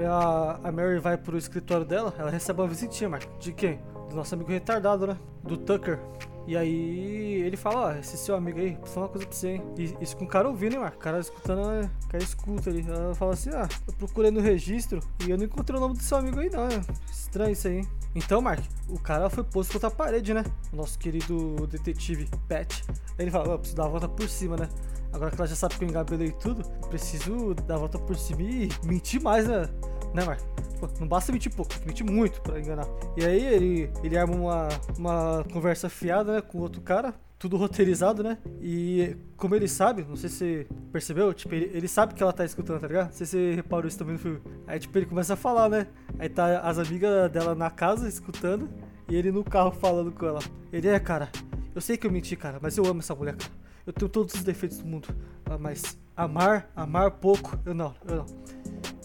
A, 0.09 0.59
a 0.67 0.71
Mary 0.71 0.99
vai 0.99 1.17
pro 1.17 1.37
escritório 1.37 1.85
dela, 1.85 2.13
ela 2.17 2.31
recebe 2.31 2.59
uma 2.61 2.67
visitinha, 2.67 3.09
Mark. 3.09 3.27
De 3.39 3.53
quem? 3.53 3.79
Do 4.09 4.15
nosso 4.15 4.33
amigo 4.33 4.49
retardado, 4.51 5.05
né? 5.05 5.17
Do 5.43 5.55
Tucker. 5.55 5.99
E 6.45 6.57
aí 6.57 7.41
ele 7.41 7.55
fala, 7.55 7.87
ó, 7.87 7.91
esse 7.93 8.17
seu 8.17 8.35
amigo 8.35 8.59
aí, 8.59 8.77
falar 8.85 9.05
uma 9.05 9.11
coisa 9.11 9.25
pra 9.25 9.35
você, 9.35 9.49
hein? 9.49 9.63
E 9.77 9.95
isso 10.01 10.17
com 10.17 10.25
o 10.25 10.27
cara 10.27 10.49
ouvindo, 10.49 10.73
hein, 10.73 10.79
Mark? 10.79 10.95
O 10.95 10.99
cara 10.99 11.19
escutando, 11.19 11.65
né? 11.67 11.89
O 12.03 12.07
cara 12.09 12.23
escuta 12.23 12.69
ali. 12.69 12.85
Ela 12.85 13.15
fala 13.15 13.33
assim, 13.33 13.49
ah, 13.51 13.69
eu 13.87 13.93
procurei 13.93 14.29
no 14.29 14.41
registro 14.41 14.99
e 15.25 15.31
eu 15.31 15.37
não 15.37 15.45
encontrei 15.45 15.77
o 15.77 15.81
nome 15.81 15.95
do 15.95 16.03
seu 16.03 16.17
amigo 16.17 16.39
aí, 16.39 16.49
não. 16.49 16.67
né? 16.67 16.81
Estranho 17.09 17.51
isso 17.51 17.67
aí, 17.67 17.77
hein? 17.77 17.87
Então, 18.13 18.41
Mark, 18.41 18.63
o 18.89 18.99
cara 18.99 19.29
foi 19.29 19.43
posto 19.43 19.73
contra 19.73 19.87
a 19.87 19.91
parede, 19.91 20.33
né? 20.33 20.43
O 20.73 20.75
nosso 20.75 20.99
querido 20.99 21.65
detetive 21.67 22.29
Pat. 22.49 22.81
Ele 23.17 23.31
fala, 23.31 23.53
ó, 23.53 23.57
preciso 23.57 23.77
dar 23.77 23.85
a 23.85 23.89
volta 23.89 24.09
por 24.09 24.27
cima, 24.27 24.57
né? 24.57 24.67
Agora 25.13 25.29
que 25.31 25.37
ela 25.37 25.47
já 25.47 25.55
sabe 25.55 25.75
que 25.75 25.83
eu 25.83 25.89
engabelei 25.89 26.31
tudo, 26.31 26.63
preciso 26.89 27.53
dar 27.53 27.75
a 27.75 27.77
volta 27.77 27.99
por 27.99 28.15
cima 28.15 28.41
e 28.41 28.69
mentir 28.83 29.21
mais, 29.21 29.47
né? 29.47 29.69
Né, 30.13 30.23
Mark? 30.25 30.39
Pô, 30.79 30.87
não 30.99 31.07
basta 31.07 31.31
mentir 31.31 31.53
pouco, 31.53 31.71
tem 31.71 31.81
que 31.81 31.87
mentir 31.87 32.05
muito 32.05 32.41
pra 32.41 32.59
enganar. 32.59 32.87
E 33.17 33.25
aí 33.25 33.43
ele, 33.45 33.91
ele 34.03 34.17
arma 34.17 34.35
uma, 34.35 34.69
uma 34.97 35.45
conversa 35.51 35.89
fiada, 35.89 36.33
né, 36.33 36.41
com 36.41 36.59
outro 36.59 36.81
cara. 36.81 37.13
tudo 37.39 37.57
roteirizado, 37.57 38.23
né? 38.23 38.37
E 38.61 39.17
como 39.35 39.53
ele 39.53 39.67
sabe, 39.67 40.05
não 40.07 40.15
sei 40.15 40.29
se 40.29 40.35
você 40.37 40.67
percebeu, 40.91 41.33
tipo, 41.33 41.53
ele, 41.53 41.69
ele 41.73 41.87
sabe 41.87 42.13
que 42.13 42.23
ela 42.23 42.31
tá 42.31 42.45
escutando, 42.45 42.79
tá 42.79 42.87
ligado? 42.87 43.07
Não 43.07 43.13
sei 43.13 43.25
se 43.25 43.31
você 43.31 43.55
reparou 43.55 43.87
isso 43.87 43.97
também 43.97 44.13
no 44.13 44.19
filme. 44.19 44.39
Aí, 44.65 44.79
tipo, 44.79 44.97
ele 44.97 45.05
começa 45.05 45.33
a 45.33 45.37
falar, 45.37 45.67
né? 45.67 45.87
Aí 46.17 46.29
tá 46.29 46.59
as 46.59 46.77
amigas 46.79 47.29
dela 47.31 47.53
na 47.53 47.69
casa 47.69 48.07
escutando 48.07 48.69
e 49.09 49.15
ele 49.15 49.31
no 49.31 49.43
carro 49.43 49.71
falando 49.71 50.11
com 50.11 50.25
ela. 50.25 50.39
Ele 50.71 50.87
é, 50.87 50.99
cara, 50.99 51.29
eu 51.75 51.81
sei 51.81 51.97
que 51.97 52.07
eu 52.07 52.11
menti, 52.11 52.35
cara, 52.35 52.59
mas 52.61 52.77
eu 52.77 52.85
amo 52.85 52.99
essa 52.99 53.13
mulher, 53.15 53.35
cara. 53.35 53.51
Eu 53.85 53.91
tenho 53.91 54.09
todos 54.09 54.33
os 54.33 54.43
defeitos 54.43 54.77
do 54.77 54.85
mundo. 54.85 55.09
Ah, 55.45 55.57
mas 55.57 55.97
amar, 56.15 56.71
amar 56.75 57.11
pouco, 57.11 57.59
eu 57.65 57.73
não, 57.73 57.93
eu 58.07 58.17
não. 58.17 58.25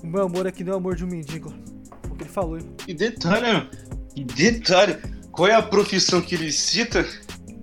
O 0.02 0.06
meu 0.06 0.22
amor 0.22 0.46
é 0.46 0.52
que 0.52 0.62
nem 0.62 0.72
o 0.72 0.76
amor 0.76 0.94
de 0.94 1.04
um 1.04 1.08
mendigo. 1.08 1.52
O 2.08 2.14
que 2.14 2.22
ele 2.22 2.30
falou, 2.30 2.58
hein? 2.58 2.70
E 2.86 2.94
detalhe? 2.94 3.68
E 4.14 4.24
detalhe, 4.24 4.96
qual 5.32 5.48
é 5.48 5.54
a 5.54 5.62
profissão 5.62 6.20
que 6.20 6.34
ele 6.34 6.52
cita 6.52 7.04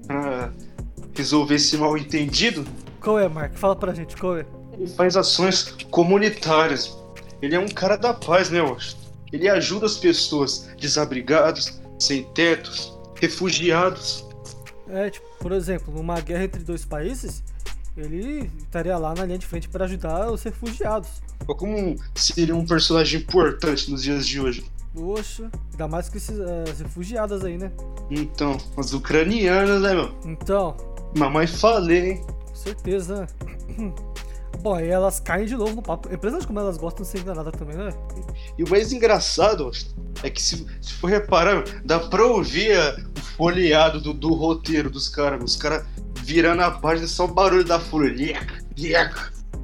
pra 0.06 0.52
resolver 1.16 1.56
esse 1.56 1.78
mal 1.78 1.98
entendido? 1.98 2.66
Qual 3.00 3.18
é, 3.18 3.30
Mark? 3.30 3.56
Fala 3.56 3.76
pra 3.76 3.94
gente, 3.94 4.18
qual 4.18 4.38
é? 4.38 4.46
Ele 4.74 4.88
faz 4.88 5.16
ações 5.16 5.74
comunitárias. 5.90 6.98
Ele 7.42 7.56
é 7.56 7.60
um 7.60 7.68
cara 7.68 7.96
da 7.96 8.14
paz, 8.14 8.50
né, 8.50 8.62
Washington? 8.62 9.06
Ele 9.32 9.48
ajuda 9.48 9.86
as 9.86 9.98
pessoas 9.98 10.70
desabrigados, 10.80 11.82
sem 12.00 12.24
tetos, 12.34 12.94
refugiados. 13.16 14.26
É, 14.90 15.10
tipo, 15.10 15.26
por 15.40 15.52
exemplo, 15.52 15.94
numa 15.94 16.20
guerra 16.22 16.44
entre 16.44 16.64
dois 16.64 16.86
países, 16.86 17.44
ele 17.98 18.52
estaria 18.58 18.98
lá 18.98 19.14
na 19.14 19.26
linha 19.26 19.38
de 19.38 19.46
frente 19.46 19.70
para 19.70 19.86
ajudar 19.86 20.32
os 20.32 20.44
refugiados. 20.44 21.22
Como 21.46 21.96
seria 22.14 22.56
um 22.56 22.66
personagem 22.66 23.22
importante 23.22 23.90
nos 23.90 24.04
dias 24.04 24.28
de 24.28 24.40
hoje? 24.40 24.66
Poxa, 24.94 25.52
ainda 25.72 25.88
mais 25.88 26.08
com 26.08 26.18
esses 26.18 26.38
uh, 26.38 26.64
refugiadas 26.78 27.44
aí, 27.44 27.58
né? 27.58 27.72
Então, 28.10 28.58
as 28.78 28.94
ucranianas, 28.94 29.82
né, 29.82 29.94
meu? 29.94 30.16
Então. 30.26 30.76
Mamãe 31.18 31.48
falei, 31.48 32.12
hein? 32.12 32.26
Com 32.48 32.56
certeza, 32.56 33.28
né? 33.78 33.94
Bom, 34.62 34.76
aí 34.76 34.90
elas 34.90 35.20
caem 35.20 35.46
de 35.46 35.56
novo 35.56 35.76
no 35.76 35.82
papo. 35.82 36.08
Impressionante 36.08 36.48
como 36.48 36.60
elas 36.60 36.78
gostam 36.78 37.04
de 37.04 37.10
ser 37.10 37.20
enganadas 37.20 37.54
também, 37.54 37.76
né? 37.76 37.90
E 38.58 38.64
o 38.64 38.70
mais 38.70 38.92
engraçado 38.92 39.70
é 40.24 40.30
que, 40.30 40.42
se, 40.42 40.66
se 40.82 40.94
for 40.94 41.10
reparar, 41.10 41.64
dá 41.84 42.00
pra 42.00 42.26
ouvir 42.26 42.78
o 43.18 43.22
folheado 43.22 44.02
do, 44.02 44.14
do 44.14 44.34
roteiro 44.34 44.90
dos 44.90 45.10
caras. 45.10 45.44
Os 45.44 45.56
caras 45.56 45.86
virando 46.24 46.62
a 46.62 46.72
página, 46.72 47.08
só 47.08 47.26
o 47.26 47.28
barulho 47.28 47.64
da 47.64 47.80
folha. 47.80 48.40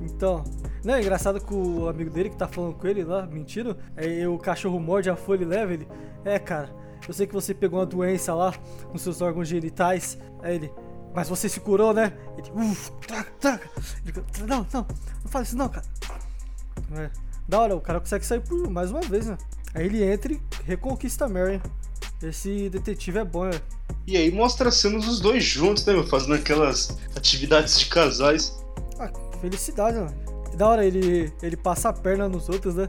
Então, 0.01 0.43
não, 0.83 0.95
é 0.95 1.01
engraçado 1.01 1.39
que 1.39 1.53
o 1.53 1.87
amigo 1.87 2.09
dele 2.09 2.29
que 2.29 2.37
tá 2.37 2.47
falando 2.47 2.73
com 2.73 2.87
ele 2.87 3.03
lá, 3.03 3.25
mentindo, 3.25 3.77
aí 3.95 4.25
o 4.25 4.37
cachorro 4.37 4.79
morde 4.79 5.09
a 5.09 5.15
folha 5.15 5.43
e 5.43 5.45
leva 5.45 5.73
ele. 5.73 5.87
É, 6.25 6.39
cara, 6.39 6.69
eu 7.07 7.13
sei 7.13 7.27
que 7.27 7.33
você 7.33 7.53
pegou 7.53 7.79
uma 7.79 7.85
doença 7.85 8.33
lá 8.33 8.53
nos 8.91 9.01
seus 9.01 9.21
órgãos 9.21 9.47
genitais. 9.47 10.17
Aí 10.41 10.55
ele, 10.55 10.71
mas 11.13 11.29
você 11.29 11.49
se 11.49 11.59
curou, 11.59 11.93
né? 11.93 12.13
Ele, 12.37 12.51
uff, 12.51 12.91
traga, 13.07 13.31
traga. 13.39 13.69
Ele, 14.05 14.23
não, 14.47 14.65
não, 14.73 14.87
não 15.23 15.31
fala 15.31 15.43
isso 15.43 15.57
não, 15.57 15.69
cara. 15.69 15.85
É, 16.93 17.09
da 17.47 17.59
hora, 17.59 17.75
o 17.75 17.81
cara 17.81 17.99
consegue 17.99 18.25
sair 18.25 18.41
por 18.41 18.69
mais 18.69 18.91
uma 18.91 19.01
vez, 19.01 19.27
né? 19.27 19.37
Aí 19.73 19.85
ele 19.85 20.03
entra 20.03 20.33
e 20.33 20.41
reconquista 20.65 21.25
a 21.25 21.29
Mary. 21.29 21.61
Esse 22.21 22.69
detetive 22.69 23.19
é 23.19 23.25
bom, 23.25 23.45
né? 23.45 23.59
E 24.05 24.17
aí 24.17 24.31
mostra 24.31 24.69
as 24.69 24.75
cenas 24.75 25.05
dos 25.05 25.19
dois 25.19 25.43
juntos, 25.43 25.85
né, 25.85 25.93
meu? 25.93 26.05
Fazendo 26.05 26.35
aquelas 26.35 26.97
atividades 27.15 27.79
de 27.79 27.85
casais. 27.87 28.63
Ah, 28.99 29.11
felicidade, 29.39 29.97
mano. 29.97 30.13
Da 30.55 30.67
hora 30.67 30.85
ele, 30.85 31.33
ele 31.41 31.55
passa 31.57 31.89
a 31.89 31.93
perna 31.93 32.27
nos 32.27 32.49
outros, 32.49 32.75
né? 32.75 32.87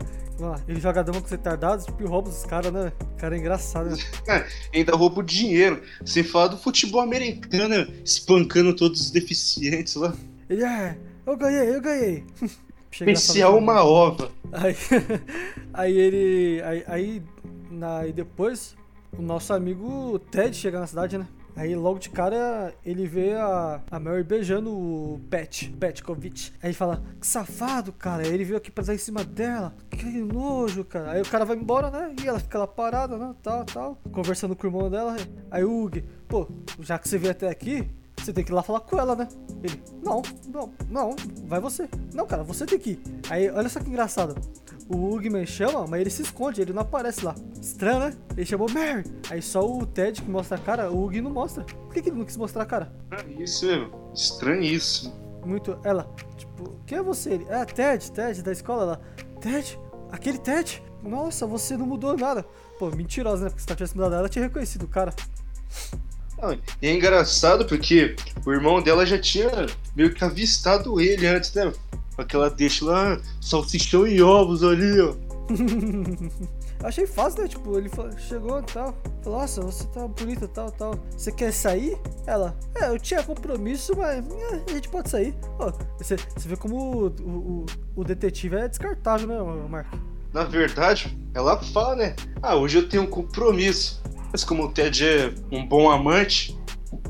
Ele 0.68 0.80
joga 0.80 1.02
dama 1.02 1.20
com 1.20 1.26
os 1.26 1.30
retardados, 1.30 1.86
tipo, 1.86 2.02
e 2.02 2.06
rouba 2.06 2.28
os 2.28 2.44
caras, 2.44 2.72
né? 2.72 2.92
O 3.00 3.16
cara 3.16 3.36
é 3.36 3.38
engraçado, 3.38 3.90
né? 3.90 3.96
É, 4.28 4.46
ainda 4.78 4.96
rouba 4.96 5.20
o 5.20 5.22
dinheiro. 5.22 5.82
Sem 6.04 6.22
falar 6.22 6.48
do 6.48 6.56
futebol 6.56 7.00
americano, 7.00 7.86
espancando 8.04 8.74
todos 8.74 9.00
os 9.00 9.10
deficientes 9.10 9.94
lá. 9.94 10.14
Ele 10.48 10.64
é, 10.64 10.96
eu 11.26 11.36
ganhei, 11.36 11.76
eu 11.76 11.80
ganhei. 11.80 12.24
Especial 12.92 13.56
uma 13.56 13.82
ova. 13.82 14.30
Aí, 14.52 14.76
aí 15.72 15.96
ele. 15.96 16.62
Aí, 16.62 16.84
aí, 16.86 17.22
na, 17.70 17.98
aí 18.00 18.12
depois, 18.12 18.76
o 19.16 19.22
nosso 19.22 19.52
amigo 19.54 20.18
Ted 20.30 20.54
chega 20.54 20.78
na 20.78 20.86
cidade, 20.86 21.16
né? 21.16 21.26
Aí 21.54 21.74
logo 21.74 21.98
de 21.98 22.10
cara 22.10 22.72
ele 22.84 23.06
vê 23.06 23.34
a, 23.34 23.80
a 23.90 24.00
Mary 24.00 24.22
beijando 24.22 24.70
o 24.70 25.20
Pet, 25.30 25.70
Petkovic. 25.78 26.52
Aí 26.62 26.70
ele 26.70 26.74
fala, 26.74 27.02
que 27.20 27.26
safado, 27.26 27.92
cara. 27.92 28.26
Ele 28.26 28.44
veio 28.44 28.56
aqui 28.56 28.70
pra 28.70 28.84
dar 28.84 28.94
em 28.94 28.98
cima 28.98 29.24
dela. 29.24 29.74
Que 29.90 30.04
nojo, 30.04 30.84
cara. 30.84 31.12
Aí 31.12 31.22
o 31.22 31.28
cara 31.28 31.44
vai 31.44 31.56
embora, 31.56 31.90
né? 31.90 32.14
E 32.22 32.26
ela 32.26 32.40
fica 32.40 32.58
lá 32.58 32.66
parada, 32.66 33.16
né? 33.16 33.34
Tal, 33.42 33.64
tal. 33.64 33.98
Conversando 34.10 34.56
com 34.56 34.66
o 34.66 34.70
irmão 34.70 34.90
dela. 34.90 35.16
Aí 35.50 35.64
o 35.64 35.84
Hug, 35.84 36.04
pô, 36.28 36.48
já 36.80 36.98
que 36.98 37.08
você 37.08 37.18
veio 37.18 37.32
até 37.32 37.48
aqui, 37.48 37.88
você 38.24 38.32
tem 38.32 38.44
que 38.44 38.50
ir 38.50 38.54
lá 38.54 38.62
falar 38.62 38.80
com 38.80 38.98
ela, 38.98 39.16
né? 39.16 39.28
Ele, 39.62 39.82
não, 40.02 40.22
não, 40.48 40.72
não, 40.88 41.16
vai 41.46 41.60
você. 41.60 41.88
Não, 42.14 42.26
cara, 42.26 42.42
você 42.42 42.66
tem 42.66 42.78
que 42.78 42.90
ir. 42.90 43.02
Aí, 43.28 43.50
olha 43.50 43.68
só 43.68 43.80
que 43.80 43.88
engraçado. 43.88 44.34
O 44.88 45.14
Hugman 45.14 45.46
chama, 45.46 45.86
mas 45.86 46.00
ele 46.00 46.10
se 46.10 46.22
esconde, 46.22 46.60
ele 46.60 46.72
não 46.72 46.82
aparece 46.82 47.24
lá. 47.24 47.34
Estranho, 47.60 48.00
né? 48.00 48.16
Ele 48.36 48.44
chamou 48.44 48.70
Mary. 48.70 49.04
Aí 49.30 49.40
só 49.40 49.64
o 49.64 49.86
Ted 49.86 50.20
que 50.20 50.30
mostra 50.30 50.56
a 50.56 50.60
cara, 50.60 50.90
o 50.90 51.06
Hug 51.06 51.20
não 51.20 51.30
mostra. 51.30 51.64
Por 51.64 51.94
que, 51.94 52.02
que 52.02 52.08
ele 52.10 52.18
não 52.18 52.24
quis 52.24 52.36
mostrar 52.36 52.62
a 52.62 52.66
cara? 52.66 52.92
Isso, 53.38 53.66
estranhíssimo. 54.12 55.14
Muito. 55.44 55.78
Ela, 55.82 56.08
tipo, 56.36 56.76
quem 56.86 56.98
é 56.98 57.02
você? 57.02 57.34
Ele, 57.34 57.46
é, 57.48 57.64
Ted, 57.64 58.12
Ted 58.12 58.42
da 58.42 58.52
escola 58.52 58.84
lá. 58.84 59.00
Ted? 59.40 59.78
Aquele 60.10 60.38
Ted? 60.38 60.82
Nossa, 61.02 61.46
você 61.46 61.76
não 61.76 61.86
mudou 61.86 62.16
nada. 62.16 62.44
Pô, 62.78 62.90
mentirosa, 62.90 63.44
né? 63.44 63.50
Porque 63.50 63.62
se 63.62 63.66
tivesse 63.66 63.96
mudado 63.96 64.14
ela, 64.14 64.28
tinha 64.28 64.44
reconhecido 64.44 64.82
o 64.84 64.88
cara. 64.88 65.14
E 66.80 66.86
é 66.88 66.92
engraçado 66.92 67.64
porque 67.64 68.16
o 68.44 68.52
irmão 68.52 68.82
dela 68.82 69.06
já 69.06 69.18
tinha 69.18 69.66
meio 69.94 70.12
que 70.12 70.24
avistado 70.24 71.00
ele 71.00 71.26
antes, 71.26 71.52
né? 71.54 71.72
Aquela 72.18 72.50
deixa 72.50 72.84
lá, 72.84 73.20
salsichão 73.40 74.06
e 74.06 74.20
ovos 74.20 74.62
ali, 74.62 75.00
ó. 75.00 75.14
Achei 76.82 77.06
fácil, 77.06 77.42
né? 77.42 77.48
Tipo, 77.48 77.78
ele 77.78 77.88
chegou 78.18 78.58
e 78.58 78.62
tal. 78.62 78.94
Falou, 79.22 79.38
nossa, 79.38 79.60
você 79.60 79.86
tá 79.86 80.06
bonita, 80.08 80.48
tal, 80.48 80.70
tal. 80.72 80.98
Você 81.16 81.30
quer 81.30 81.52
sair? 81.52 81.96
Ela, 82.26 82.56
é, 82.74 82.88
eu 82.88 82.98
tinha 82.98 83.22
compromisso, 83.22 83.96
mas 83.96 84.24
é, 84.28 84.62
a 84.68 84.74
gente 84.74 84.88
pode 84.88 85.08
sair. 85.08 85.34
Ó, 85.60 85.72
você, 85.96 86.16
você 86.16 86.48
vê 86.48 86.56
como 86.56 86.76
o, 86.76 87.06
o, 87.06 87.66
o 87.96 88.04
detetive 88.04 88.56
é 88.56 88.66
descartável, 88.68 89.28
né, 89.28 89.68
Marco? 89.68 89.96
Na 90.32 90.44
verdade, 90.44 91.16
ela 91.34 91.62
fala, 91.62 91.94
né? 91.94 92.16
Ah, 92.42 92.56
hoje 92.56 92.78
eu 92.78 92.88
tenho 92.88 93.04
um 93.04 93.06
compromisso. 93.06 94.02
Mas 94.32 94.42
como 94.44 94.64
o 94.64 94.72
Ted 94.72 95.04
é 95.04 95.34
um 95.50 95.66
bom 95.66 95.90
amante 95.90 96.58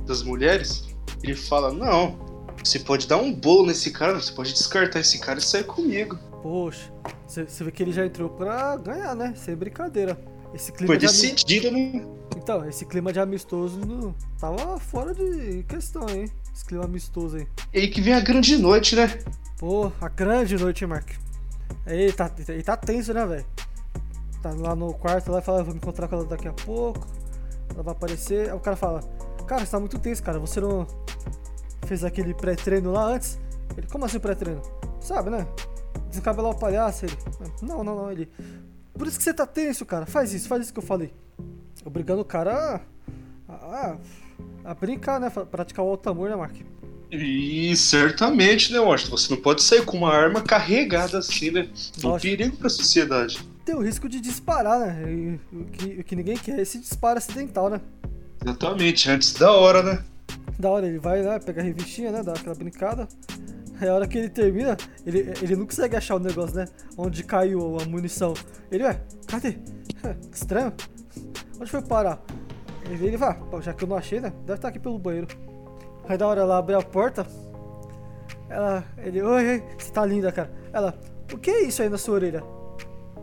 das 0.07 0.23
mulheres, 0.23 0.85
ele 1.23 1.37
fala, 1.37 1.73
não, 1.73 2.19
você 2.63 2.81
pode 2.81 3.07
dar 3.07 3.19
um 3.19 3.33
bolo 3.33 3.67
nesse 3.67 3.93
cara, 3.93 4.21
você 4.21 4.33
pode 4.33 4.53
descartar 4.53 5.01
esse 5.01 5.21
cara 5.21 5.39
e 5.39 5.43
sair 5.43 5.65
comigo. 5.65 6.19
Poxa, 6.43 6.93
você 7.27 7.65
vê 7.65 7.71
que 7.71 7.83
ele 7.83 7.93
já 7.93 8.05
entrou 8.05 8.29
pra 8.29 8.77
ganhar, 8.77 9.15
né? 9.15 9.33
Sem 9.37 9.55
brincadeira. 9.55 10.19
Esse 10.53 10.73
clima 10.73 10.89
Foi 10.89 10.99
de 10.99 11.07
decidido, 11.07 11.71
né? 11.71 12.05
Então, 12.37 12.69
esse 12.69 12.85
clima 12.85 13.13
de 13.13 13.21
amistoso 13.21 13.79
não... 13.79 14.15
tava 14.39 14.79
fora 14.79 15.15
de 15.15 15.63
questão, 15.63 16.09
hein? 16.11 16.29
Esse 16.53 16.65
clima 16.65 16.85
amistoso 16.85 17.37
aí. 17.37 17.47
E 17.73 17.79
aí 17.79 17.89
que 17.89 18.01
vem 18.01 18.15
a 18.15 18.21
grande 18.21 18.57
noite, 18.57 18.97
né? 18.97 19.19
Pô, 19.59 19.93
a 20.01 20.09
grande 20.09 20.57
noite, 20.57 20.83
hein, 20.83 20.91
Mark? 20.91 21.09
Aí 21.87 22.13
tá, 22.13 22.31
ele 22.49 22.63
tá 22.63 22.77
tenso, 22.77 23.15
né, 23.15 23.25
velho? 23.25 23.47
Tá 24.43 24.51
lá 24.57 24.75
no 24.75 24.93
quarto 24.95 25.31
lá 25.31 25.39
e 25.39 25.43
fala, 25.43 25.63
vou 25.63 25.73
me 25.73 25.79
encontrar 25.79 26.09
com 26.09 26.17
ela 26.17 26.25
daqui 26.25 26.49
a 26.49 26.53
pouco. 26.53 27.07
Ela 27.73 27.83
vai 27.83 27.93
aparecer. 27.93 28.51
Aí 28.51 28.57
o 28.57 28.61
cara 28.61 28.77
fala, 28.77 29.01
cara, 29.47 29.65
você 29.65 29.71
tá 29.71 29.79
muito 29.79 29.99
tenso, 29.99 30.23
cara. 30.23 30.39
Você 30.41 30.61
não 30.61 30.87
fez 31.87 32.03
aquele 32.03 32.35
pré-treino 32.35 32.91
lá 32.91 33.05
antes? 33.05 33.39
Ele, 33.77 33.87
como 33.87 34.05
assim 34.05 34.19
pré-treino? 34.19 34.61
Sabe, 35.01 35.31
né? 35.31 35.47
Desencabelar 36.09 36.51
o 36.51 36.59
palhaço, 36.59 37.07
ele. 37.07 37.17
Não, 37.63 37.85
não, 37.85 37.95
não, 37.95 38.11
ele. 38.11 38.29
Por 38.93 39.07
isso 39.07 39.17
que 39.17 39.25
você 39.25 39.33
tá 39.33 39.47
tenso, 39.47 39.87
cara. 39.87 40.07
Faz 40.07 40.35
isso, 40.35 40.49
faz 40.49 40.63
isso 40.63 40.73
que 40.73 40.79
eu 40.79 40.83
falei. 40.83 41.13
Obrigando 41.85 42.23
o 42.23 42.25
cara 42.25 42.81
a, 43.49 43.55
a, 43.55 43.97
a 44.65 44.75
brincar, 44.75 45.21
né? 45.21 45.31
Praticar 45.31 45.85
o 45.85 45.89
alto 45.89 46.11
amor, 46.11 46.29
né, 46.29 46.37
Mark? 46.37 46.57
E 47.11 47.77
certamente, 47.77 48.73
né, 48.73 48.81
Washington? 48.81 49.17
Você 49.17 49.35
não 49.35 49.41
pode 49.41 49.63
sair 49.63 49.85
com 49.85 49.99
uma 49.99 50.13
arma 50.13 50.41
carregada 50.41 51.19
assim, 51.19 51.51
né? 51.51 51.69
É 52.03 52.07
um 52.07 52.19
perigo 52.19 52.57
pra 52.57 52.71
sociedade. 52.71 53.52
Tem 53.65 53.75
o 53.75 53.81
risco 53.81 54.09
de 54.09 54.21
disparar, 54.21 54.81
né? 54.81 55.13
E, 55.13 55.41
o, 55.53 55.65
que, 55.67 56.01
o 56.01 56.05
que 56.05 56.17
ninguém 56.17 56.37
quer 56.37 56.59
é 56.59 56.63
esse 56.63 56.79
disparo 56.79 57.19
acidental, 57.19 57.71
né? 57.71 57.81
Exatamente, 58.45 59.09
antes 59.09 59.33
da 59.35 59.53
hora, 59.53 59.83
né? 59.83 60.05
Da 60.59 60.71
hora, 60.71 60.87
ele 60.87 60.99
vai 60.99 61.23
lá, 61.23 61.39
pega 61.39 61.61
a 61.61 61.65
revistinha, 61.65 62.11
né? 62.11 62.23
Dá 62.23 62.33
aquela 62.33 62.55
brincada. 62.55 63.07
Aí 63.81 63.89
a 63.89 63.95
hora 63.95 64.07
que 64.07 64.19
ele 64.19 64.29
termina, 64.29 64.77
ele, 65.07 65.33
ele 65.41 65.57
não 65.57 65.67
consegue 65.67 65.97
achar 65.97 66.17
o 66.17 66.19
negócio, 66.19 66.57
né? 66.57 66.67
Onde 66.97 67.23
caiu 67.23 67.79
a 67.81 67.85
munição. 67.85 68.35
Ele, 68.71 68.85
ué, 68.85 69.01
cadê? 69.27 69.57
É, 70.05 70.17
estranho. 70.33 70.73
Onde 71.61 71.71
foi 71.71 71.83
parar? 71.83 72.21
Ele, 72.91 73.07
ele 73.07 73.17
vai, 73.17 73.39
já 73.61 73.73
que 73.73 73.85
eu 73.85 73.89
não 73.89 73.97
achei, 73.97 74.21
né? 74.21 74.33
Deve 74.45 74.55
estar 74.55 74.69
aqui 74.69 74.79
pelo 74.79 74.99
banheiro. 74.99 75.29
Aí 76.09 76.19
da 76.19 76.27
hora 76.27 76.41
ela 76.41 76.59
abre 76.59 76.75
a 76.75 76.83
porta. 76.83 77.25
Ela, 78.49 78.85
ele, 78.99 79.23
oi, 79.23 79.49
oi, 79.49 79.65
você 79.79 79.93
tá 79.93 80.05
linda, 80.05 80.33
cara. 80.33 80.53
Ela, 80.73 80.99
o 81.33 81.39
que 81.39 81.51
é 81.51 81.63
isso 81.63 81.83
aí 81.83 81.89
na 81.89 81.99
sua 81.99 82.15
orelha? 82.15 82.43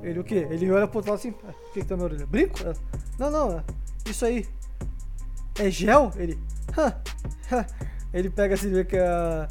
Ele, 0.02 0.20
o 0.20 0.24
que? 0.24 0.36
Ele 0.36 0.72
olha 0.72 0.88
pro 0.88 0.98
outro 1.00 1.12
lado 1.12 1.20
assim, 1.20 1.34
ah, 1.46 1.50
o 1.50 1.74
que 1.74 1.82
que 1.82 1.86
tá 1.86 1.96
na 1.96 2.04
minha 2.04 2.14
orelha? 2.14 2.26
Brinco? 2.26 2.60
Ela, 2.64 2.74
não, 3.18 3.32
não, 3.32 3.64
isso 4.06 4.26
aí 4.26 4.48
é 5.60 5.70
gel? 5.70 6.12
Ele, 6.16 6.40
hã, 6.78 6.96
ele 8.14 8.30
pega 8.30 8.54
assim, 8.56 8.70
vê 8.70 8.86
que 8.86 8.96
é, 8.96 9.48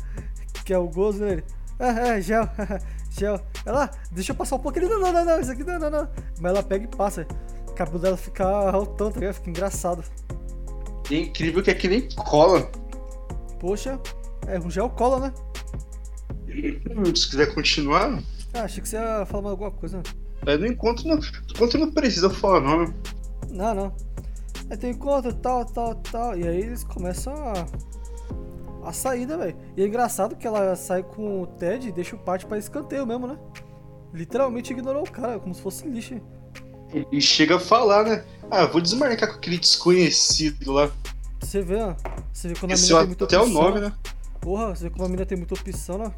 que 0.65 0.73
é 0.73 0.79
o 0.79 0.89
gozo, 0.89 1.21
né? 1.25 1.33
Ele, 1.33 1.45
ah, 1.79 2.09
é, 2.09 2.21
gel, 2.21 2.49
gel. 3.11 3.41
Ela, 3.65 3.91
deixa 4.11 4.33
eu 4.33 4.37
passar 4.37 4.57
um 4.57 4.61
pouquinho. 4.61 4.89
Não, 4.89 5.01
não, 5.01 5.13
não, 5.13 5.25
não, 5.25 5.41
isso 5.41 5.53
aqui 5.53 5.63
não, 5.63 5.79
não, 5.79 5.91
não. 5.91 6.09
Mas 6.41 6.53
ela 6.53 6.63
pega 6.63 6.85
e 6.85 6.89
passa. 6.89 7.27
O 7.69 7.73
cabelo 7.73 7.99
dela 7.99 8.17
fica 8.17 8.45
altão, 8.45 9.13
tá 9.13 9.21
ligado? 9.21 9.35
Fica 9.35 9.51
engraçado. 9.51 10.03
É 11.11 11.15
incrível 11.15 11.63
que 11.63 11.71
é 11.71 11.75
que 11.75 11.89
nem 11.89 12.09
cola. 12.17 12.71
Poxa, 13.61 14.01
é 14.47 14.59
um 14.59 14.71
gel 14.71 14.91
cola, 14.91 15.21
né? 15.29 15.35
Se 17.15 17.29
quiser 17.29 17.55
continuar, 17.55 18.23
Ah, 18.55 18.63
achei 18.63 18.83
que 18.83 18.89
você 18.89 18.97
ia 18.97 19.25
falar 19.27 19.43
mais 19.43 19.53
alguma 19.53 19.71
coisa. 19.71 20.03
Aí 20.47 20.59
no 20.59 20.67
encontro 20.67 21.07
não, 21.09 21.19
encontro 21.55 21.79
não 21.81 21.93
precisa 21.93 22.31
falar 22.31 22.61
nome. 22.61 22.95
Não, 23.51 23.75
não. 23.75 23.97
Aí 24.71 24.77
tem 24.77 24.91
encontro, 24.91 25.33
tal, 25.35 25.65
tal, 25.65 25.95
tal. 25.97 26.39
E 26.39 26.47
aí 26.47 26.61
eles 26.61 26.85
começam 26.85 27.33
a. 27.35 27.53
A 28.85 28.93
saída, 28.93 29.37
velho. 29.37 29.57
E 29.77 29.83
é 29.83 29.87
engraçado 29.87 30.37
que 30.37 30.47
ela 30.47 30.75
sai 30.75 31.03
com 31.03 31.43
o 31.43 31.47
Ted 31.47 31.89
e 31.89 31.93
deixa 31.93 32.17
o 32.17 32.19
Pat 32.19 32.45
pra 32.45 32.57
escanteio 32.57 33.07
mesmo, 33.07 33.27
né? 33.27 33.39
Literalmente 34.15 34.73
ignorou 34.73 35.03
o 35.03 35.11
cara, 35.11 35.39
como 35.39 35.55
se 35.55 35.61
fosse 35.61 35.87
lixo. 35.87 36.19
E 37.13 37.21
chega 37.21 37.57
a 37.57 37.61
falar, 37.61 38.05
né? 38.05 38.25
Ah, 38.51 38.65
vou 38.65 38.81
desmarcar 38.81 39.29
com 39.29 39.35
aquele 39.37 39.59
desconhecido 39.59 40.73
lá. 40.73 40.91
Você 41.41 41.61
vê, 41.61 41.77
ó. 41.83 41.95
Você 42.33 42.49
vê 42.49 42.55
quando 42.55 42.73
a 42.73 42.75
Esse 42.75 42.85
menina 42.95 42.97
é 42.97 43.01
tem 43.01 43.07
muita 43.07 43.25
até 43.25 43.39
o 43.39 43.43
opção. 43.43 43.63
nome, 43.63 43.81
né? 43.81 43.93
Porra, 44.41 44.75
você 44.75 44.85
vê 44.85 44.91
como 44.91 45.05
a 45.05 45.09
menina 45.09 45.27
tem 45.27 45.37
muita 45.37 45.55
opção, 45.55 45.99
né? 45.99 46.13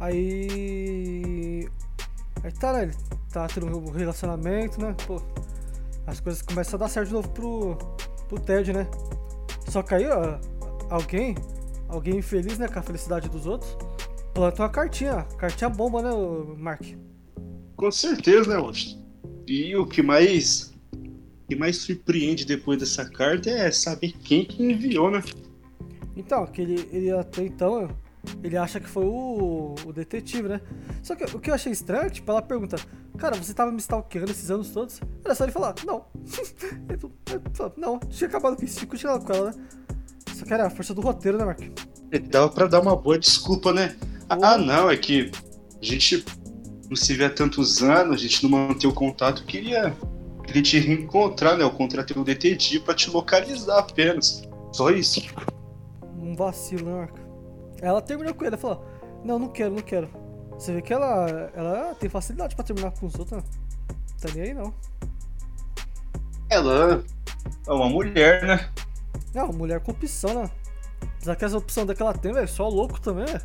Aí. 0.00 1.68
Aí 2.42 2.52
tá, 2.52 2.72
né? 2.72 2.84
Ele 2.84 2.94
tá 3.32 3.46
tendo 3.46 3.66
um 3.66 3.90
relacionamento, 3.90 4.80
né? 4.80 4.94
Pô. 5.06 5.20
As 6.06 6.20
coisas 6.20 6.42
começam 6.42 6.76
a 6.76 6.80
dar 6.80 6.88
certo 6.88 7.08
de 7.08 7.14
novo 7.14 7.28
pro, 7.30 7.76
pro 8.28 8.40
Ted, 8.40 8.72
né? 8.72 8.88
Só 9.68 9.82
que 9.82 9.94
aí, 9.94 10.06
ó, 10.08 10.38
alguém, 10.90 11.36
alguém 11.88 12.16
infeliz, 12.16 12.58
né? 12.58 12.68
Com 12.68 12.78
a 12.78 12.82
felicidade 12.82 13.28
dos 13.28 13.46
outros, 13.46 13.76
planta 14.34 14.62
uma 14.62 14.68
cartinha. 14.68 15.22
Cartinha 15.38 15.70
bomba, 15.70 16.02
né, 16.02 16.10
Mark? 16.58 16.82
Com 17.76 17.90
certeza, 17.90 18.50
né, 18.50 18.56
Washington? 18.56 19.02
E 19.46 19.76
o 19.76 19.86
que 19.86 20.02
mais. 20.02 20.72
O 20.92 21.48
que 21.48 21.56
mais 21.56 21.76
surpreende 21.78 22.44
depois 22.44 22.78
dessa 22.78 23.08
carta 23.08 23.50
é 23.50 23.70
saber 23.70 24.12
quem 24.12 24.44
que 24.44 24.62
enviou, 24.62 25.10
né? 25.10 25.22
Então, 26.16 26.46
que 26.46 26.62
ele, 26.62 26.88
ele 26.92 27.10
até 27.10 27.44
então, 27.44 27.88
ele 28.42 28.56
acha 28.56 28.80
que 28.80 28.88
foi 28.88 29.04
o, 29.04 29.74
o 29.86 29.92
detetive, 29.92 30.48
né? 30.48 30.60
Só 31.02 31.14
que 31.14 31.24
o 31.24 31.40
que 31.40 31.50
eu 31.50 31.54
achei 31.54 31.72
estranho, 31.72 32.10
tipo, 32.10 32.30
ela 32.30 32.42
pergunta, 32.42 32.76
cara, 33.18 33.36
você 33.36 33.52
tava 33.52 33.72
me 33.72 33.78
stalkeando 33.78 34.30
esses 34.30 34.50
anos 34.50 34.70
todos? 34.70 35.00
Era 35.24 35.34
só 35.34 35.44
ele 35.44 35.52
falar, 35.52 35.74
não. 35.84 36.04
Ele 36.88 36.98
falou, 37.54 37.72
não, 37.76 37.98
tinha 37.98 38.28
acabado 38.28 38.56
com 38.56 38.64
isso, 38.64 38.78
tinha 38.78 38.88
continuado 38.88 39.24
com 39.24 39.32
ela, 39.32 39.50
né? 39.50 39.64
Só 40.34 40.44
que 40.44 40.52
era 40.52 40.66
a 40.66 40.70
força 40.70 40.92
do 40.94 41.00
roteiro, 41.00 41.38
né, 41.38 41.44
Mark? 41.44 41.60
Ele 42.10 42.28
dava 42.28 42.48
pra 42.48 42.66
dar 42.66 42.80
uma 42.80 42.96
boa 42.96 43.18
desculpa, 43.18 43.72
né? 43.72 43.96
Ah, 44.28 44.36
Boa. 44.36 44.48
ah, 44.54 44.58
não, 44.58 44.90
é 44.90 44.96
que 44.96 45.30
a 45.80 45.84
gente 45.84 46.24
não 46.88 46.96
se 46.96 47.14
vê 47.14 47.24
há 47.24 47.30
tantos 47.30 47.82
anos, 47.82 48.16
a 48.16 48.18
gente 48.18 48.42
não 48.42 48.50
mantém 48.50 48.88
o 48.88 48.92
contato, 48.92 49.44
queria, 49.44 49.96
queria 50.44 50.62
te 50.62 50.78
reencontrar, 50.78 51.56
né? 51.56 51.64
Eu 51.64 51.70
contratei 51.70 52.16
um 52.16 52.24
detetive 52.24 52.84
pra 52.84 52.94
te 52.94 53.10
localizar 53.10 53.78
apenas. 53.78 54.42
Só 54.72 54.90
isso. 54.90 55.22
Um 56.18 56.34
vacilo, 56.34 56.84
né, 56.84 56.96
Mark? 56.98 57.21
Ela 57.82 58.00
terminou 58.00 58.32
com 58.32 58.44
ele, 58.44 58.54
ela 58.54 58.56
falou, 58.56 58.84
não, 59.24 59.38
não 59.40 59.48
quero, 59.48 59.74
não 59.74 59.82
quero. 59.82 60.08
Você 60.52 60.72
vê 60.72 60.80
que 60.80 60.92
ela, 60.92 61.50
ela 61.54 61.94
tem 61.96 62.08
facilidade 62.08 62.54
pra 62.54 62.64
terminar 62.64 62.92
com 62.92 63.06
os 63.06 63.14
outros, 63.18 63.42
né? 63.42 63.44
Tá 64.20 64.28
nem 64.32 64.44
aí, 64.44 64.54
não. 64.54 64.72
Ela 66.48 67.02
é 67.66 67.72
uma 67.72 67.88
mulher, 67.88 68.44
né? 68.44 68.70
Não, 69.34 69.48
mulher 69.48 69.80
com 69.80 69.90
opção, 69.90 70.42
né? 70.42 70.50
Apesar 71.16 71.34
que 71.34 71.44
essa 71.44 71.58
opção 71.58 71.84
daquela 71.84 72.12
tem, 72.14 72.32
velho, 72.32 72.46
só 72.46 72.68
louco 72.68 73.00
também, 73.00 73.26
velho. 73.26 73.42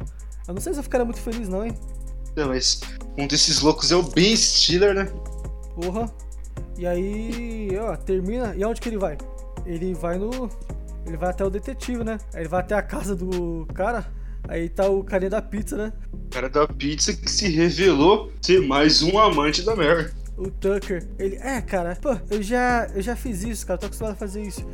Eu 0.47 0.53
não 0.53 0.61
sei 0.61 0.73
se 0.73 0.79
eu 0.79 0.83
ficaria 0.83 1.05
muito 1.05 1.19
feliz, 1.19 1.49
não, 1.49 1.65
hein? 1.65 1.73
Não, 2.35 2.49
mas 2.49 2.81
um 3.17 3.25
desses 3.25 3.61
loucos 3.61 3.91
é 3.91 3.95
o 3.95 4.03
Ben 4.03 4.35
Stiller, 4.35 4.93
né? 4.93 5.11
Porra. 5.73 6.13
E 6.77 6.85
aí, 6.85 7.69
ó, 7.79 7.95
termina. 7.95 8.55
E 8.55 8.63
aonde 8.63 8.79
que 8.79 8.87
ele 8.87 8.97
vai? 8.99 9.17
Ele 9.65 9.95
vai 9.95 10.19
no. 10.19 10.47
Ele 11.05 11.17
vai 11.17 11.31
até 11.31 11.43
o 11.43 11.49
detetive, 11.49 12.03
né? 12.03 12.19
Aí 12.33 12.41
ele 12.41 12.49
vai 12.49 12.59
até 12.59 12.75
a 12.75 12.81
casa 12.83 13.15
do 13.15 13.65
cara. 13.73 14.05
Aí 14.47 14.69
tá 14.69 14.89
o 14.89 15.03
carinha 15.03 15.29
da 15.31 15.41
pizza, 15.41 15.75
né? 15.77 15.93
O 16.13 16.29
cara 16.29 16.49
da 16.49 16.67
pizza 16.67 17.13
que 17.13 17.29
se 17.29 17.47
revelou 17.49 18.31
ser 18.41 18.61
mais 18.61 19.01
um 19.01 19.17
amante 19.19 19.61
da 19.63 19.75
Mary. 19.75 20.09
O 20.37 20.51
Tucker. 20.51 21.07
Ele. 21.17 21.35
É, 21.37 21.59
cara, 21.61 21.95
pô, 22.01 22.15
eu 22.29 22.41
já, 22.43 22.87
eu 22.93 23.01
já 23.01 23.15
fiz 23.15 23.43
isso, 23.43 23.65
cara. 23.65 23.79
Tô 23.79 23.87
acostumado 23.87 24.13
a 24.13 24.17
fazer 24.17 24.41
isso. 24.43 24.65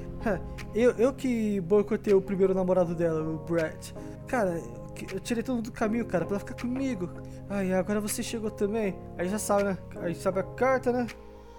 Eu, 0.76 0.91
eu 0.91 1.14
que 1.14 1.59
boicotei 1.61 2.14
o 2.14 2.22
primeiro 2.22 2.53
namorado 2.53 2.93
dela, 2.95 3.22
o 3.22 3.38
Brett. 3.45 3.93
Cara, 4.28 4.59
eu 5.14 5.20
tirei 5.20 5.41
todo 5.43 5.55
mundo 5.55 5.66
do 5.66 5.72
caminho, 5.72 6.05
cara, 6.05 6.26
pra 6.26 6.36
ela 6.36 6.39
ficar 6.39 6.55
comigo. 6.55 7.09
Ai, 7.49 7.74
agora 7.74 7.99
você 8.01 8.22
chegou 8.24 8.49
também. 8.51 8.95
Aí 9.18 9.28
já 9.30 9.39
sabe, 9.39 9.64
né? 9.64 9.78
Aí 10.01 10.14
sabe 10.16 10.39
a 10.39 10.43
carta, 10.43 10.91
né? 10.91 11.07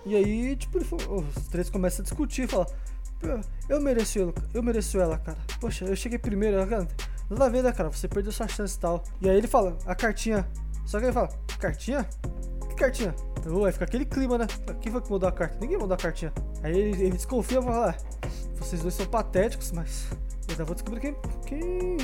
E 0.07 0.15
aí, 0.15 0.55
tipo, 0.57 0.79
os 0.79 1.49
três 1.49 1.71
começam 1.71 2.03
a 2.03 2.05
discutir, 2.05 2.47
falar. 2.47 2.67
"Pô, 3.21 3.29
Eu 3.69 3.81
mereço 3.81 4.19
ela, 4.19 4.35
eu 4.53 4.63
mereço 4.63 4.99
ela, 5.01 5.17
cara. 5.19 5.39
Poxa, 5.61 5.87
eu 5.87 5.97
cheguei 5.97 6.19
primeiro, 6.19 6.67
cara. 6.67 6.87
Nada 7.31 7.47
a 7.47 7.49
ver, 7.49 7.63
né, 7.63 7.73
cara? 7.73 7.91
Você 7.91 8.07
perdeu 8.09 8.31
sua 8.33 8.47
chance 8.49 8.77
e 8.77 8.81
tal. 8.81 9.03
E 9.21 9.29
aí 9.29 9.37
ele 9.37 9.47
fala, 9.47 9.77
a 9.87 9.95
cartinha. 9.95 10.47
Só 10.85 10.99
que 10.99 11.07
ele 11.07 11.13
fala, 11.13 11.29
cartinha? 11.59 12.07
Que 12.69 12.75
cartinha? 12.75 13.15
Então, 13.39 13.71
fica 13.73 13.85
aquele 13.85 14.05
clima, 14.05 14.39
né? 14.39 14.47
Quem 14.81 14.91
foi 14.93 15.01
que 15.03 15.11
mandou 15.11 15.29
a 15.29 15.33
carta? 15.33 15.57
Ninguém 15.61 15.79
mandou 15.79 15.95
a 15.95 15.99
cartinha. 15.99 16.33
Aí 16.63 16.77
ele, 16.79 17.03
ele 17.03 17.11
desconfia 17.11 17.59
e 17.59 17.63
fala, 17.63 17.91
ah, 18.23 18.29
vocês 18.57 18.81
dois 18.83 18.95
são 18.95 19.07
patéticos, 19.07 19.71
mas 19.73 20.09
eu 20.13 20.53
ainda 20.53 20.65
vou 20.65 20.75
descobrir 20.75 21.01
quem, 21.01 21.17
quem, 21.47 21.97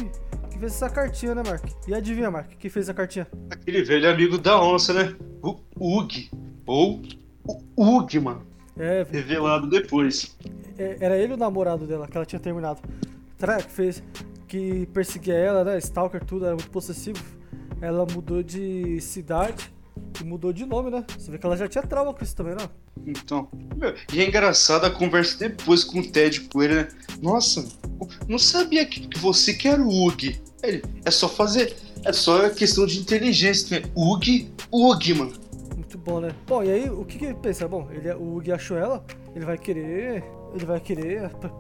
quem 0.51 0.59
fez 0.61 0.73
essa 0.75 0.89
cartinha, 0.91 1.35
né, 1.35 1.43
Mark? 1.47 1.65
E 1.89 1.95
adivinha, 1.95 2.31
Mark, 2.31 2.51
quem 2.59 2.71
fez 2.71 2.89
a 2.89 2.95
cartinha? 2.95 3.27
Aquele 3.51 3.83
velho 3.83 4.11
amigo 4.11 4.39
da 4.39 4.61
onça, 4.63 4.93
né? 4.93 5.15
O 5.43 5.59
Ug. 5.79 6.31
Ou 6.67 7.01
o 7.77 7.97
Ug, 7.97 8.21
mano. 8.21 8.43
É, 8.79 9.07
Revelado 9.11 9.69
depois. 9.69 10.37
é, 10.79 10.97
era 11.01 11.17
ele 11.19 11.35
o 11.35 11.37
namorado 11.37 11.87
dela, 11.87 12.07
que 12.07 12.17
ela 12.17 12.25
tinha 12.27 12.41
terminado. 12.41 12.81
Tra- 13.39 13.59
Que 13.63 13.71
fez, 13.71 14.03
que 14.51 14.85
perseguia 14.87 15.35
ela, 15.35 15.63
né? 15.63 15.79
Stalker, 15.79 16.25
tudo, 16.25 16.45
era 16.45 16.57
muito 16.57 16.71
possessivo. 16.71 17.23
Ela 17.81 18.05
mudou 18.05 18.43
de 18.43 19.01
cidade 19.01 19.73
e 20.21 20.25
mudou 20.25 20.53
de 20.53 20.67
nome, 20.67 20.91
né? 20.91 21.05
Você 21.17 21.31
vê 21.31 21.39
que 21.39 21.47
ela 21.47 21.57
já 21.57 21.69
tinha 21.69 21.85
trauma 21.85 22.13
com 22.13 22.25
isso 22.25 22.35
também, 22.35 22.57
não? 22.57 22.69
Então, 23.07 23.49
meu, 23.77 23.95
e 24.13 24.21
é 24.21 24.27
engraçado 24.27 24.85
a 24.85 24.91
conversa 24.91 25.39
depois 25.39 25.85
com 25.85 26.01
o 26.01 26.07
Ted 26.07 26.41
com 26.53 26.63
ele, 26.65 26.75
né? 26.75 26.89
Nossa, 27.23 27.65
não 28.29 28.39
sabia 28.41 28.85
que, 28.85 29.07
que 29.07 29.19
você 29.21 29.55
que 29.55 29.69
era 29.69 29.81
o 29.81 30.07
Ug. 30.07 30.41
Ele, 30.65 30.83
é 31.05 31.11
só 31.13 31.29
fazer. 31.29 31.77
É 32.05 32.13
só 32.13 32.51
questão 32.51 32.87
de 32.87 32.99
inteligência, 32.99 33.79
né? 33.79 33.87
Ug, 33.95 34.51
Ug, 34.73 35.15
mano. 35.15 35.33
Muito 35.77 35.97
bom, 35.97 36.21
né? 36.21 36.35
Bom, 36.47 36.65
e 36.65 36.71
aí, 36.71 36.91
o 36.91 37.05
que, 37.05 37.19
que 37.19 37.25
ele 37.27 37.35
pensa? 37.35 37.69
Bom, 37.69 37.89
ele, 37.93 38.13
o 38.15 38.41
Gui 38.41 38.51
achou 38.51 38.77
ela, 38.77 39.05
ele 39.35 39.45
vai 39.45 39.57
querer. 39.57 40.25
Ele 40.55 40.65
vai 40.67 40.81
querer, 40.81 41.29
p- 41.37 41.51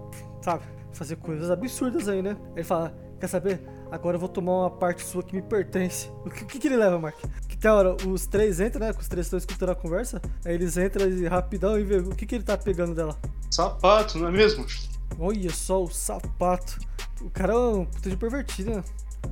sabe, 0.42 0.64
fazer 0.92 1.16
coisas 1.16 1.50
absurdas 1.50 2.08
aí, 2.08 2.22
né? 2.22 2.36
Ele 2.54 2.64
fala: 2.64 2.94
Quer 3.18 3.26
saber? 3.28 3.60
Agora 3.90 4.14
eu 4.16 4.20
vou 4.20 4.28
tomar 4.28 4.52
uma 4.52 4.70
parte 4.70 5.02
sua 5.04 5.22
que 5.22 5.34
me 5.34 5.42
pertence. 5.42 6.08
O 6.24 6.30
que, 6.30 6.44
que, 6.44 6.58
que 6.60 6.68
ele 6.68 6.76
leva, 6.76 6.98
Mark? 6.98 7.16
Que 7.48 7.56
tem 7.56 7.70
hora, 7.70 7.96
os 8.06 8.24
três 8.26 8.60
entram, 8.60 8.86
né? 8.86 8.94
Os 8.98 9.08
três 9.08 9.26
estão 9.26 9.36
escutando 9.38 9.70
a 9.70 9.74
conversa. 9.74 10.22
Aí 10.44 10.54
eles 10.54 10.76
entram 10.76 11.08
e 11.08 11.26
rapidão 11.26 11.76
e 11.78 11.82
vê 11.82 11.96
o 11.96 12.10
que, 12.10 12.24
que 12.24 12.36
ele 12.36 12.44
tá 12.44 12.56
pegando 12.56 12.94
dela. 12.94 13.16
Sapato, 13.50 14.16
não 14.18 14.28
é 14.28 14.30
mesmo? 14.30 14.64
Olha 15.18 15.50
só 15.50 15.82
o 15.82 15.88
sapato. 15.90 16.78
O 17.20 17.28
cara 17.30 17.52
é 17.52 17.56
um 17.56 17.84
puta 17.84 18.08
de 18.08 18.16
pervertido, 18.16 18.70
né? 18.76 18.84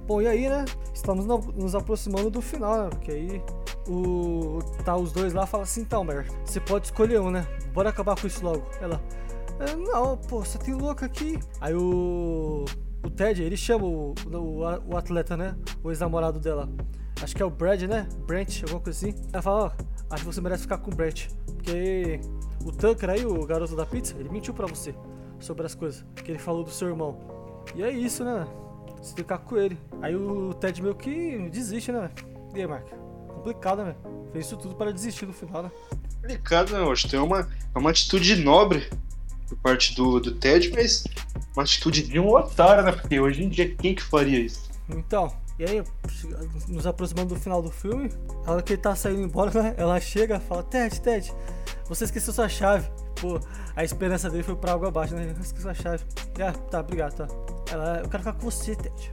Bom, 0.06 0.20
e 0.20 0.26
aí, 0.26 0.48
né? 0.48 0.64
Estamos 0.92 1.24
no- 1.24 1.38
nos 1.56 1.74
aproximando 1.74 2.28
do 2.28 2.42
final, 2.42 2.76
né? 2.84 2.90
Porque 2.90 3.12
aí 3.12 3.42
o. 3.88 4.58
Tá 4.84 4.96
os 4.96 5.12
dois 5.12 5.32
lá 5.32 5.46
fala 5.46 5.62
assim, 5.62 5.80
então, 5.82 6.02
Mary, 6.04 6.26
você 6.44 6.60
pode 6.60 6.86
escolher 6.86 7.20
um, 7.20 7.30
né? 7.30 7.46
Bora 7.72 7.88
acabar 7.90 8.20
com 8.20 8.26
isso 8.26 8.44
logo. 8.44 8.66
Ela. 8.80 9.00
"É, 9.60 9.76
não, 9.76 10.16
pô, 10.16 10.44
você 10.44 10.58
tem 10.58 10.74
louco 10.74 11.04
aqui. 11.04 11.38
Aí 11.60 11.74
o. 11.74 12.64
O 13.02 13.10
Ted, 13.10 13.42
ele 13.42 13.56
chama 13.56 13.84
o, 13.84 14.12
o, 14.26 14.60
o 14.92 14.96
atleta, 14.96 15.36
né? 15.36 15.56
O 15.84 15.90
ex-namorado 15.90 16.40
dela. 16.40 16.68
Acho 17.22 17.34
que 17.34 17.42
é 17.42 17.46
o 17.46 17.50
Brad, 17.50 17.82
né? 17.82 18.08
Brent, 18.26 18.62
alguma 18.62 18.80
coisa 18.80 18.98
assim. 18.98 19.14
Ela 19.32 19.42
fala, 19.42 19.64
ó, 19.64 19.84
acho 20.10 20.24
que 20.24 20.32
você 20.32 20.40
merece 20.40 20.62
ficar 20.62 20.78
com 20.78 20.90
o 20.90 20.94
Brent. 20.94 21.28
Porque 21.46 22.20
o 22.64 22.72
Tucker 22.72 23.10
aí, 23.10 23.24
o 23.24 23.44
garoto 23.46 23.74
da 23.74 23.86
pizza, 23.86 24.14
ele 24.18 24.28
mentiu 24.28 24.52
pra 24.52 24.66
você 24.66 24.94
sobre 25.38 25.66
as 25.66 25.74
coisas 25.74 26.04
que 26.16 26.30
ele 26.30 26.38
falou 26.38 26.64
do 26.64 26.70
seu 26.70 26.88
irmão. 26.88 27.18
E 27.74 27.82
é 27.82 27.90
isso, 27.90 28.24
né? 28.24 28.46
Tem 28.86 28.96
que 28.96 29.14
ficar 29.14 29.38
com 29.38 29.56
ele. 29.56 29.78
Aí 30.00 30.14
o 30.14 30.54
Ted 30.54 30.82
meio 30.82 30.94
que 30.94 31.48
desiste, 31.50 31.92
né? 31.92 32.10
E 32.54 32.60
aí, 32.60 32.66
Mark? 32.66 32.86
Complicado, 33.28 33.84
né? 33.84 33.94
Fez 34.32 34.46
isso 34.46 34.56
tudo 34.56 34.74
para 34.74 34.92
desistir 34.92 35.26
no 35.26 35.32
final, 35.32 35.62
né? 35.62 35.70
Complicado, 36.20 36.72
né? 36.72 36.90
Acho 36.90 37.08
que 37.08 37.16
é 37.16 37.20
uma, 37.20 37.40
é 37.74 37.78
uma 37.78 37.90
atitude 37.90 38.36
nobre 38.36 38.88
por 39.48 39.56
parte 39.58 39.94
do, 39.94 40.20
do 40.20 40.32
Ted, 40.32 40.70
mas 40.74 41.04
uma 41.54 41.62
atitude 41.62 42.02
de 42.02 42.18
um 42.18 42.28
otário, 42.28 42.84
né? 42.84 42.92
Porque 42.92 43.18
hoje 43.18 43.42
em 43.42 43.48
dia, 43.48 43.74
quem 43.74 43.94
que 43.94 44.02
faria 44.02 44.38
isso? 44.38 44.68
Então, 44.88 45.32
e 45.58 45.64
aí, 45.64 45.82
nos 46.68 46.86
aproximando 46.86 47.34
do 47.34 47.40
final 47.40 47.60
do 47.60 47.70
filme, 47.70 48.10
a 48.46 48.52
hora 48.52 48.62
que 48.62 48.74
ele 48.74 48.82
tá 48.82 48.94
saindo 48.94 49.22
embora, 49.22 49.50
né? 49.60 49.74
Ela 49.76 49.98
chega 50.00 50.36
e 50.36 50.40
fala, 50.40 50.62
Ted, 50.62 51.00
Ted, 51.00 51.32
você 51.88 52.04
esqueceu 52.04 52.32
sua 52.32 52.48
chave. 52.48 52.88
Pô, 53.20 53.40
a 53.74 53.82
esperança 53.82 54.30
dele 54.30 54.44
foi 54.44 54.54
pra 54.54 54.72
água 54.72 54.88
abaixo, 54.88 55.14
né? 55.16 55.34
Esqueci 55.40 55.68
a 55.68 55.74
chave. 55.74 56.04
Ah, 56.40 56.52
tá, 56.52 56.80
obrigado, 56.80 57.16
tá. 57.16 57.28
Ela, 57.72 58.02
eu 58.04 58.08
quero 58.08 58.22
ficar 58.22 58.32
com 58.34 58.48
você, 58.48 58.76
Ted. 58.76 59.12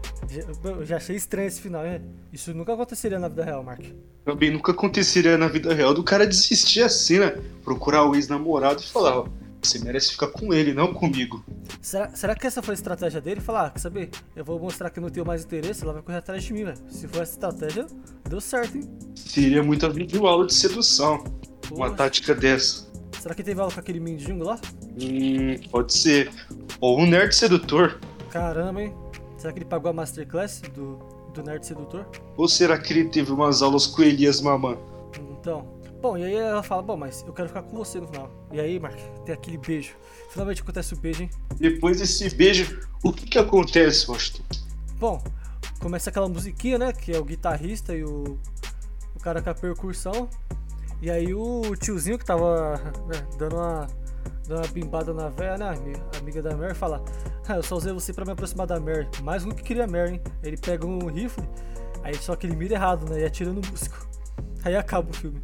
Eu 0.64 0.86
já 0.86 0.98
achei 0.98 1.16
estranho 1.16 1.48
esse 1.48 1.62
final, 1.62 1.82
né? 1.82 2.02
Isso 2.32 2.54
nunca 2.54 2.74
aconteceria 2.74 3.18
na 3.18 3.28
vida 3.28 3.44
real, 3.44 3.64
Mark. 3.64 3.82
Também 4.24 4.52
nunca 4.52 4.72
aconteceria 4.72 5.38
na 5.38 5.48
vida 5.48 5.74
real 5.74 5.96
do 5.96 6.04
cara 6.04 6.28
desistir 6.28 6.84
assim, 6.84 7.20
né? 7.20 7.42
Procurar 7.64 8.06
o 8.06 8.16
ex-namorado 8.16 8.82
e 8.82 8.86
falar, 8.86 9.18
ó, 9.18 9.28
você 9.66 9.80
merece 9.80 10.12
ficar 10.12 10.28
com 10.28 10.54
ele, 10.54 10.74
não 10.74 10.94
comigo. 10.94 11.44
Será, 11.82 12.10
será 12.16 12.36
que 12.36 12.48
essa 12.48 12.62
foi 12.62 12.74
a 12.74 12.76
estratégia 12.76 13.20
dele? 13.20 13.42
Falar, 13.42 13.68
ah, 13.68 13.70
quer 13.72 13.80
saber? 13.80 14.10
Eu 14.36 14.46
vou 14.46 14.60
mostrar 14.60 14.90
que 14.90 15.00
não 15.00 15.10
tenho 15.10 15.26
mais 15.26 15.44
interesse, 15.44 15.84
ela 15.84 15.94
vai 15.94 16.02
correr 16.02 16.18
atrás 16.18 16.44
de 16.44 16.54
mim, 16.54 16.64
velho. 16.64 16.78
Se 16.90 17.08
for 17.08 17.22
essa 17.22 17.34
estratégia, 17.34 17.88
deu 18.30 18.40
certo, 18.40 18.78
hein? 18.78 18.90
Seria 19.16 19.64
muita 19.64 19.88
aula 20.22 20.46
de 20.46 20.54
sedução. 20.54 21.24
Poxa. 21.62 21.74
Uma 21.74 21.92
tática 21.94 22.34
dessa. 22.34 22.86
Será 23.20 23.34
que 23.34 23.44
teve 23.44 23.60
aula 23.60 23.74
com 23.74 23.80
aquele 23.80 24.00
mendigo 24.00 24.44
lá? 24.44 24.60
Hum, 25.02 25.58
pode 25.72 25.94
ser. 25.94 26.32
Ou 26.80 27.00
um 27.00 27.08
nerd 27.08 27.34
sedutor. 27.34 28.00
Caramba, 28.30 28.84
hein? 28.84 28.94
Será 29.38 29.52
que 29.52 29.60
ele 29.60 29.66
pagou 29.66 29.90
a 29.90 29.94
masterclass 29.94 30.62
do, 30.74 30.98
do 31.34 31.44
nerd 31.44 31.66
sedutor? 31.66 32.08
Ou 32.38 32.48
será 32.48 32.78
que 32.78 32.94
ele 32.94 33.06
teve 33.10 33.32
umas 33.32 33.62
aulas 33.62 33.88
com 33.88 34.04
Elias 34.04 34.42
Mamã? 34.42 34.78
Então. 35.32 35.75
Bom, 36.02 36.18
e 36.18 36.24
aí 36.24 36.36
ela 36.36 36.62
fala, 36.62 36.82
bom, 36.82 36.98
mas 36.98 37.24
eu 37.26 37.34
quero 37.34 37.48
ficar 37.48 37.64
com 37.64 37.76
você 37.78 38.00
no 38.00 38.08
final. 38.08 38.30
E 38.52 38.60
aí, 38.60 38.80
Mark, 38.80 38.98
tem 39.26 39.34
aquele 39.34 39.58
beijo. 39.58 39.96
Finalmente 40.30 40.62
acontece 40.62 40.94
o 40.94 40.98
beijo, 40.98 41.24
hein? 41.24 41.30
Depois 41.58 42.00
desse 42.00 42.34
beijo, 42.36 42.80
o 43.04 43.12
que 43.12 43.26
que 43.26 43.40
acontece, 43.40 44.10
Washington? 44.10 44.44
Bom, 45.00 45.24
começa 45.80 46.10
aquela 46.10 46.28
musiquinha, 46.28 46.78
né? 46.78 46.94
Que 46.94 47.14
é 47.14 47.20
o 47.20 47.24
guitarrista 47.24 47.96
e 47.96 48.04
o, 48.04 48.38
o 49.16 49.20
cara 49.20 49.42
com 49.42 49.50
a 49.50 49.56
percussão. 49.56 50.30
E 51.02 51.10
aí 51.10 51.34
o 51.34 51.76
tiozinho 51.76 52.18
que 52.18 52.26
tava 52.26 52.78
né, 53.08 53.28
dando 53.38 53.56
uma 53.58 53.88
dando 54.48 54.60
uma 54.60 54.68
bimbada 54.68 55.14
na 55.14 55.30
véia, 55.30 55.58
né, 55.58 55.74
amiga 56.18 56.42
da 56.42 56.56
Mary, 56.56 56.74
fala: 56.74 57.04
ah, 57.48 57.56
Eu 57.56 57.64
só 57.64 57.76
usei 57.76 57.94
você 57.94 58.14
pra 58.14 58.26
me 58.26 58.32
aproximar 58.32 58.68
da 58.68 58.80
Mary. 58.80 59.08
Mais 59.22 59.46
um 59.46 59.52
que 59.52 59.64
queria 59.64 59.84
a 59.84 59.88
Mary, 59.88 60.14
hein? 60.14 60.22
Ele 60.44 60.58
pega 60.58 60.86
um 60.86 61.08
rifle, 61.08 61.44
aí 62.04 62.16
só 62.16 62.36
que 62.36 62.48
ele 62.48 62.56
mira 62.56 62.76
errado, 62.76 63.10
né? 63.10 63.22
E 63.22 63.26
atira 63.26 63.52
no 63.52 63.62
músico. 63.70 64.08
Aí 64.66 64.76
acaba 64.76 65.12
o 65.12 65.14
filme. 65.14 65.40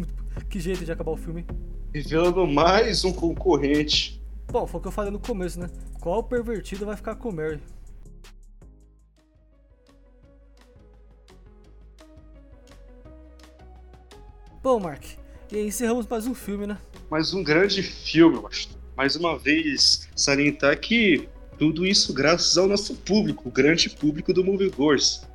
que 0.50 0.60
jeito 0.60 0.84
de 0.84 0.92
acabar 0.92 1.12
o 1.12 1.16
filme. 1.16 1.46
Revelando 1.94 2.46
mais 2.46 3.06
um 3.06 3.12
concorrente. 3.12 4.22
Bom, 4.52 4.66
foi 4.66 4.78
o 4.78 4.82
que 4.82 4.88
eu 4.88 4.92
falei 4.92 5.10
no 5.10 5.18
começo, 5.18 5.58
né? 5.58 5.70
Qual 5.98 6.22
pervertido 6.22 6.84
vai 6.84 6.94
ficar 6.94 7.14
com 7.14 7.32
Mary? 7.32 7.62
Bom, 14.62 14.78
Mark, 14.78 15.04
e 15.50 15.56
aí 15.56 15.66
encerramos 15.66 16.06
mais 16.06 16.26
um 16.26 16.34
filme, 16.34 16.66
né? 16.66 16.76
Mais 17.10 17.32
um 17.32 17.42
grande 17.42 17.82
filme, 17.82 18.36
eu 18.36 18.46
acho. 18.46 18.68
Mais 18.94 19.16
uma 19.16 19.38
vez, 19.38 20.06
salientar 20.14 20.78
que 20.78 21.26
tudo 21.56 21.86
isso 21.86 22.12
graças 22.12 22.58
ao 22.58 22.66
nosso 22.66 22.94
público, 22.94 23.48
o 23.48 23.50
grande 23.50 23.88
público 23.88 24.34
do 24.34 24.44
Movie 24.44 24.68
Goers. 24.68 25.26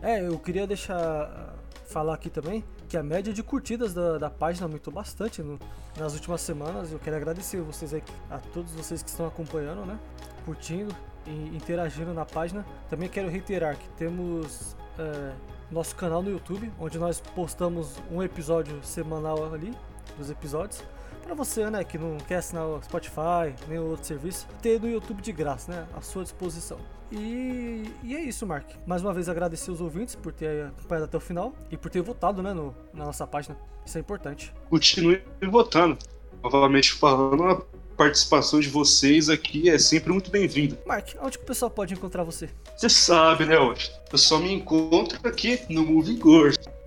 É, 0.00 0.26
eu 0.26 0.38
queria 0.38 0.66
deixar 0.66 1.54
falar 1.84 2.14
aqui 2.14 2.30
também 2.30 2.64
que 2.86 2.96
a 2.96 3.02
média 3.02 3.32
de 3.32 3.42
curtidas 3.42 3.92
da, 3.92 4.18
da 4.18 4.30
página 4.30 4.66
aumentou 4.66 4.92
bastante 4.92 5.42
no, 5.42 5.58
nas 5.98 6.14
últimas 6.14 6.40
semanas. 6.40 6.92
Eu 6.92 6.98
quero 6.98 7.16
agradecer 7.16 7.60
vocês 7.60 7.92
aí, 7.92 8.02
a 8.30 8.38
todos 8.38 8.72
vocês 8.72 9.02
que 9.02 9.08
estão 9.08 9.26
acompanhando, 9.26 9.84
né? 9.84 9.98
Curtindo 10.44 10.94
e 11.26 11.56
interagindo 11.56 12.14
na 12.14 12.24
página. 12.24 12.64
Também 12.88 13.08
quero 13.08 13.28
reiterar 13.28 13.76
que 13.76 13.88
temos 13.90 14.76
é, 14.98 15.32
nosso 15.70 15.96
canal 15.96 16.22
no 16.22 16.30
YouTube, 16.30 16.72
onde 16.78 16.98
nós 16.98 17.20
postamos 17.20 17.96
um 18.10 18.22
episódio 18.22 18.82
semanal 18.82 19.52
ali, 19.52 19.74
dos 20.16 20.30
episódios. 20.30 20.82
Para 21.26 21.34
você, 21.34 21.68
né, 21.68 21.82
que 21.82 21.98
não 21.98 22.18
quer 22.18 22.36
assinar 22.36 22.64
o 22.64 22.80
Spotify, 22.80 23.52
nem 23.66 23.80
outro 23.80 24.06
serviço, 24.06 24.46
ter 24.62 24.80
no 24.80 24.88
YouTube 24.88 25.20
de 25.20 25.32
graça, 25.32 25.72
né, 25.72 25.86
à 25.92 26.00
sua 26.00 26.22
disposição. 26.22 26.78
E, 27.10 27.82
e 28.04 28.14
é 28.14 28.20
isso, 28.20 28.46
Mark. 28.46 28.70
Mais 28.86 29.02
uma 29.02 29.12
vez 29.12 29.28
agradecer 29.28 29.72
os 29.72 29.80
ouvintes 29.80 30.14
por 30.14 30.32
ter 30.32 30.66
acompanhado 30.66 31.06
até 31.06 31.16
o 31.16 31.20
final 31.20 31.52
e 31.68 31.76
por 31.76 31.90
ter 31.90 32.00
votado, 32.00 32.44
né, 32.44 32.54
no, 32.54 32.72
na 32.94 33.06
nossa 33.06 33.26
página. 33.26 33.58
Isso 33.84 33.98
é 33.98 34.00
importante. 34.00 34.54
Continue 34.70 35.20
votando. 35.50 35.98
Novamente 36.44 36.92
falando, 36.92 37.66
participação 37.96 38.60
de 38.60 38.68
vocês 38.68 39.28
aqui 39.28 39.68
é 39.68 39.80
sempre 39.80 40.12
muito 40.12 40.30
bem-vinda. 40.30 40.78
Mark, 40.86 41.08
onde 41.20 41.38
que 41.38 41.44
o 41.44 41.46
pessoal 41.46 41.72
pode 41.72 41.92
encontrar 41.92 42.22
você? 42.22 42.48
Você 42.76 42.88
sabe, 42.88 43.46
né, 43.46 43.58
Washington? 43.58 43.98
Eu 44.12 44.18
só 44.18 44.38
me 44.38 44.52
encontro 44.52 45.18
aqui 45.28 45.60
no 45.68 45.84
Movie. 45.84 46.20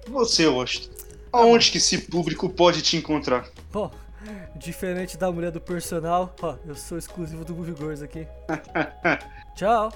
E 0.08 0.10
você, 0.10 0.48
Washington? 0.48 0.94
Aonde 1.34 1.72
que 1.72 1.78
esse 1.78 1.98
público 1.98 2.48
pode 2.50 2.82
te 2.82 2.96
encontrar? 2.96 3.46
Bom, 3.72 3.92
diferente 4.56 5.18
da 5.18 5.32
mulher 5.32 5.52
do 5.52 5.62
personal, 5.62 6.34
ó, 6.42 6.56
eu 6.66 6.76
sou 6.76 6.98
exclusivo 6.98 7.46
do 7.46 7.56
Movie 7.56 7.74
Gorge 7.74 8.04
aqui. 8.04 8.28
Tchau! 9.56 9.92